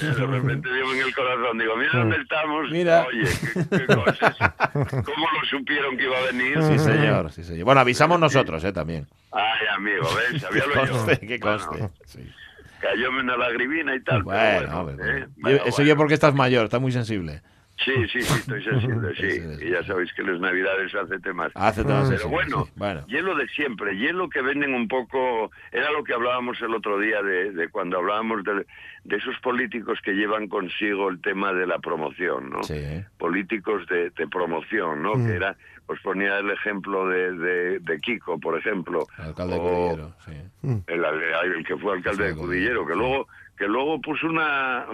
de 0.00 0.26
repente 0.26 0.68
dio 0.72 0.92
en 0.94 1.00
el 1.02 1.14
corazón. 1.14 1.58
Digo, 1.58 1.76
mira 1.76 1.90
dónde 1.94 2.16
estamos. 2.16 2.70
Mira. 2.70 3.06
Oye, 3.06 3.24
qué, 3.70 3.78
qué 3.78 3.86
cosas. 3.86 4.36
¿Cómo 4.72 5.26
lo 5.32 5.46
supieron 5.48 5.96
que 5.96 6.04
iba 6.04 6.18
a 6.18 6.22
venir? 6.32 6.62
Sí, 6.62 6.78
señor, 6.78 7.30
sí, 7.32 7.44
señor. 7.44 7.64
Bueno, 7.64 7.80
avisamos 7.80 8.18
nosotros, 8.20 8.62
¿eh? 8.64 8.72
También. 8.72 9.06
Ay, 9.32 9.66
amigo, 9.76 10.06
¿ves? 10.32 10.42
Sabía 10.42 10.62
Que 10.72 10.74
lo 10.76 10.86
yo. 10.86 10.92
conste, 10.92 11.26
que 11.26 11.38
Bueno, 11.38 11.66
conste. 11.66 11.88
Sí. 12.06 12.32
cayóme 12.80 13.20
una 13.20 13.36
lagrimina 13.36 13.94
y 13.94 14.00
tal. 14.00 14.24
pero 14.24 14.24
Bueno, 14.24 14.84
bueno, 14.84 15.04
¿eh? 15.04 15.12
bueno. 15.12 15.26
Bueno, 15.36 15.56
Eso 15.64 15.76
bueno. 15.76 15.88
yo 15.88 15.96
porque 15.96 16.14
estás 16.14 16.34
mayor, 16.34 16.64
estás 16.64 16.80
muy 16.80 16.92
sensible. 16.92 17.42
Sí, 17.84 17.92
sí, 18.08 18.22
sí, 18.22 18.34
estoy 18.40 18.62
sensible, 18.64 19.14
sí. 19.16 19.66
Y 19.66 19.70
ya 19.70 19.82
sabéis 19.84 20.12
que 20.14 20.22
las 20.22 20.40
navidades 20.40 20.94
hace 20.94 21.18
temas. 21.20 21.52
Hace 21.54 21.84
temas 21.84 22.08
Pero 22.08 22.28
bueno, 22.28 22.64
sí. 22.64 22.72
Bueno. 22.76 23.06
hielo 23.06 23.34
de 23.34 23.46
siempre, 23.48 23.96
hielo 23.96 24.28
que 24.28 24.40
venden 24.40 24.74
un 24.74 24.88
poco, 24.88 25.50
era 25.72 25.90
lo 25.92 26.02
que 26.02 26.14
hablábamos 26.14 26.60
el 26.62 26.74
otro 26.74 26.98
día 26.98 27.22
de, 27.22 27.52
de 27.52 27.68
cuando 27.68 27.98
hablábamos 27.98 28.42
de, 28.44 28.66
de 29.04 29.16
esos 29.16 29.38
políticos 29.40 29.98
que 30.02 30.12
llevan 30.12 30.48
consigo 30.48 31.08
el 31.10 31.20
tema 31.20 31.52
de 31.52 31.66
la 31.66 31.78
promoción, 31.78 32.50
¿no? 32.50 32.62
Sí. 32.62 32.82
Políticos 33.18 33.86
de, 33.88 34.10
de 34.10 34.26
promoción, 34.26 35.02
¿no? 35.02 35.14
Que 35.14 35.34
era, 35.34 35.56
os 35.86 36.00
ponía 36.00 36.38
el 36.38 36.50
ejemplo 36.50 37.06
de, 37.08 37.32
de, 37.32 37.78
de 37.80 38.00
Kiko, 38.00 38.40
por 38.40 38.58
ejemplo. 38.58 39.06
Alcalde 39.18 39.54
de 39.54 39.60
o 39.60 39.62
Cudillero, 39.62 40.14
sí. 40.24 40.32
El, 40.86 41.04
el 41.54 41.64
que 41.66 41.76
fue 41.76 41.94
alcalde 41.94 42.28
de 42.28 42.34
Cudillero, 42.34 42.86
que 42.86 42.94
luego, 42.94 43.28
que 43.56 43.66
luego 43.66 44.00
puso 44.00 44.26
una... 44.26 44.86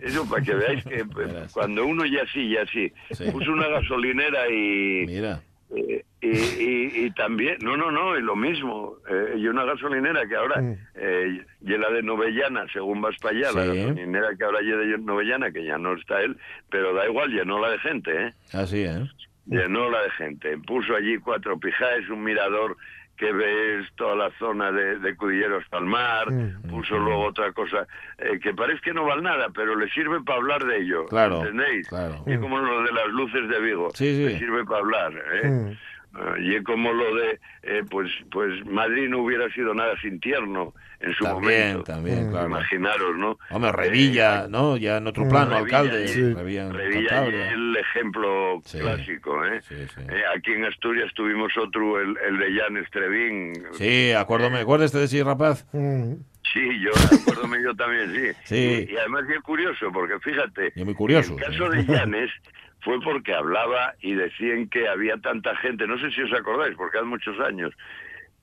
Eso 0.00 0.28
para 0.28 0.42
que 0.42 0.54
veáis 0.54 0.84
que 0.84 1.02
Verás. 1.16 1.52
cuando 1.52 1.84
uno 1.86 2.04
ya 2.06 2.24
sí, 2.32 2.50
ya 2.50 2.64
sí, 2.66 2.92
Sí. 3.10 3.30
puso 3.30 3.52
una 3.52 3.68
gasolinera 3.68 4.48
y, 4.48 5.04
Mira. 5.06 5.40
eh, 5.76 6.04
y, 6.22 6.28
y- 6.28 7.04
y 7.06 7.10
también, 7.12 7.56
no, 7.62 7.76
no, 7.76 7.90
no, 7.90 8.16
y 8.18 8.22
lo 8.22 8.36
mismo, 8.36 8.96
eh, 9.08 9.34
y 9.38 9.46
una 9.48 9.64
gasolinera 9.64 10.26
que 10.28 10.36
ahora, 10.36 10.60
Mm. 10.60 10.76
eh, 10.96 11.44
y 11.62 11.76
la 11.78 11.90
de 11.90 12.02
Novellana, 12.02 12.66
según 12.72 13.00
vas 13.00 13.16
para 13.22 13.36
allá, 13.38 13.52
la 13.52 13.66
gasolinera 13.66 14.28
que 14.36 14.44
ahora 14.44 14.60
lleva 14.60 14.82
de 14.82 14.98
Novellana, 14.98 15.50
que 15.50 15.64
ya 15.64 15.78
no 15.78 15.94
está 15.94 16.20
él, 16.22 16.36
pero 16.70 16.92
da 16.94 17.06
igual, 17.06 17.30
llenó 17.30 17.58
la 17.60 17.70
de 17.70 17.78
gente, 17.78 18.26
¿eh? 18.26 18.32
Así, 18.52 18.82
¿eh? 18.82 19.04
llenó 19.46 19.90
la 19.90 20.02
de 20.02 20.10
gente. 20.10 20.58
Puso 20.58 20.94
allí 20.94 21.16
cuatro 21.18 21.58
pijaes, 21.58 22.08
un 22.10 22.22
mirador 22.22 22.76
que 23.20 23.32
ves 23.34 23.86
toda 23.96 24.16
la 24.16 24.30
zona 24.38 24.72
de, 24.72 24.98
de 24.98 25.14
Cudillero 25.14 25.58
hasta 25.58 25.76
el 25.76 25.84
mar. 25.84 26.26
Puso 26.70 26.96
luego 26.98 27.26
otra 27.26 27.52
cosa 27.52 27.86
eh, 28.16 28.40
que 28.42 28.54
parece 28.54 28.80
que 28.80 28.94
no 28.94 29.04
vale 29.04 29.20
nada, 29.20 29.48
pero 29.54 29.76
le 29.76 29.90
sirve 29.90 30.22
para 30.22 30.38
hablar 30.38 30.64
de 30.64 30.78
ello. 30.78 31.04
Claro, 31.04 31.40
¿Entendéis? 31.40 31.86
claro. 31.86 32.24
Y 32.26 32.38
como 32.38 32.58
lo 32.58 32.82
de 32.82 32.92
las 32.92 33.08
luces 33.08 33.46
de 33.46 33.60
Vigo. 33.60 33.88
Le 33.98 34.38
sirve 34.38 34.64
para 34.64 34.78
hablar. 34.78 35.12
¿eh? 35.34 35.76
Mm. 36.12 36.16
Ah, 36.18 36.34
y 36.40 36.54
es 36.56 36.64
como 36.64 36.92
lo 36.92 37.14
de, 37.14 37.40
eh, 37.62 37.82
pues, 37.88 38.10
pues 38.32 38.64
Madrid 38.66 39.08
no 39.08 39.22
hubiera 39.22 39.48
sido 39.52 39.72
nada 39.74 39.94
sin 40.00 40.18
tierno 40.20 40.74
en 41.00 41.14
su 41.14 41.24
También, 41.24 41.60
momento. 41.68 41.84
también, 41.84 42.30
claro. 42.30 42.46
Imaginaros, 42.48 43.16
¿no? 43.16 43.38
Hombre, 43.50 43.72
Revilla, 43.72 44.44
Eh, 44.44 44.48
¿no? 44.50 44.76
Ya 44.76 44.96
en 44.98 45.06
otro 45.06 45.28
plano, 45.28 45.56
Revilla 45.58 45.78
alcalde. 45.78 46.04
y- 46.04 46.08
Sí. 46.08 46.34
Revilla 46.34 46.68
Revilla 46.72 47.26
es 47.28 47.52
el 47.52 47.76
ejemplo 47.76 48.60
Sí. 48.64 48.78
clásico, 48.80 49.44
¿eh? 49.46 49.60
Sí, 49.62 49.76
sí. 49.94 50.00
Eh, 50.08 50.22
aquí 50.36 50.52
en 50.52 50.64
Asturias 50.64 51.12
tuvimos 51.14 51.56
otro, 51.56 52.00
el, 52.00 52.16
el 52.26 52.38
de 52.38 52.60
Jan 52.60 52.76
Estrevín. 52.78 53.52
Sí, 53.72 54.12
acuérdame, 54.12 54.58
¿acuerdas 54.58 54.92
de 54.92 55.04
ese 55.04 55.22
rapaz? 55.24 55.64
Mm. 55.72 56.14
Sí, 56.52 56.80
yo 56.80 56.90
acuérdome 57.20 57.62
yo 57.62 57.74
también, 57.76 58.12
sí. 58.12 58.32
Sí. 58.44 58.86
Y, 58.88 58.92
y 58.92 58.96
además 58.96 59.22
es 59.34 59.40
curioso, 59.42 59.90
porque 59.92 60.18
fíjate, 60.18 60.72
Y 60.74 60.84
muy 60.84 60.94
curioso, 60.94 61.34
en 61.34 61.38
el 61.38 61.44
sí. 61.44 61.50
caso 61.58 61.70
de 61.70 61.84
Llanes 61.84 62.30
fue 62.82 63.00
porque 63.00 63.34
hablaba 63.34 63.94
y 64.00 64.14
decían 64.14 64.68
que 64.68 64.88
había 64.88 65.16
tanta 65.18 65.54
gente, 65.56 65.86
no 65.86 65.98
sé 65.98 66.10
si 66.10 66.22
os 66.22 66.32
acordáis, 66.32 66.76
porque 66.76 66.98
hace 66.98 67.06
muchos 67.06 67.38
años, 67.40 67.72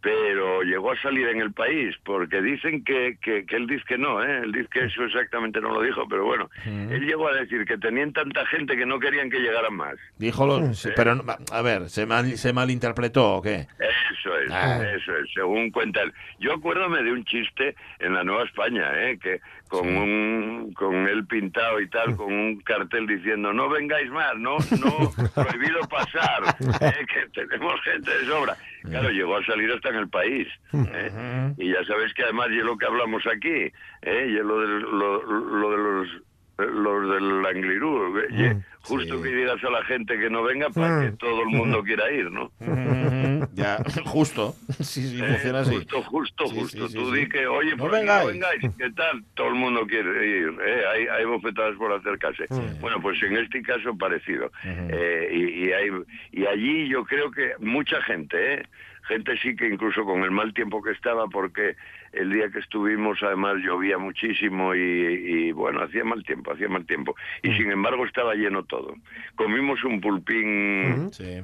pero 0.07 0.61
llegó 0.63 0.91
a 0.93 1.01
salir 1.01 1.27
en 1.27 1.41
el 1.41 1.51
país, 1.51 1.93
porque 2.05 2.41
dicen 2.41 2.81
que, 2.85 3.17
que, 3.21 3.45
que 3.45 3.55
él 3.57 3.67
dice 3.67 3.83
que 3.85 3.97
no, 3.97 4.23
¿eh? 4.23 4.39
él 4.43 4.53
dice 4.53 4.69
que 4.71 4.85
eso 4.85 5.03
exactamente 5.03 5.59
no 5.59 5.73
lo 5.73 5.81
dijo, 5.81 6.07
pero 6.07 6.23
bueno, 6.23 6.49
él 6.65 7.05
llegó 7.05 7.27
a 7.27 7.33
decir 7.33 7.65
que 7.65 7.77
tenían 7.77 8.13
tanta 8.13 8.45
gente 8.45 8.77
que 8.77 8.85
no 8.85 8.99
querían 8.99 9.29
que 9.29 9.39
llegaran 9.39 9.75
más. 9.75 9.95
Díjolo, 10.17 10.73
sí, 10.73 10.89
pero 10.95 11.15
no- 11.15 11.23
a 11.51 11.61
ver, 11.61 11.89
¿se, 11.89 12.05
mal- 12.05 12.37
¿se 12.37 12.53
malinterpretó 12.53 13.35
o 13.35 13.41
qué? 13.41 13.67
Eso 13.79 14.37
es, 14.37 14.49
Ah. 14.51 14.81
eso 14.95 15.15
es, 15.17 15.29
según 15.33 15.71
cuenta 15.71 16.01
él. 16.03 16.13
Yo 16.39 16.53
acuérdame 16.53 17.03
de 17.03 17.11
un 17.11 17.25
chiste 17.25 17.75
en 17.99 18.13
la 18.13 18.23
Nueva 18.23 18.43
España, 18.45 18.89
¿eh? 18.95 19.19
que 19.21 19.41
con 19.67 19.83
Sí. 19.83 19.89
un 19.95 20.73
con 20.73 20.95
él 21.09 21.25
pintado 21.27 21.81
y 21.81 21.89
tal, 21.89 22.15
con 22.15 22.31
un 22.31 22.61
cartel 22.61 23.05
diciendo 23.05 23.51
no 23.51 23.67
vengáis 23.69 24.09
más, 24.09 24.33
no, 24.37 24.55
no 24.79 25.11
prohibido 25.35 25.81
pasar, 25.89 26.55
¿eh? 26.81 27.05
que 27.05 27.45
tenemos 27.45 27.81
gente 27.81 28.09
de 28.17 28.25
sobra. 28.25 28.55
Claro, 28.89 29.09
llegó 29.09 29.37
a 29.37 29.45
salir 29.45 29.71
hasta 29.71 29.89
en 29.89 29.95
el 29.95 30.09
país. 30.09 30.47
¿eh? 30.73 31.53
Y 31.57 31.71
ya 31.71 31.83
sabéis 31.85 32.13
que 32.13 32.23
además 32.23 32.47
y 32.51 32.59
es 32.59 32.63
lo 32.65 32.77
que 32.77 32.85
hablamos 32.85 33.23
aquí, 33.27 33.71
¿eh? 34.01 34.27
y 34.29 34.37
es 34.37 34.43
lo 34.43 34.59
de, 34.61 34.67
lo, 34.67 35.23
lo 35.23 35.71
de 35.71 35.77
los 35.77 36.07
los 36.57 37.09
del 37.13 37.45
Anglirú, 37.45 38.17
¿eh? 38.19 38.27
Y 38.31 38.63
justo 38.81 39.17
Sí. 39.17 39.23
que 39.23 39.29
digas 39.35 39.63
a 39.63 39.69
la 39.69 39.83
gente 39.85 40.17
que 40.17 40.29
no 40.29 40.43
venga 40.43 40.69
para 40.69 41.01
que 41.05 41.11
todo 41.17 41.41
el 41.41 41.47
mundo 41.49 41.83
quiera 41.85 42.09
ir, 42.11 42.31
¿no? 42.31 42.51
ya, 43.53 43.77
justo. 44.05 44.55
Sí, 44.79 45.07
sí, 45.07 45.19
Eh, 45.21 45.27
funciona 45.27 45.59
así. 45.59 45.75
Justo, 45.75 46.01
justo, 46.03 46.47
Sí, 46.47 46.55
justo. 46.59 46.87
sí, 46.87 46.93
sí, 46.93 46.97
Tú 46.97 47.11
sí. 47.13 47.19
di 47.21 47.29
que, 47.29 47.47
oye, 47.47 47.75
No 47.75 47.89
vengáis. 47.89 48.25
no 48.25 48.31
vengáis, 48.31 48.61
¿qué 48.77 48.89
tal? 48.91 49.23
Todo 49.35 49.47
el 49.49 49.55
mundo 49.55 49.85
quiere 49.87 50.25
ir, 50.27 50.47
¿eh? 50.65 50.81
hay, 50.93 51.07
hay 51.07 51.25
bofetadas 51.25 51.75
por 51.75 51.91
acercarse. 51.93 52.45
Bueno, 52.79 52.99
pues 53.01 53.21
en 53.23 53.37
este 53.37 53.61
caso 53.61 53.95
parecido. 53.97 54.51
Eh, 54.63 55.29
y, 55.31 55.65
y, 55.67 55.71
hay, 55.73 55.89
y 56.31 56.45
allí 56.45 56.87
yo 56.89 57.03
creo 57.05 57.29
que 57.31 57.51
mucha 57.59 58.01
gente, 58.03 58.55
¿eh? 58.55 58.63
gente 59.07 59.37
sí 59.41 59.55
que 59.55 59.67
incluso 59.69 60.03
con 60.03 60.23
el 60.23 60.31
mal 60.31 60.53
tiempo 60.53 60.81
que 60.83 60.91
estaba, 60.91 61.27
porque 61.27 61.75
el 62.13 62.31
día 62.31 62.49
que 62.49 62.59
estuvimos 62.59 63.21
además 63.23 63.55
llovía 63.63 63.97
muchísimo 63.97 64.73
y, 64.75 64.79
y, 64.79 65.51
bueno, 65.51 65.81
hacía 65.81 66.03
mal 66.03 66.23
tiempo, 66.23 66.51
hacía 66.53 66.69
mal 66.69 66.85
tiempo. 66.85 67.15
Y 67.43 67.53
sin 67.53 67.71
embargo 67.71 68.05
estaba 68.05 68.33
lleno 68.35 68.63
todo. 68.63 68.95
Comimos 69.35 69.83
un 69.83 69.99
pulpín 70.01 71.09
Sí. 71.11 71.41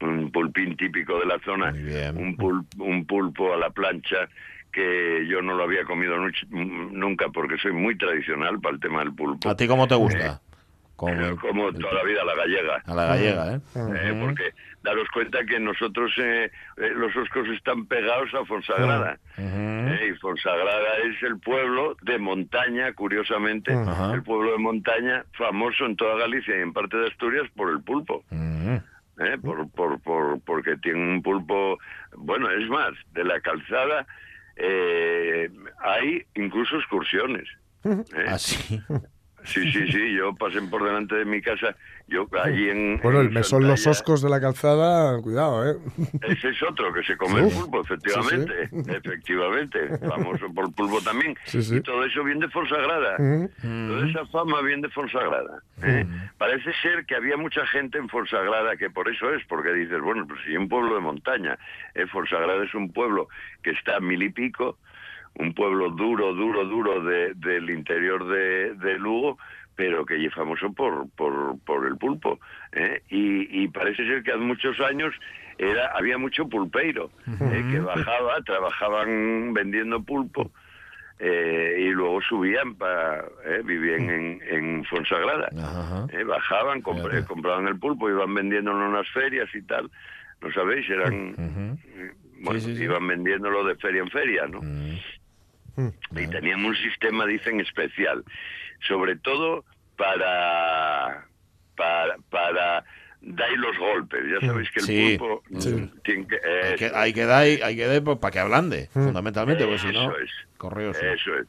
un 0.00 0.30
pulpín 0.30 0.76
típico 0.76 1.18
de 1.20 1.26
la 1.26 1.38
zona, 1.40 1.70
Muy 1.70 1.82
bien. 1.82 2.16
un, 2.16 2.36
pul- 2.36 2.66
un 2.78 3.04
pulpo 3.06 3.54
a 3.54 3.56
la 3.56 3.70
plancha 3.70 4.28
que 4.72 5.24
yo 5.28 5.40
no 5.40 5.54
lo 5.54 5.62
había 5.62 5.84
comido 5.84 6.16
nunca 6.50 7.28
porque 7.28 7.56
soy 7.58 7.72
muy 7.72 7.96
tradicional 7.96 8.60
para 8.60 8.74
el 8.74 8.80
tema 8.80 9.00
del 9.00 9.14
pulpo. 9.14 9.48
¿A 9.48 9.56
ti 9.56 9.68
cómo 9.68 9.86
te 9.86 9.94
gusta? 9.94 10.42
Como 11.40 11.68
el- 11.68 11.78
toda 11.78 11.92
la 11.94 12.02
vida 12.04 12.24
la 12.24 12.34
gallega. 12.34 12.82
a 12.86 12.94
la 12.94 13.06
gallega, 13.06 13.54
¿eh? 13.54 13.60
Eh, 13.74 14.18
porque 14.24 14.44
daros 14.82 15.08
cuenta 15.12 15.44
que 15.44 15.58
nosotros 15.58 16.12
eh, 16.18 16.50
eh, 16.76 16.90
los 16.94 17.14
oscos 17.16 17.48
están 17.48 17.86
pegados 17.86 18.32
a 18.34 18.44
Fonsagrada. 18.44 19.18
Eh, 19.38 20.10
y 20.10 20.18
Fonsagrada 20.18 20.98
es 21.04 21.22
el 21.22 21.38
pueblo 21.40 21.96
de 22.02 22.18
montaña 22.18 22.92
curiosamente 22.92 23.72
el 24.14 24.22
pueblo 24.22 24.52
de 24.52 24.58
montaña 24.58 25.24
famoso 25.36 25.86
en 25.86 25.96
toda 25.96 26.16
Galicia 26.18 26.56
y 26.56 26.60
en 26.62 26.72
parte 26.72 26.96
de 26.96 27.08
Asturias 27.08 27.46
por 27.56 27.70
el 27.70 27.80
pulpo. 27.82 28.24
¿eh? 28.30 29.38
por, 29.42 29.70
por, 29.70 30.00
por, 30.00 30.40
porque 30.42 30.76
tiene 30.78 30.98
un 31.14 31.22
pulpo, 31.22 31.78
bueno, 32.16 32.50
es 32.50 32.68
más, 32.68 32.90
de 33.12 33.24
la 33.24 33.40
calzada 33.40 34.06
eh, 34.56 35.50
hay 35.82 36.22
incluso 36.34 36.76
excursiones. 36.76 37.48
¿eh? 37.84 38.02
Así. 38.28 38.80
Sí, 39.44 39.70
sí, 39.72 39.86
sí, 39.92 40.14
yo 40.14 40.34
pasen 40.34 40.70
por 40.70 40.82
delante 40.82 41.16
de 41.16 41.24
mi 41.26 41.42
casa, 41.42 41.76
yo 42.08 42.26
allí 42.42 42.70
en... 42.70 42.98
Bueno, 43.02 43.20
el 43.20 43.30
mesón 43.30 43.66
Los 43.66 43.86
Oscos 43.86 44.22
de 44.22 44.30
la 44.30 44.40
calzada, 44.40 45.20
cuidado, 45.20 45.70
¿eh? 45.70 45.76
Ese 46.22 46.48
es 46.48 46.62
otro 46.62 46.92
que 46.94 47.02
se 47.02 47.14
come 47.16 47.42
el 47.42 47.52
pulpo, 47.52 47.82
efectivamente, 47.82 48.70
efectivamente, 48.88 49.98
famoso 49.98 50.52
por 50.54 50.72
pulpo 50.74 51.00
también. 51.02 51.36
Y 51.52 51.80
todo 51.82 52.04
eso 52.04 52.24
viene 52.24 52.46
de 52.46 52.52
Fonsagrada, 52.52 53.16
Ujú. 53.18 53.50
toda 53.62 54.08
esa 54.08 54.26
fama 54.26 54.62
viene 54.62 54.82
de 54.82 54.88
Fonsagrada. 54.88 55.62
¿eh? 55.82 56.06
Parece 56.38 56.72
ser 56.80 57.04
que 57.04 57.14
había 57.14 57.36
mucha 57.36 57.66
gente 57.66 57.98
en 57.98 58.08
Fonsagrada, 58.08 58.76
que 58.76 58.88
por 58.88 59.10
eso 59.10 59.32
es, 59.34 59.44
porque 59.46 59.72
dices, 59.74 60.00
bueno, 60.00 60.26
pues 60.26 60.40
si 60.46 60.52
es 60.52 60.58
un 60.58 60.68
pueblo 60.68 60.94
de 60.94 61.00
montaña, 61.00 61.58
¿eh? 61.94 62.06
Fonsagrada 62.06 62.64
es 62.64 62.74
un 62.74 62.92
pueblo 62.92 63.28
que 63.62 63.72
está 63.72 63.96
a 63.96 64.00
mil 64.00 64.22
y 64.22 64.30
pico, 64.30 64.78
un 65.36 65.52
pueblo 65.54 65.90
duro, 65.90 66.32
duro, 66.34 66.64
duro 66.64 67.02
de- 67.02 67.34
del 67.34 67.70
interior 67.70 68.26
de, 68.28 68.74
de 68.74 68.98
Lugo, 68.98 69.38
pero 69.76 70.04
que 70.06 70.24
es 70.24 70.32
famoso 70.34 70.72
por, 70.72 71.08
por, 71.16 71.58
por 71.64 71.86
el 71.86 71.96
pulpo. 71.96 72.38
¿eh? 72.72 73.02
Y, 73.08 73.62
y 73.64 73.68
parece 73.68 74.06
ser 74.06 74.22
que 74.22 74.30
hace 74.30 74.40
muchos 74.40 74.78
años 74.80 75.12
era 75.58 75.88
había 75.96 76.18
mucho 76.18 76.48
pulpeiro, 76.48 77.10
¿eh? 77.40 77.64
que 77.70 77.80
bajaba, 77.80 78.40
trabajaban 78.44 79.52
vendiendo 79.54 80.02
pulpo. 80.02 80.50
eh, 81.18 81.76
y 81.78 81.90
luego 81.90 82.20
subían 82.22 82.74
para 82.74 83.24
vivían 83.64 84.10
en, 84.10 84.40
en 84.50 84.84
Fonsagrada 84.84 85.48
eh, 86.12 86.24
bajaban 86.24 86.82
Fíjate. 86.82 87.24
compraban 87.24 87.68
el 87.68 87.78
pulpo 87.78 88.10
iban 88.10 88.34
vendiéndolo 88.34 88.80
en 88.84 88.90
unas 88.90 89.08
ferias 89.10 89.48
y 89.54 89.62
tal 89.62 89.88
no 90.40 90.50
sabéis 90.52 90.90
eran 90.90 91.34
eh, 91.86 92.12
bueno, 92.40 92.58
Sí, 92.60 92.66
sí, 92.72 92.76
sí. 92.78 92.82
iban 92.84 93.06
vendiéndolo 93.06 93.62
de 93.64 93.76
feria 93.76 94.02
en 94.02 94.10
feria 94.10 94.46
no. 94.48 94.58
Y 95.76 96.26
tenían 96.28 96.64
un 96.64 96.76
sistema, 96.76 97.26
dicen, 97.26 97.60
especial, 97.60 98.24
sobre 98.86 99.16
todo 99.16 99.64
para 99.96 101.26
para 101.76 102.16
para 102.30 102.84
dar 103.20 103.50
los 103.56 103.76
golpes. 103.78 104.20
Ya 104.32 104.46
sabéis 104.46 104.70
que 104.70 104.80
el 104.80 104.86
Sí, 104.86 105.18
sí. 105.58 105.68
mm, 105.70 106.00
tiene 106.02 106.26
que, 106.26 106.36
Hay 106.36 106.76
que, 106.76 106.90
hay 106.94 107.12
que 107.12 107.24
dar, 107.24 107.42
hay 107.42 107.76
que 107.76 107.86
dar 107.86 108.02
pues, 108.02 108.18
para 108.18 108.30
que 108.32 108.38
ablande, 108.38 108.88
fundamentalmente, 108.92 109.64
porque 109.64 109.78
si 109.78 109.92
no, 109.92 110.10
eso 110.10 110.18
es. 110.18 110.30
correo 110.58 110.92
sí. 110.94 111.00
Eso 111.04 111.34
es. 111.38 111.46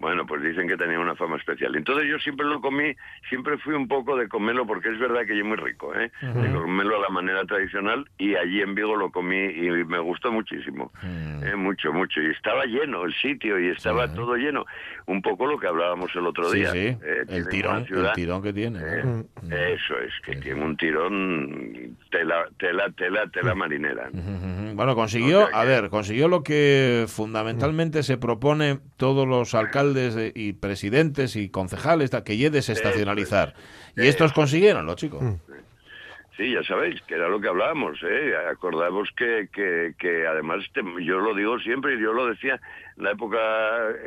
Bueno, 0.00 0.24
pues 0.26 0.40
dicen 0.42 0.68
que 0.68 0.76
tenía 0.76 1.00
una 1.00 1.16
fama 1.16 1.36
especial. 1.38 1.74
Entonces 1.74 2.06
yo 2.08 2.18
siempre 2.20 2.46
lo 2.46 2.60
comí, 2.60 2.94
siempre 3.28 3.58
fui 3.58 3.74
un 3.74 3.88
poco 3.88 4.16
de 4.16 4.28
comerlo 4.28 4.64
porque 4.64 4.90
es 4.90 4.98
verdad 5.00 5.26
que 5.26 5.36
yo 5.36 5.44
muy 5.44 5.56
rico, 5.56 5.92
¿eh? 5.94 6.12
De 6.22 6.52
comerlo 6.52 6.98
a 6.98 7.00
la 7.00 7.08
manera 7.08 7.44
tradicional 7.46 8.08
y 8.16 8.36
allí 8.36 8.60
en 8.62 8.76
Vigo 8.76 8.94
lo 8.94 9.10
comí 9.10 9.36
y 9.36 9.68
me 9.84 9.98
gustó 9.98 10.30
muchísimo. 10.30 10.92
Mm. 11.02 11.42
¿eh? 11.44 11.56
Mucho, 11.56 11.92
mucho. 11.92 12.20
Y 12.22 12.26
estaba 12.30 12.64
lleno 12.66 13.04
el 13.06 13.14
sitio 13.14 13.58
y 13.58 13.70
estaba 13.70 14.12
todo 14.14 14.36
lleno. 14.36 14.64
Un 15.06 15.20
poco 15.20 15.46
lo 15.46 15.58
que 15.58 15.66
hablábamos 15.66 16.14
el 16.14 16.26
otro 16.26 16.48
Sí, 16.50 16.58
día. 16.60 16.70
sí, 16.70 16.78
¿eh? 16.78 17.24
el 17.28 17.48
tirón, 17.48 17.84
ciudad- 17.86 18.10
el 18.10 18.14
tirón 18.14 18.40
que 18.42 18.52
tiene. 18.52 18.78
eh, 18.80 19.02
¿no? 19.04 19.24
Eso 19.56 19.98
es, 19.98 20.12
que 20.24 20.36
tiene 20.36 20.62
un 20.64 20.76
tirón 20.76 21.96
tela, 22.10 22.46
tela, 22.58 22.88
tela, 22.96 23.26
tela 23.32 23.54
marinera. 23.56 24.10
Ujú, 24.12 24.20
ujú. 24.20 24.74
Bueno, 24.76 24.94
consiguió, 24.94 25.48
a 25.52 25.64
ver, 25.64 25.88
consiguió 25.90 26.28
lo 26.28 26.44
que 26.44 27.06
fundamentalmente 27.08 28.04
se 28.04 28.16
propone 28.16 28.78
todos 28.96 29.26
los 29.26 29.54
alcaldes 29.54 29.87
de- 29.94 30.32
y 30.34 30.52
presidentes 30.54 31.36
y 31.36 31.48
concejales, 31.50 32.10
que 32.24 32.36
lle 32.36 32.50
desestacionalizar. 32.50 33.54
Y 33.96 34.06
estos 34.06 34.32
consiguieron, 34.32 34.86
los 34.86 34.96
chicos. 34.96 35.22
Sí, 36.36 36.52
ya 36.52 36.62
sabéis, 36.62 37.02
que 37.02 37.16
era 37.16 37.28
lo 37.28 37.40
que 37.40 37.48
hablábamos, 37.48 37.98
¿eh? 38.04 38.32
Acordamos 38.48 39.08
que, 39.16 39.48
que, 39.52 39.94
que 39.98 40.24
además, 40.24 40.62
este- 40.64 40.82
yo 41.04 41.18
lo 41.18 41.34
digo 41.34 41.58
siempre, 41.58 41.94
y 41.96 42.00
yo 42.00 42.12
lo 42.12 42.26
decía 42.26 42.60
en 42.96 43.02
la 43.02 43.10
época 43.10 43.36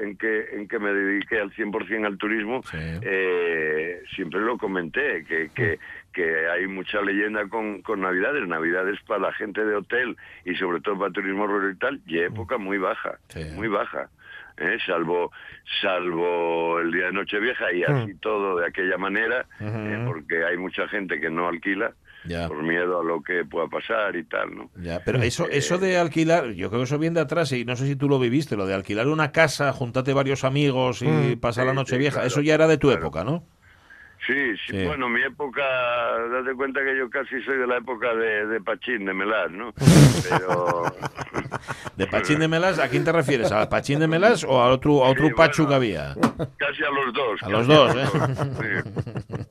en 0.02 0.16
que, 0.16 0.46
en 0.54 0.66
que 0.70 0.80
me 0.80 0.94
dediqué 0.94 1.40
al 1.42 1.52
100% 1.52 2.06
al 2.08 2.18
turismo, 2.18 2.62
Sí. 2.72 2.78
eh, 3.02 4.02
siempre 4.16 4.40
lo 4.40 4.58
comenté, 4.58 5.26
que, 5.26 5.50
que, 5.54 5.78
que 6.14 6.48
hay 6.48 6.68
mucha 6.68 7.02
leyenda 7.02 7.50
con, 7.50 7.82
con 7.82 8.00
Navidades, 8.00 8.48
Navidades 8.48 8.98
para 9.06 9.24
la 9.24 9.34
gente 9.34 9.66
de 9.66 9.76
hotel 9.76 10.16
y 10.46 10.56
sobre 10.56 10.80
todo 10.80 10.98
para 11.00 11.12
turismo 11.12 11.48
rural 11.48 11.74
y 11.76 11.80
tal, 11.80 12.02
y 12.08 12.20
época 12.20 12.58
muy 12.58 12.78
baja, 12.78 13.18
Sí. 13.28 13.44
muy 13.56 13.68
baja. 13.68 14.08
¿Eh? 14.58 14.78
salvo 14.86 15.32
salvo 15.82 16.80
el 16.80 16.92
día 16.92 17.06
de 17.08 17.14
Nochevieja 17.14 17.72
y 17.74 17.84
así 17.84 18.14
todo 18.16 18.58
de 18.60 18.68
aquella 18.68 18.98
manera, 18.98 19.46
eh, 19.60 20.04
porque 20.06 20.44
hay 20.46 20.58
mucha 20.58 20.88
gente 20.88 21.20
que 21.20 21.30
no 21.30 21.48
alquila 21.48 21.94
Ya. 22.24 22.48
por 22.48 22.62
miedo 22.62 23.00
a 23.00 23.04
lo 23.04 23.22
que 23.24 23.46
pueda 23.46 23.68
pasar 23.68 24.16
y 24.16 24.24
tal, 24.26 24.56
¿no? 24.56 24.70
Ya, 24.76 25.02
pero 25.04 25.22
eso, 25.24 25.48
eso 25.50 25.78
de 25.80 25.98
alquilar, 25.98 26.52
yo 26.52 26.70
creo 26.70 26.82
que 26.82 26.86
eso 26.86 27.00
viene 27.00 27.16
de 27.16 27.22
atrás 27.22 27.52
y 27.52 27.66
no 27.66 27.76
sé 27.76 27.88
si 27.88 27.96
tú 27.96 28.08
lo 28.10 28.20
viviste, 28.20 28.56
lo 28.56 28.66
de 28.68 28.76
alquilar 28.76 29.08
una 29.08 29.32
casa, 29.32 29.72
juntarte 29.74 30.14
varios 30.14 30.44
amigos 30.44 31.02
y 31.02 31.36
pasar 31.36 31.66
la 31.66 31.74
noche 31.74 31.96
sí, 31.96 32.00
vieja, 32.00 32.16
claro, 32.16 32.28
eso 32.28 32.42
ya 32.42 32.54
era 32.54 32.68
de 32.68 32.78
tu 32.78 32.88
claro. 32.90 33.02
época, 33.02 33.24
¿no? 33.24 33.44
Sí, 34.32 34.56
sí, 34.68 34.78
Sí. 34.80 34.86
bueno, 34.86 35.10
mi 35.10 35.22
época, 35.22 35.62
date 36.32 36.54
cuenta 36.56 36.80
que 36.84 36.98
yo 36.98 37.10
casi 37.10 37.42
soy 37.44 37.58
de 37.58 37.68
la 37.68 37.78
época 37.78 38.14
de, 38.16 38.46
de 38.48 38.62
Pachín, 38.62 39.06
de 39.06 39.14
Melar, 39.14 39.52
¿no? 39.52 39.74
Pero... 40.30 40.86
De 41.98 42.08
Pachín 42.08 42.40
de 42.40 42.48
Melas, 42.48 42.80
¿a 42.80 42.88
quién 42.88 43.04
te 43.04 43.12
refieres? 43.12 43.52
¿Al 43.52 43.68
Pachín 43.68 44.00
de 44.00 44.08
Melas 44.08 44.44
o 44.46 44.62
a 44.62 44.70
otro, 44.70 45.04
a 45.04 45.10
otro 45.10 45.28
Sí, 45.28 45.34
Pachu 45.36 45.64
bueno. 45.64 45.70
que 45.70 45.76
había? 45.76 46.16
Casi 46.58 46.84
a 46.84 46.90
los 46.90 47.14
dos. 47.14 47.44
A 47.44 47.50
los 47.50 47.68
dos, 47.68 47.96
¿eh? 47.96 48.06
Sí, 48.62 48.92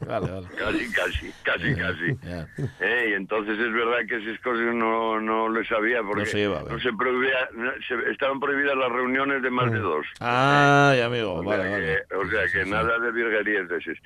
Vale, 0.11 0.28
vale. 0.28 0.47
casi, 0.59 0.91
casi, 0.93 1.33
casi, 1.45 1.74
casi. 1.76 2.16
Ya. 2.26 2.47
Eh, 2.81 3.11
y 3.11 3.12
entonces 3.14 3.57
es 3.57 3.72
verdad 3.72 3.99
que 4.09 4.16
esas 4.16 4.41
cosas 4.41 4.74
no, 4.74 5.20
no 5.20 5.49
le 5.51 5.64
sabía 5.66 6.03
porque 6.03 6.20
No 6.22 6.26
se 6.26 6.39
lleva, 6.39 6.62
no 6.68 6.81
se 6.81 6.93
prohibía, 6.95 7.49
no- 7.55 7.70
se- 7.87 8.11
estaban 8.11 8.41
prohibidas 8.41 8.76
las 8.76 8.91
reuniones 8.91 9.41
de 9.43 9.51
más 9.51 9.70
de 9.70 9.78
dos. 9.78 10.05
Ay, 10.18 11.01
amigo, 11.03 11.35
O 11.35 11.45
vale, 11.45 11.62
sea 11.62 11.70
vale. 11.72 11.87
que, 12.09 12.14
o 12.16 12.28
sea 12.28 12.49
Sí, 12.49 12.53
que 12.59 12.64
sí, 12.64 12.70
nada 12.70 12.99
de 12.99 13.12
virguerías 13.12 13.68
de 13.68 13.76
esas. 13.78 13.97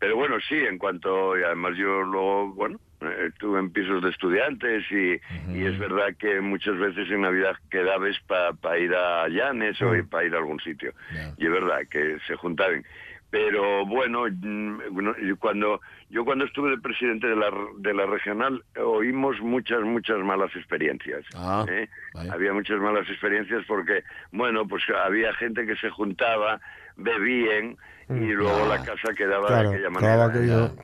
Pero 0.00 0.16
bueno, 0.16 0.21
sí, 0.48 0.56
en 0.56 0.78
cuanto, 0.78 1.38
y 1.38 1.42
además 1.42 1.76
yo 1.76 2.02
luego, 2.02 2.52
bueno, 2.54 2.78
eh, 3.00 3.28
estuve 3.28 3.58
en 3.58 3.72
pisos 3.72 4.02
de 4.02 4.10
estudiantes 4.10 4.84
y, 4.90 5.20
y 5.52 5.64
es 5.64 5.78
verdad 5.78 6.14
que 6.18 6.40
muchas 6.40 6.78
veces 6.78 7.10
en 7.10 7.22
Navidad 7.22 7.56
quedabas 7.70 8.16
para 8.26 8.78
ir 8.78 8.94
a 8.94 9.28
Llanes 9.28 9.80
o 9.82 9.90
para 10.08 10.24
ir 10.24 10.34
a 10.34 10.38
algún 10.38 10.60
sitio. 10.60 10.92
Y 11.36 11.46
es 11.46 11.52
verdad 11.52 11.80
que 11.90 12.18
se 12.26 12.36
juntaban. 12.36 12.84
Pero 13.32 13.86
bueno, 13.86 14.26
mm, 14.30 14.80
bueno, 14.90 15.14
cuando 15.38 15.80
yo 16.10 16.26
cuando 16.26 16.44
estuve 16.44 16.68
de 16.68 16.76
presidente 16.76 17.26
de 17.26 17.36
la, 17.36 17.50
de 17.78 17.94
la 17.94 18.04
regional 18.04 18.62
oímos 18.76 19.40
muchas, 19.40 19.80
muchas 19.80 20.18
malas 20.18 20.54
experiencias. 20.54 21.24
Ah, 21.34 21.64
¿eh? 21.66 21.88
Había 22.30 22.52
muchas 22.52 22.78
malas 22.78 23.08
experiencias 23.08 23.64
porque, 23.66 24.04
bueno, 24.30 24.68
pues 24.68 24.82
había 25.02 25.32
gente 25.32 25.64
que 25.64 25.74
se 25.76 25.88
juntaba, 25.88 26.60
bebían 26.96 27.76
y 28.08 28.32
luego 28.32 28.66
la 28.66 28.82
casa 28.84 29.14
quedaba 29.16 29.46
Claro, 29.48 29.70
de 29.70 29.74
aquella 29.76 29.90
manera. 29.90 30.24
aquello- 30.26 30.76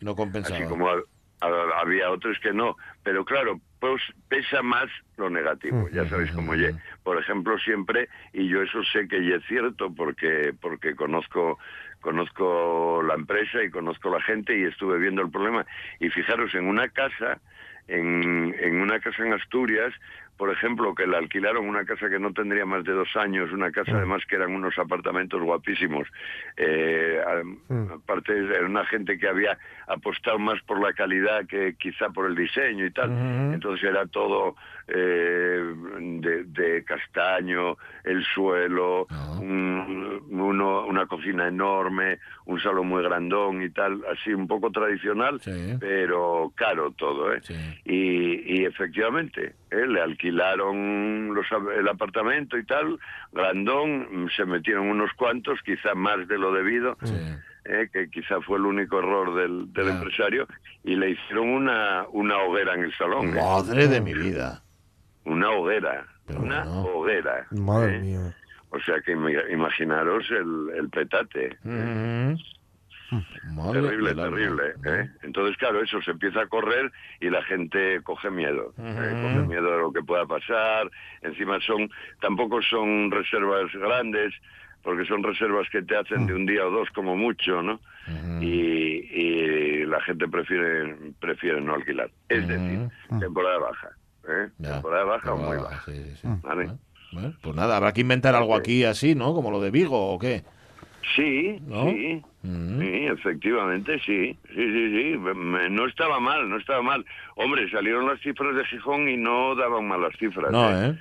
No 0.00 0.16
compensaba. 0.16 0.56
Así 0.56 0.64
como 0.66 0.88
ha- 0.88 1.02
ha- 1.40 1.80
había 1.80 2.10
otros 2.10 2.38
que 2.40 2.52
no. 2.52 2.76
Pero 3.02 3.24
claro, 3.24 3.60
pues 3.80 4.00
pesa 4.28 4.62
más 4.62 4.86
lo 5.16 5.28
negativo. 5.28 5.88
Ya 5.92 6.08
sabéis 6.08 6.30
cómo 6.32 6.54
ye. 6.54 6.74
Por 7.02 7.18
ejemplo, 7.18 7.58
siempre, 7.58 8.08
y 8.32 8.48
yo 8.48 8.62
eso 8.62 8.82
sé 8.92 9.06
que 9.08 9.24
ya 9.28 9.36
es 9.36 9.44
cierto 9.46 9.92
porque, 9.94 10.54
porque 10.60 10.94
conozco 10.94 11.58
conozco 12.00 13.00
la 13.06 13.14
empresa 13.14 13.62
y 13.62 13.70
conozco 13.70 14.10
la 14.10 14.20
gente 14.22 14.58
y 14.58 14.64
estuve 14.64 14.98
viendo 14.98 15.22
el 15.22 15.30
problema. 15.30 15.64
Y 16.00 16.08
fijaros, 16.10 16.52
en 16.54 16.66
una 16.66 16.88
casa, 16.88 17.40
en, 17.88 18.54
en 18.58 18.80
una 18.80 18.98
casa 19.00 19.24
en 19.24 19.32
Asturias, 19.32 19.92
por 20.42 20.50
ejemplo, 20.50 20.92
que 20.92 21.06
la 21.06 21.18
alquilaron 21.18 21.68
una 21.68 21.84
casa 21.84 22.08
que 22.10 22.18
no 22.18 22.32
tendría 22.32 22.66
más 22.66 22.82
de 22.82 22.90
dos 22.90 23.14
años, 23.14 23.52
una 23.52 23.70
casa 23.70 23.92
además 23.96 24.24
que 24.26 24.34
eran 24.34 24.52
unos 24.52 24.76
apartamentos 24.76 25.40
guapísimos. 25.40 26.08
Eh, 26.56 27.20
a- 27.24 27.94
aparte 27.94 28.36
era 28.36 28.66
una 28.66 28.84
gente 28.86 29.16
que 29.18 29.28
había 29.28 29.56
apostado 29.86 30.40
más 30.40 30.60
por 30.62 30.82
la 30.82 30.92
calidad 30.94 31.46
que 31.46 31.76
quizá 31.78 32.08
por 32.10 32.26
el 32.26 32.34
diseño 32.34 32.84
y 32.86 32.90
tal. 32.90 33.12
Entonces 33.54 33.88
era 33.88 34.04
todo 34.06 34.56
eh, 34.88 35.74
de, 36.20 36.42
de 36.44 36.84
castaño, 36.84 37.76
el 38.02 38.24
suelo, 38.34 39.06
un- 39.40 40.22
uno- 40.28 40.86
una 40.86 41.06
cocina 41.06 41.46
enorme, 41.46 42.18
un 42.46 42.60
salón 42.60 42.88
muy 42.88 43.00
grandón 43.04 43.62
y 43.62 43.70
tal, 43.70 44.02
así 44.10 44.34
un 44.34 44.48
poco 44.48 44.72
tradicional, 44.72 45.40
Sí. 45.40 45.76
pero 45.78 46.52
caro 46.56 46.90
todo, 46.90 47.32
¿eh? 47.32 47.38
Sí. 47.42 47.54
Y, 47.84 48.60
y 48.60 48.64
efectivamente, 48.64 49.54
¿eh? 49.70 49.86
le 49.86 50.00
alquilaron 50.00 50.31
los, 50.36 51.46
a- 51.52 51.74
el 51.78 51.88
apartamento 51.88 52.56
y 52.58 52.64
tal, 52.64 52.98
grandón, 53.32 54.24
mm, 54.24 54.28
se 54.36 54.44
metieron 54.44 54.88
unos 54.88 55.10
cuantos, 55.14 55.60
quizá 55.64 55.94
más 55.94 56.26
de 56.28 56.38
lo 56.38 56.52
debido, 56.52 56.96
Sí. 57.02 57.14
¿eh? 57.64 57.88
que 57.92 58.08
quizá 58.10 58.40
fue 58.40 58.58
el 58.58 58.64
único 58.66 58.98
error 58.98 59.34
del, 59.34 59.68
empresario, 59.88 60.46
y 60.84 60.96
le 60.96 61.10
hicieron 61.10 61.48
una, 61.48 62.06
una 62.10 62.38
hoguera 62.38 62.74
en 62.74 62.84
el 62.84 62.92
salón. 62.96 63.28
¿eh? 63.36 63.40
Madre 63.40 63.88
de 63.88 64.00
mi 64.00 64.14
vida. 64.14 64.62
Una 65.24 65.50
hoguera, 65.50 66.04
Pero 66.26 66.40
una 66.40 66.64
hoguera. 66.68 67.46
Madre 67.52 67.96
¿eh? 67.96 68.00
mía. 68.00 68.36
O 68.70 68.80
sea 68.80 69.00
que 69.04 69.14
ima- 69.14 69.50
imaginaros 69.52 70.24
el, 70.30 70.70
el 70.78 70.88
petate. 70.88 71.56
Ujú. 71.64 72.38
Madre 73.54 73.80
terrible, 73.82 74.14
terrible. 74.14 74.62
¿eh? 74.86 75.10
Entonces, 75.22 75.56
claro, 75.58 75.82
eso 75.82 76.00
se 76.02 76.12
empieza 76.12 76.42
a 76.42 76.46
correr 76.46 76.90
y 77.20 77.28
la 77.30 77.42
gente 77.44 78.00
coge 78.02 78.30
miedo. 78.30 78.72
¿eh? 78.78 79.20
Coge 79.22 79.46
miedo 79.46 79.70
de 79.70 79.78
lo 79.78 79.92
que 79.92 80.02
pueda 80.02 80.26
pasar. 80.26 80.90
Encima 81.22 81.58
son, 81.60 81.90
tampoco 82.20 82.60
son 82.62 83.10
reservas 83.10 83.70
grandes. 83.72 84.32
porque 84.82 85.04
son 85.04 85.22
reservas 85.22 85.68
que 85.70 85.80
te 85.82 85.96
hacen 85.96 86.26
de 86.26 86.34
un 86.34 86.44
día 86.44 86.66
o 86.66 86.70
dos 86.70 86.88
como 86.90 87.16
mucho, 87.16 87.62
¿no? 87.62 87.78
y, 88.40 89.06
y 89.14 89.84
la 89.86 90.00
gente 90.00 90.26
prefiere 90.26 90.96
prefiere 91.20 91.60
no 91.60 91.74
alquilar. 91.74 92.10
Es 92.28 92.48
decir, 92.48 92.88
temporada 93.20 93.58
baja. 93.58 93.88
¿eh? 94.28 94.48
Ya, 94.58 94.72
Temporada 94.74 95.04
baja 95.04 95.34
o 95.34 95.36
muy 95.36 95.56
baja. 95.56 95.82
sí, 95.86 96.02
sí. 96.20 96.28
¿vale? 96.42 96.64
Bueno, 96.64 96.78
bueno, 97.12 97.34
pues 97.42 97.54
nada, 97.54 97.76
habrá 97.76 97.92
que 97.92 98.00
inventar 98.00 98.34
algo 98.34 98.56
aquí 98.56 98.82
así, 98.84 99.14
¿no? 99.14 99.34
Como 99.34 99.50
lo 99.52 99.60
de 99.60 99.70
Vigo 99.70 100.12
o 100.14 100.18
qué. 100.18 100.42
Sí, 101.16 101.58
¿No? 101.66 101.84
sí, 101.90 102.22
Mm. 102.42 102.80
sí, 102.80 102.88
efectivamente, 103.06 103.98
sí, 104.04 104.36
sí, 104.48 104.54
sí, 104.54 105.12
sí, 105.12 105.18
Me- 105.18 105.70
no 105.70 105.86
estaba 105.86 106.18
mal, 106.20 106.48
no 106.48 106.56
estaba 106.56 106.82
mal. 106.82 107.04
Hombre, 107.36 107.68
salieron 107.70 108.06
las 108.06 108.20
cifras 108.20 108.56
de 108.56 108.64
Gijón 108.66 109.08
y 109.08 109.16
no 109.16 109.54
daban 109.54 109.86
malas 109.86 110.12
cifras. 110.18 110.50
No, 110.50 110.70
¿eh? 110.70 110.88
¿eh? 110.90 110.98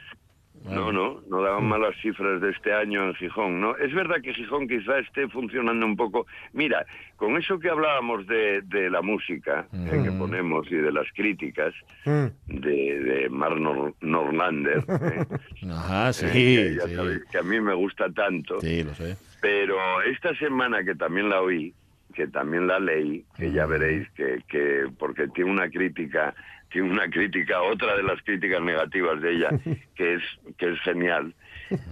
No, 0.66 0.92
no, 0.92 1.22
no 1.28 1.42
daban 1.42 1.66
malas 1.66 1.96
cifras 2.02 2.40
de 2.42 2.52
este 2.52 2.72
año 2.74 3.04
en 3.06 3.16
Gijón, 3.16 3.60
¿no? 3.60 3.76
Es 3.78 3.92
verdad 3.94 4.18
que 4.22 4.34
Gijón 4.36 4.68
quizá 4.68 5.00
esté 5.00 5.28
funcionando 5.30 5.84
un 5.86 5.96
poco... 5.96 6.28
Mira, 6.54 6.86
con 7.16 7.36
eso 7.38 7.58
que 7.58 7.70
hablábamos 7.70 8.28
de, 8.28 8.62
de 8.64 8.92
la 8.92 9.02
música 9.02 9.68
eh, 9.74 10.02
que 10.04 10.12
ponemos 10.12 10.68
y 10.72 10.76
de 10.76 10.92
las 10.92 11.08
críticas 11.14 11.74
Mm. 12.06 12.26
de, 12.48 13.00
de 13.00 13.30
Mar 13.30 13.54
Nor- 13.54 13.96
Norlander, 14.02 14.84
¿eh? 14.88 15.26
Ajá, 15.72 16.14
sí, 16.14 16.26
Eh, 16.28 16.32
que 16.34 16.76
ya 16.78 16.88
sí. 16.88 16.96
sabéis 16.96 17.22
que 17.32 17.38
a 17.40 17.44
mí 17.44 17.60
me 17.62 17.74
gusta 17.74 18.12
tanto, 18.12 18.60
Sí, 18.62 18.84
lo 18.84 18.94
sé. 18.94 19.16
Pero 19.42 20.02
esta 20.04 20.34
semana 20.36 20.84
que 20.84 20.96
también 20.96 21.30
la 21.30 21.42
oí, 21.42 21.74
que 22.14 22.28
también 22.28 22.68
la 22.68 22.80
leí, 22.80 23.26
que 23.36 23.52
ya 23.52 23.66
veréis 23.66 24.10
que, 24.12 24.44
que 24.48 24.86
porque 24.98 25.28
tiene 25.30 25.52
una 25.52 25.70
crítica, 25.70 26.34
tiene 26.72 26.90
una 26.90 27.10
crítica, 27.10 27.62
otra 27.62 27.98
de 27.98 28.04
las 28.04 28.22
críticas 28.22 28.62
negativas 28.62 29.22
de 29.22 29.32
ella, 29.32 29.50
que 29.96 30.16
es 30.16 30.24
que 30.58 30.72
es 30.72 30.80
genial. 30.82 31.34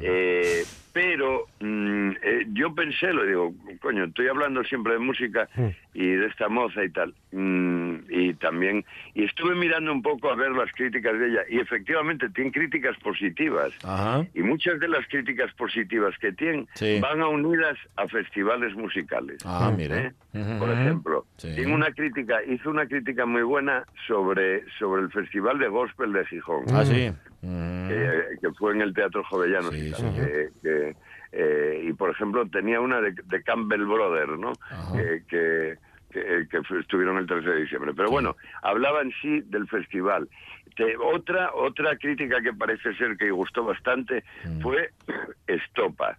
Eh, 0.02 0.64
pero 0.94 1.48
mm, 1.60 2.12
eh, 2.22 2.46
yo 2.52 2.76
pensé, 2.76 3.14
lo 3.14 3.26
digo, 3.26 3.54
coño, 3.82 4.06
estoy 4.06 4.28
hablando 4.28 4.64
siempre 4.64 4.94
de 4.94 5.00
música 5.00 5.48
y 5.94 6.06
de 6.08 6.28
esta 6.28 6.48
moza 6.50 6.84
y 6.84 6.90
tal, 6.92 7.14
mm, 7.32 7.96
y 8.10 8.34
también, 8.36 8.86
y 9.16 9.24
estuve 9.24 9.56
mirando 9.56 9.92
un 9.92 10.02
poco 10.02 10.30
a 10.30 10.36
ver 10.36 10.52
las 10.52 10.72
críticas 10.74 11.18
de 11.20 11.30
ella, 11.30 11.42
y 11.50 11.60
efectivamente 11.60 12.30
tiene 12.30 12.52
críticas 12.52 12.96
positivas. 13.00 13.72
Ajá. 13.84 14.26
Y 14.36 14.42
muchas 14.42 14.80
de 14.80 14.88
las 14.88 15.06
críticas 15.08 15.52
positivas 15.56 16.16
que 16.20 16.32
tienen 16.32 16.68
Sí. 16.76 17.00
van 17.02 17.22
a 17.22 17.28
unidas 17.28 17.78
a 17.96 18.08
festivales 18.08 18.76
musicales. 18.76 19.38
Ah. 19.46 19.76
¿eh? 19.80 20.12
Ujú. 20.34 20.60
Por 20.60 20.70
ejemplo, 20.70 21.26
Sí. 21.38 21.56
tiene 21.56 21.74
una 21.74 21.92
crítica, 21.92 22.44
hizo 22.44 22.70
una 22.70 22.86
crítica 22.86 23.26
muy 23.26 23.42
buena 23.42 23.84
sobre, 24.08 24.64
sobre 24.78 25.02
el 25.02 25.12
Festival 25.12 25.58
de 25.58 25.68
Gospel 25.70 26.14
de 26.14 26.26
Gijón, 26.28 26.66
Ah, 26.72 26.86
sí. 26.86 27.12
Que, 27.42 28.38
que 28.42 28.52
fue 28.58 28.74
en 28.74 28.82
el 28.82 28.94
Teatro 28.94 29.24
Jovellanos. 29.24 29.74
Sí, 29.74 29.92
que- 30.16 30.50
que, 30.62 30.96
eh, 31.32 31.84
y, 31.88 31.94
por 31.94 32.10
ejemplo, 32.10 32.46
tenía 32.48 32.82
una 32.82 33.02
de, 33.02 33.14
de 33.26 33.44
Campbell 33.44 33.86
Brothers, 33.86 34.38
¿no? 34.40 34.58
Que, 34.96 35.24
que, 35.30 35.78
que- 36.12 36.48
que 36.50 36.64
fue- 36.64 36.80
estuvieron 36.80 37.18
el 37.18 37.28
13 37.28 37.50
de 37.50 37.62
diciembre. 37.62 37.94
Pero 37.96 38.10
bueno, 38.10 38.36
hablaba 38.64 39.02
en 39.02 39.12
sí 39.22 39.42
del 39.46 39.68
festival. 39.68 40.28
Te- 40.76 40.98
otra, 40.98 41.52
otra 41.54 41.96
crítica 41.98 42.42
que 42.42 42.54
parece 42.54 42.94
ser 42.96 43.16
que 43.18 43.30
gustó 43.32 43.64
bastante 43.64 44.24
Mm. 44.46 44.62
fue 44.62 44.90
Estopa. 45.48 46.18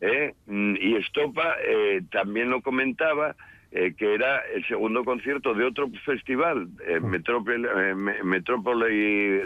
¿eh? 0.00 0.34
Mm, 0.46 0.76
Y 0.80 0.96
Estopa 0.96 1.56
eh, 1.64 2.02
también 2.12 2.50
lo 2.50 2.60
comentaba 2.60 3.34
eh, 3.72 3.94
que 3.98 4.14
era 4.14 4.38
el 4.54 4.64
segundo 4.66 5.04
concierto 5.04 5.52
de 5.52 5.64
otro 5.64 5.88
festival, 6.04 6.68
eh, 6.86 7.00
Metrópole, 7.00 7.68
eh, 7.90 7.94
Metrópole 8.24 8.86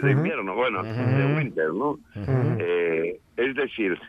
de 0.01 0.11
invierno, 0.11 0.53
bueno, 0.55 0.83
de 0.83 1.25
Winter, 1.35 1.73
¿no? 1.73 1.97
Eh, 2.59 3.19
es 3.37 3.55
decir, 3.55 3.99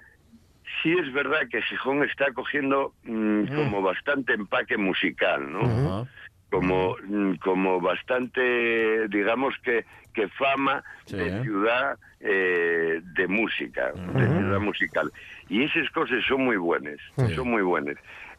sí 0.82 0.92
es 0.98 1.12
verdad 1.12 1.40
que 1.50 1.62
Gijón 1.62 2.02
está 2.04 2.32
cogiendo 2.32 2.92
mm, 3.04 3.46
como 3.54 3.82
bastante 3.82 4.34
empaque 4.34 4.76
musical, 4.76 5.52
¿no? 5.52 6.08
Como 6.50 6.96
mm, 7.08 7.34
como 7.36 7.80
bastante 7.80 9.08
digamos 9.08 9.54
que 9.62 9.84
que 10.12 10.28
fama 10.28 10.84
Sí, 11.06 11.16
de 11.16 11.28
¿eh? 11.28 11.42
ciudad 11.42 11.98
eh, 12.20 13.00
de 13.02 13.26
música 13.26 13.92
de 13.92 14.26
ciudad 14.26 14.60
musical. 14.60 15.10
Y 15.48 15.64
esas 15.64 15.88
cosas 15.90 16.22
son 16.28 16.44
muy 16.44 16.56
buenas 16.56 16.98
son 17.34 17.50
muy 17.50 17.62
buenas 17.62 17.96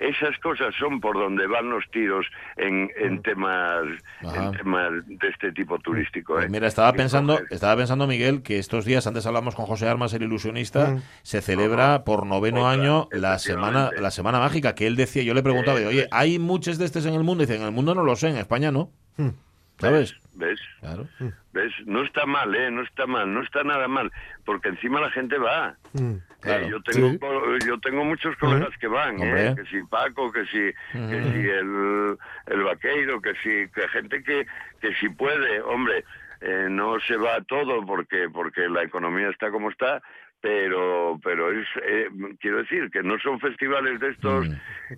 esas 0.09 0.37
cosas 0.39 0.73
son 0.77 0.99
por 0.99 1.15
donde 1.15 1.47
van 1.47 1.69
los 1.69 1.89
tiros 1.91 2.25
en, 2.57 2.89
en 2.97 3.21
temas 3.21 3.83
Ajá. 4.21 4.45
en 4.45 4.51
temas 4.51 4.91
de 5.07 5.27
este 5.29 5.51
tipo 5.51 5.79
turístico 5.79 6.33
Pues 6.33 6.45
¿eh? 6.45 6.49
mira, 6.49 6.67
estaba 6.67 6.93
pensando, 6.93 7.39
estaba 7.49 7.77
pensando 7.77 8.07
Miguel 8.07 8.43
que 8.43 8.59
estos 8.59 8.85
días 8.85 9.07
antes 9.07 9.25
hablamos 9.25 9.55
con 9.55 9.65
José 9.65 9.87
Armas, 9.87 10.13
el 10.13 10.23
ilusionista, 10.23 10.97
se 11.21 11.41
celebra 11.41 12.03
por 12.03 12.25
noveno 12.25 12.61
Otra, 12.61 12.71
año 12.71 13.07
la 13.11 13.39
semana, 13.39 13.89
la 13.99 14.11
semana 14.11 14.39
mágica 14.39 14.75
que 14.75 14.87
él 14.87 14.95
decía. 14.95 15.23
Yo 15.23 15.33
le 15.33 15.43
preguntaba, 15.43 15.79
oye, 15.79 16.07
hay 16.11 16.39
muchos 16.39 16.77
de 16.77 16.85
estos 16.85 17.05
en 17.05 17.13
el 17.13 17.23
mundo. 17.23 17.43
Y 17.43 17.47
dice, 17.47 17.59
en 17.59 17.65
el 17.65 17.71
mundo 17.71 17.95
no 17.95 18.03
lo 18.03 18.15
sé, 18.15 18.29
en 18.29 18.37
España 18.37 18.71
no. 18.71 18.89
¿Sabes? 19.79 20.15
ves 20.35 20.59
Claro. 20.79 21.07
¿Ves? 21.51 21.71
No 21.85 22.03
está 22.03 22.25
mal, 22.25 22.55
¿eh? 22.55 22.71
No 22.71 22.81
está 22.83 23.05
mal, 23.05 23.31
no 23.33 23.41
está 23.43 23.63
nada 23.63 23.87
mal, 23.87 24.11
porque 24.45 24.69
encima 24.69 24.99
la 25.01 25.11
gente 25.11 25.37
va. 25.37 25.75
Mm. 25.93 26.13
Claro. 26.41 26.65
Eh, 26.65 26.69
yo 26.71 26.81
tengo 26.83 27.09
Sí. 27.59 27.67
yo 27.67 27.79
tengo 27.79 28.03
muchos 28.05 28.35
colegas 28.37 28.69
que 28.79 28.87
van, 28.87 29.15
Hombre. 29.21 29.47
¿eh? 29.47 29.55
que 29.55 29.65
si 29.65 29.83
Paco, 29.87 30.31
que 30.31 30.45
si 30.45 30.73
que 30.91 31.23
si 31.23 31.39
el, 31.49 32.17
el 32.47 32.63
vaqueiro, 32.63 33.21
que 33.21 33.33
si 33.43 33.71
que 33.71 33.87
gente 33.89 34.23
que 34.23 34.45
que 34.81 34.93
si 34.95 35.09
puede, 35.09 35.61
hombre, 35.61 36.03
eh, 36.41 36.67
no 36.69 36.99
se 37.01 37.15
va 37.17 37.41
todo 37.41 37.85
porque 37.85 38.27
porque 38.31 38.67
la 38.69 38.83
economía 38.83 39.29
está 39.29 39.51
como 39.51 39.69
está, 39.69 40.01
pero 40.41 41.19
pero 41.23 41.51
es 41.51 41.65
eh, 41.83 42.09
quiero 42.41 42.57
decir 42.57 42.89
que 42.91 43.03
no 43.03 43.17
son 43.19 43.39
festivales 43.39 43.99
de 44.01 44.09
estos 44.09 44.47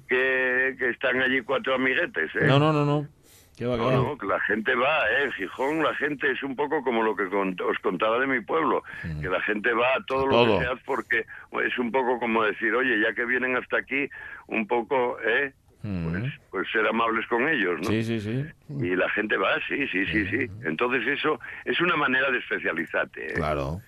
que, 0.07 0.75
que 0.79 0.89
están 0.89 1.21
allí 1.21 1.41
cuatro 1.41 1.75
amiguetes, 1.75 2.31
¿eh? 2.35 2.45
No, 2.47 2.57
no, 2.59 2.73
no, 2.73 2.85
no. 2.85 3.07
¿Qué 3.57 3.65
va, 3.65 3.75
qué 3.75 3.81
No, 3.81 3.91
no, 3.91 4.17
que 4.17 4.25
la 4.27 4.39
gente 4.41 4.75
va, 4.75 5.09
¿eh? 5.11 5.23
En 5.25 5.31
Gijón 5.33 5.81
la 5.83 5.95
gente 5.95 6.29
es 6.31 6.43
un 6.43 6.55
poco 6.55 6.83
como 6.83 7.03
lo 7.03 7.15
que 7.15 7.27
con- 7.29 7.55
os 7.61 7.79
contaba 7.79 8.19
de 8.19 8.27
mi 8.27 8.41
pueblo, 8.41 8.83
que 9.21 9.29
la 9.29 9.41
gente 9.41 9.71
va 9.73 9.87
a 9.95 10.03
todo 10.05 10.27
A 10.27 10.45
lo 10.45 10.59
que 10.59 10.65
sea 10.65 10.75
porque 10.85 11.25
es 11.63 11.77
un 11.77 11.91
poco 11.91 12.19
como 12.19 12.43
decir, 12.43 12.73
oye, 12.73 12.99
ya 12.99 13.13
que 13.13 13.25
vienen 13.25 13.55
hasta 13.55 13.77
aquí, 13.77 14.09
un 14.47 14.67
poco, 14.67 15.17
¿eh? 15.25 15.53
Pues, 15.81 16.33
pues 16.49 16.67
ser 16.71 16.87
amables 16.87 17.27
con 17.27 17.47
ellos, 17.47 17.77
¿no? 17.83 17.83
Sí, 17.91 18.03
sí, 18.03 18.19
sí. 18.19 18.43
Y 18.81 18.95
la 18.95 19.07
gente 19.11 19.37
va, 19.37 19.49
sí, 19.67 19.87
sí, 19.87 20.03
sí, 20.07 20.25
sí. 20.25 20.47
Entonces 20.63 21.05
eso 21.07 21.39
es 21.63 21.79
una 21.79 21.95
manera 21.95 22.31
de 22.31 22.39
especializarte, 22.39 23.27
¿eh? 23.27 23.33
Claro. 23.35 23.81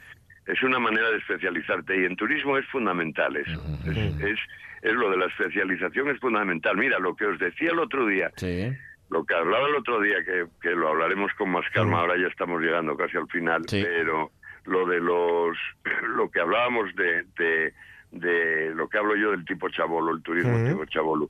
es 0.46 0.62
una 0.64 0.78
manera 0.80 1.10
de 1.10 1.18
especializarte 1.18 2.00
y 2.00 2.06
en 2.06 2.16
turismo 2.16 2.56
es 2.58 2.66
fundamental 2.68 3.36
eso. 3.36 3.60
es, 3.90 3.98
es, 4.22 4.40
es 4.84 4.94
lo 4.94 5.10
de 5.10 5.18
la 5.18 5.26
especialización 5.26 6.10
es 6.10 6.20
fundamental. 6.20 6.78
Mira, 6.78 7.00
lo 7.00 7.16
que 7.16 7.26
os 7.26 7.40
decía 7.40 7.72
el 7.72 7.80
otro 7.80 8.06
día, 8.06 8.32
Sí. 8.38 8.72
Lo 9.10 9.26
que 9.26 9.34
hablaba 9.36 9.68
el 9.68 9.76
otro 9.76 10.02
día, 10.02 10.18
que, 10.26 10.46
que 10.62 10.72
lo 10.72 10.90
hablaremos 10.90 11.32
con 11.38 11.50
más 11.52 11.66
calma, 11.74 12.00
ahora 12.02 12.18
ya 12.18 12.28
estamos 12.28 12.62
llegando 12.62 12.96
casi 12.98 13.18
al 13.18 13.28
final, 13.30 13.64
Sí. 13.68 13.82
pero 13.84 14.32
lo 14.66 14.86
de 14.86 15.00
los, 15.00 15.58
lo 16.16 16.30
que 16.30 16.42
hablábamos 16.42 16.94
de, 16.96 17.24
de, 17.38 17.74
de 18.12 18.74
lo 18.76 18.88
que 18.90 18.98
hablo 18.98 19.16
yo 19.16 19.32
del 19.32 19.46
tipo 19.46 19.70
chabolo, 19.70 20.12
el 20.16 20.22
turismo 20.24 20.58
tipo 20.70 20.86
chabolo, 20.86 21.30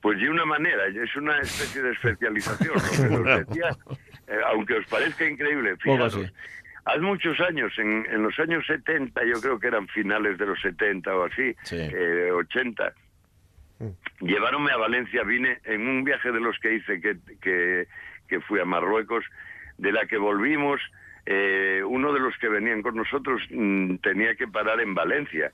pues 0.00 0.18
de 0.18 0.28
una 0.28 0.44
manera, 0.44 0.86
es 0.86 1.14
una 1.16 1.38
especie 1.38 1.82
de 1.82 1.92
especialización, 1.92 2.74
lo 3.12 3.22
que 3.24 3.30
os 3.30 3.46
decía, 3.46 3.68
eh, 4.28 4.38
aunque 4.48 4.74
os 4.78 4.86
parezca 4.86 5.24
increíble, 5.28 5.76
fijaros. 5.78 6.18
Hace 6.84 6.98
muchos 6.98 7.38
años, 7.38 7.72
en, 7.78 8.04
en 8.10 8.24
los 8.24 8.36
años 8.40 8.66
70, 8.66 9.24
yo 9.24 9.40
creo 9.40 9.60
que 9.60 9.68
eran 9.68 9.86
finales 9.86 10.36
de 10.36 10.46
los 10.46 10.60
70 10.60 11.14
o 11.14 11.24
así, 11.26 11.54
Sí. 11.62 11.76
eh, 11.78 12.30
80, 12.32 12.92
lleváronme 14.20 14.72
a 14.72 14.76
Valencia, 14.76 15.22
vine 15.24 15.58
en 15.64 15.86
un 15.86 16.04
viaje 16.04 16.32
de 16.32 16.40
los 16.40 16.58
que 16.58 16.74
hice, 16.74 17.00
que, 17.00 17.16
que, 17.40 17.86
que 18.28 18.40
fui 18.40 18.60
a 18.60 18.64
Marruecos, 18.64 19.24
de 19.78 19.92
la 19.92 20.06
que 20.06 20.16
volvimos, 20.16 20.80
eh, 21.24 21.82
uno 21.86 22.12
de 22.12 22.20
los 22.20 22.36
que 22.38 22.48
venían 22.48 22.82
con 22.82 22.96
nosotros 22.96 23.42
mm, 23.50 23.96
tenía 23.96 24.34
que 24.34 24.48
parar 24.48 24.80
en 24.80 24.94
Valencia. 24.94 25.52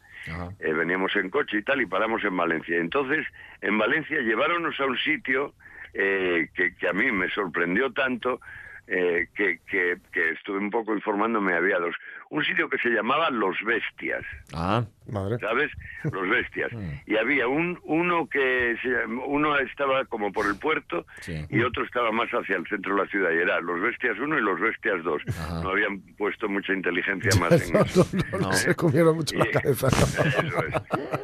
Eh, 0.60 0.72
veníamos 0.72 1.14
en 1.16 1.30
coche 1.30 1.58
y 1.58 1.62
tal 1.62 1.80
y 1.80 1.86
paramos 1.86 2.24
en 2.24 2.36
Valencia. 2.36 2.78
Entonces, 2.78 3.26
en 3.60 3.76
Valencia 3.76 4.20
lleváronos 4.20 4.78
a 4.80 4.86
un 4.86 4.98
sitio 4.98 5.54
eh, 5.92 6.48
que, 6.54 6.74
que 6.74 6.88
a 6.88 6.92
mí 6.92 7.10
me 7.12 7.28
sorprendió 7.30 7.92
tanto 7.92 8.40
eh, 8.86 9.28
que, 9.34 9.60
que, 9.66 9.98
que 10.10 10.30
estuve 10.30 10.58
un 10.58 10.70
poco 10.70 10.94
informándome, 10.94 11.54
había 11.54 11.78
dos. 11.78 11.94
Un 12.30 12.44
sitio 12.44 12.68
que 12.68 12.76
se 12.78 12.90
llamaba 12.90 13.30
Los 13.30 13.56
Bestias. 13.64 14.22
Ah, 14.52 14.84
Madre. 15.10 15.38
¿sabes? 15.40 15.70
Los 16.12 16.28
bestias. 16.28 16.70
Y 17.06 17.16
había 17.16 17.48
un 17.48 17.78
uno 17.84 18.28
que 18.28 18.76
se 18.82 19.06
uno 19.06 19.56
estaba 19.58 20.04
como 20.04 20.30
por 20.30 20.44
el 20.46 20.58
puerto 20.58 21.06
Sí. 21.20 21.46
y 21.48 21.60
otro 21.62 21.84
estaba 21.84 22.12
más 22.12 22.28
hacia 22.30 22.56
el 22.56 22.66
centro 22.68 22.94
de 22.94 23.02
la 23.04 23.08
ciudad 23.08 23.30
y 23.30 23.38
era 23.38 23.58
los 23.60 23.80
bestias 23.80 24.18
1 24.18 24.38
y 24.38 24.42
los 24.42 24.60
bestias 24.60 25.02
2. 25.02 25.22
Ajá. 25.28 25.62
No 25.62 25.70
habían 25.70 26.00
puesto 26.18 26.46
mucha 26.50 26.74
inteligencia 26.74 27.30
más 27.40 27.52
en 27.70 27.76
eso. 27.76 28.06
no, 28.12 28.38
no, 28.38 28.46
No. 28.48 28.52
se 28.52 28.74
comieron 28.74 29.16
mucho 29.16 29.34
la 29.38 29.46
Y- 29.46 29.50
cabeza. 29.50 29.88
Eso 29.88 30.64
es. 30.66 30.74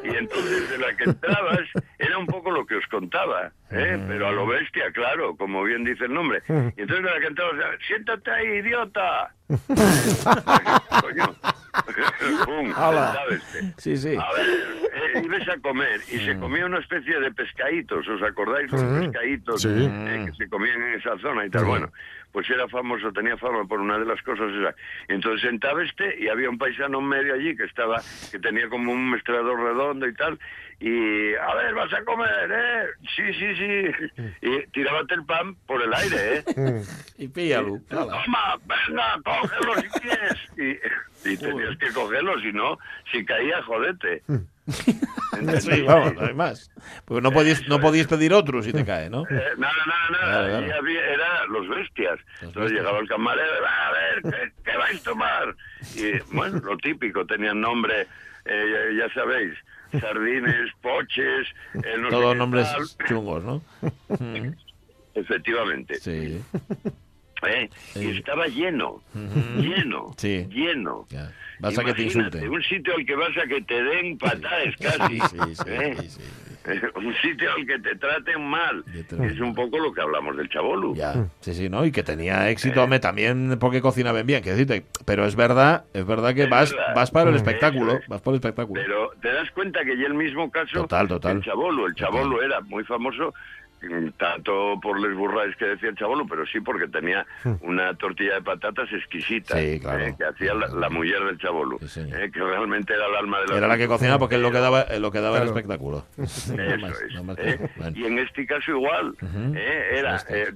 Y 0.03 0.15
entonces 0.17 0.69
de 0.71 0.77
la 0.79 0.97
que 0.97 1.03
entrabas 1.03 1.59
era 1.99 2.17
un 2.17 2.25
poco 2.25 2.49
lo 2.49 2.65
que 2.65 2.75
os 2.77 2.87
contaba, 2.87 3.51
¿eh? 3.69 4.03
pero 4.07 4.27
a 4.27 4.31
lo 4.31 4.47
bestia, 4.47 4.91
claro, 4.91 5.35
como 5.37 5.63
bien 5.63 5.83
dice 5.83 6.05
el 6.05 6.13
nombre. 6.15 6.41
Y 6.49 6.81
entonces 6.81 7.03
de 7.05 7.11
la 7.11 7.19
que 7.19 7.27
entrabas, 7.27 7.55
siéntate 7.87 8.31
ahí, 8.31 8.47
idiota. 8.59 9.34
Coño. 9.47 11.35
Pum. 12.45 12.73
¿sabes? 12.73 13.43
sí, 13.77 13.97
sí. 13.97 14.15
A 14.15 14.31
ver, 14.33 14.47
eh, 15.15 15.21
ibas 15.23 15.47
a 15.49 15.57
comer 15.61 15.99
y 16.11 16.17
se 16.19 16.37
comía 16.39 16.65
una 16.65 16.79
especie 16.79 17.19
de 17.19 17.31
pescaditos, 17.31 18.07
¿os 18.07 18.21
acordáis 18.23 18.71
los 18.71 18.81
Mm. 18.83 18.99
pescaditos 19.01 19.61
Sí. 19.61 19.69
eh, 19.71 20.25
que 20.27 20.33
se 20.43 20.49
comían 20.49 20.81
en 20.81 20.99
esa 20.99 21.17
zona 21.19 21.45
y 21.45 21.49
tal? 21.49 21.65
Bueno, 21.65 21.91
pues 22.35 22.49
era 22.49 22.67
famoso, 22.67 23.13
tenía 23.13 23.37
fama 23.37 23.63
por 23.63 23.79
una 23.79 23.97
de 23.97 24.03
las 24.03 24.21
cosas 24.21 24.51
esas. 24.51 24.75
Entonces 25.07 25.39
sentaba 25.39 25.81
este 25.81 26.19
y 26.19 26.27
había 26.27 26.49
un 26.49 26.57
paisano 26.57 26.99
medio 26.99 27.33
allí 27.33 27.55
que 27.55 27.63
estaba, 27.63 28.01
que 28.29 28.39
tenía 28.39 28.67
como 28.67 28.91
un 28.91 29.09
mestrador 29.09 29.57
redondo 29.57 30.05
y 30.05 30.13
tal, 30.15 30.37
y 30.81 31.33
a 31.33 31.55
ver, 31.55 31.73
vas 31.73 31.93
a 31.93 32.03
comer, 32.03 32.51
¿eh? 32.51 32.87
Sí, 33.15 33.33
sí, 33.35 33.55
sí. 33.55 34.21
Y 34.41 34.67
tirábate 34.71 35.13
el 35.13 35.25
pan 35.25 35.55
por 35.65 35.81
el 35.81 35.93
aire, 35.93 36.39
¿eh? 36.39 36.43
Y 37.17 37.29
píllalo. 37.29 37.79
Toma, 37.89 38.57
venga, 38.65 39.17
cógelo 39.23 39.75
si 39.75 39.87
quieres. 40.01 40.37
Y, 40.57 41.29
y 41.31 41.37
tenías 41.37 41.77
que 41.77 41.93
cogerlo, 41.93 42.37
si 42.41 42.51
no, 42.51 42.77
si 43.13 43.23
caía, 43.23 43.63
jodete. 43.63 44.23
Sí, 44.67 45.81
vamos, 45.83 46.15
no 46.15 46.25
hay 46.25 46.33
más. 46.33 46.71
Porque 47.05 47.21
no 47.21 47.31
podías, 47.31 47.67
no 47.67 47.79
podías 47.79 48.07
pedir 48.07 48.33
otro 48.33 48.63
si 48.63 48.71
te 48.73 48.83
cae, 48.85 49.09
¿no? 49.09 49.23
Eh, 49.29 49.41
nada, 49.57 49.73
nada, 49.85 50.09
nada. 50.11 50.47
Claro, 50.47 50.47
claro. 50.67 50.79
Había- 50.81 51.05
era 51.07 51.45
los 51.49 51.67
bestias. 51.69 52.19
Entonces 52.41 52.55
bestias. 52.63 52.79
llegaba 52.81 52.99
el 52.99 53.07
camarero, 53.07 53.67
a 53.67 53.91
ver, 53.91 54.21
¿qué, 54.23 54.71
qué 54.71 54.77
vais 54.77 54.99
a 55.01 55.03
tomar? 55.03 55.55
Y 55.95 56.19
bueno, 56.35 56.59
lo 56.59 56.77
típico, 56.77 57.25
tenían 57.25 57.61
nombre, 57.61 58.07
eh, 58.45 58.91
ya, 58.97 59.07
ya 59.07 59.13
sabéis, 59.13 59.53
sardines, 59.99 60.71
poches, 60.81 61.47
eh, 61.75 61.97
no 61.99 62.09
Todos 62.09 62.35
nombres 62.35 62.67
tal. 62.71 63.07
chungos, 63.07 63.43
¿no? 63.43 63.61
Efectivamente. 65.13 65.95
Sí. 65.99 66.41
¿Eh? 67.47 67.69
Y 67.95 68.17
estaba 68.17 68.47
lleno, 68.47 69.01
lleno, 69.59 70.13
Sí. 70.17 70.47
lleno. 70.49 71.05
Ya. 71.09 71.31
Vas 71.59 71.77
a 71.79 71.83
que 71.83 71.93
te 71.93 72.03
insulten. 72.03 72.49
Un 72.49 72.61
sitio 72.63 72.93
al 72.95 73.05
que 73.05 73.15
vas 73.15 73.31
a 73.37 73.47
que 73.47 73.61
te 73.61 73.81
den 73.81 74.17
patadas 74.17 74.75
casi. 74.79 75.19
Sí, 75.19 75.27
sí, 75.29 75.55
sí, 75.55 75.63
¿eh? 75.69 75.95
sí, 76.01 76.09
sí. 76.09 76.21
Un 76.95 77.13
sitio 77.21 77.51
al 77.55 77.65
que 77.67 77.77
te 77.77 77.95
traten 77.95 78.43
mal. 78.49 78.83
Es 79.23 79.39
un 79.39 79.53
poco 79.53 79.77
lo 79.77 79.93
que 79.93 80.01
hablamos 80.01 80.35
del 80.35 80.49
chabolu. 80.49 80.95
Ya, 80.95 81.27
sí, 81.39 81.53
sí, 81.53 81.69
¿no? 81.69 81.85
Y 81.85 81.91
que 81.91 82.01
tenía 82.01 82.49
éxito, 82.49 82.81
hombre, 82.83 82.99
también 82.99 83.57
porque 83.59 83.81
cocinaban 83.81 84.25
bien, 84.25 84.43
que 84.43 84.49
decirte. 84.49 84.83
Pero 85.05 85.25
es 85.25 85.35
verdad, 85.35 85.85
es 85.93 86.05
verdad 86.07 86.33
que 86.33 86.43
Es 86.45 86.49
vas, 86.49 86.71
verdad. 86.71 86.95
vas 86.95 87.11
para 87.11 87.29
el 87.29 87.35
espectáculo, 87.35 87.93
es. 87.99 88.07
vas 88.07 88.21
por 88.21 88.33
el 88.33 88.37
espectáculo. 88.39 88.81
Pero 88.81 89.11
te 89.21 89.31
das 89.31 89.49
cuenta 89.51 89.85
que 89.85 89.95
ya 89.95 90.07
el 90.07 90.15
mismo 90.15 90.49
caso 90.49 90.81
Total, 90.81 91.07
total. 91.07 91.37
el 91.37 91.43
Chabolo, 91.43 91.85
el 91.87 91.93
Chabolo 91.95 92.41
era 92.41 92.59
muy 92.61 92.83
famoso 92.83 93.33
tanto 94.17 94.79
por 94.81 94.99
les 94.99 95.15
burraes 95.15 95.55
que 95.57 95.65
decía 95.65 95.89
el 95.89 95.95
Chabolo, 95.95 96.25
pero 96.27 96.45
sí 96.45 96.59
porque 96.59 96.87
tenía 96.87 97.25
una 97.61 97.93
tortilla 97.95 98.35
de 98.35 98.41
patatas 98.41 98.91
exquisita 98.91 99.55
Hmm. 99.55 99.59
Sí, 99.59 99.79
claro. 99.79 100.03
eh, 100.03 100.15
que 100.17 100.25
hacía 100.25 100.53
la, 100.53 100.67
la 100.67 100.89
mujer 100.89 101.23
del 101.23 101.37
Chabolo, 101.37 101.77
Sí, 101.87 102.01
eh, 102.01 102.29
que 102.33 102.39
realmente 102.39 102.93
era 102.93 103.05
el 103.07 103.15
alma 103.15 103.39
de 103.41 103.47
la 103.47 103.57
Era 103.57 103.67
la 103.67 103.77
que 103.77 103.87
cocinaba 103.87 104.19
porque 104.19 104.35
es 104.35 104.41
lo 104.41 104.51
que 104.51 104.59
daba, 104.59 104.85
lo 104.99 105.11
que 105.11 105.19
daba 105.21 105.37
el 105.39 105.47
espectáculo. 105.47 106.05
No 106.17 106.23
Eso 106.25 106.53
más, 106.79 107.01
es, 107.01 107.13
no 107.13 107.23
más 107.23 107.37
¿eh? 107.39 107.57
que- 107.59 107.69
bueno. 107.79 107.97
Y 107.97 108.05
en 108.05 108.19
este 108.19 108.45
caso 108.45 108.71
igual, 108.71 109.15
¿eh? 109.55 109.87
era 109.99 110.17
eh, 110.29 110.47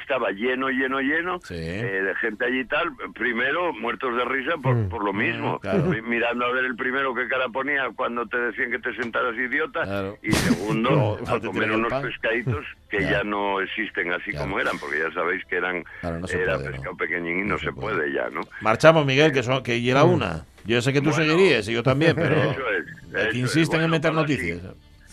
estaba 0.00 0.30
lleno, 0.30 0.68
lleno, 0.70 1.00
lleno 1.00 1.38
Sí. 1.42 1.54
eh, 1.54 2.02
de 2.02 2.14
gente 2.16 2.44
allí 2.44 2.60
y 2.60 2.64
tal. 2.66 2.90
Primero, 3.14 3.72
muertos 3.74 4.16
de 4.16 4.24
risa 4.24 4.56
por, 4.62 4.88
por 4.88 5.04
lo 5.04 5.12
mismo. 5.12 5.58
claro. 5.60 5.84
Mi- 5.86 6.02
Mirando 6.02 6.46
a 6.46 6.52
ver 6.52 6.64
el 6.64 6.76
primero 6.76 7.14
que 7.14 7.26
cara 7.28 7.48
ponía 7.48 7.88
cuando 7.94 8.26
te 8.26 8.38
decían 8.38 8.70
que 8.70 8.78
te 8.78 8.94
sentaras 8.94 9.34
idiota. 9.36 9.82
Claro. 9.82 10.18
Y 10.22 10.32
segundo, 10.32 10.90
No, 10.96 11.12
a 11.14 11.18
cuando 11.18 11.40
te 11.40 11.46
comer 11.46 11.70
unos 11.72 11.92
pescaditos 12.02 12.64
que 12.88 13.00
Ya. 13.02 13.10
ya. 13.10 13.24
no 13.24 13.60
existen 13.60 14.12
así 14.12 14.30
Claro. 14.30 14.46
como 14.46 14.60
eran, 14.60 14.78
porque 14.78 14.98
ya 15.00 15.12
sabéis 15.12 15.44
que 15.46 15.56
eran 15.56 15.84
Claro, 16.00 16.20
no 16.20 16.26
se 16.26 16.40
era 16.42 16.54
puede, 16.56 16.68
¿no? 16.68 16.72
pescado 16.74 16.96
pequeñín 16.96 17.40
y 17.40 17.44
no, 17.44 17.58
se, 17.58 17.72
puede. 17.72 18.12
ya, 18.12 18.28
¿no? 18.30 18.40
Marchamos, 18.60 19.04
Miguel, 19.06 19.32
que, 19.32 19.42
son, 19.42 19.62
que 19.62 19.80
llega 19.80 20.04
una. 20.04 20.44
Yo 20.64 20.80
sé 20.82 20.92
que 20.92 21.00
tú 21.00 21.10
Bueno, 21.10 21.24
seguirías 21.24 21.68
y 21.68 21.72
yo 21.72 21.82
también, 21.82 22.14
pero 22.16 22.34
eso 22.36 22.50
es, 22.70 22.86
aquí 22.86 23.18
eso 23.18 23.28
es. 23.28 23.34
insisten 23.36 23.80
en 23.82 23.90
meter 23.90 24.12
noticias. 24.12 24.60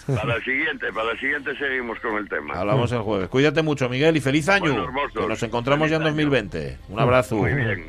Para 0.07 0.25
la 0.37 0.39
siguiente, 0.43 0.91
para 0.91 1.13
la 1.13 1.19
siguiente 1.19 1.55
seguimos 1.57 1.97
con 1.99 2.17
el 2.17 2.27
tema. 2.27 2.55
Hablamos 2.55 2.91
el 2.91 2.99
jueves. 2.99 3.29
Cuídate 3.29 3.61
mucho, 3.61 3.87
Miguel, 3.87 4.17
y 4.17 4.19
feliz 4.19 4.49
año. 4.49 4.65
Bueno, 4.65 4.83
hermosos. 4.83 5.21
que 5.21 5.27
nos 5.29 5.43
encontramos 5.43 5.89
ya 5.89 5.95
en 5.95 6.01
Feliz 6.03 6.17
año. 6.19 6.29
2020. 6.29 6.77
Un 6.89 6.99
abrazo. 6.99 7.35
Muy 7.37 7.53
bien. 7.53 7.85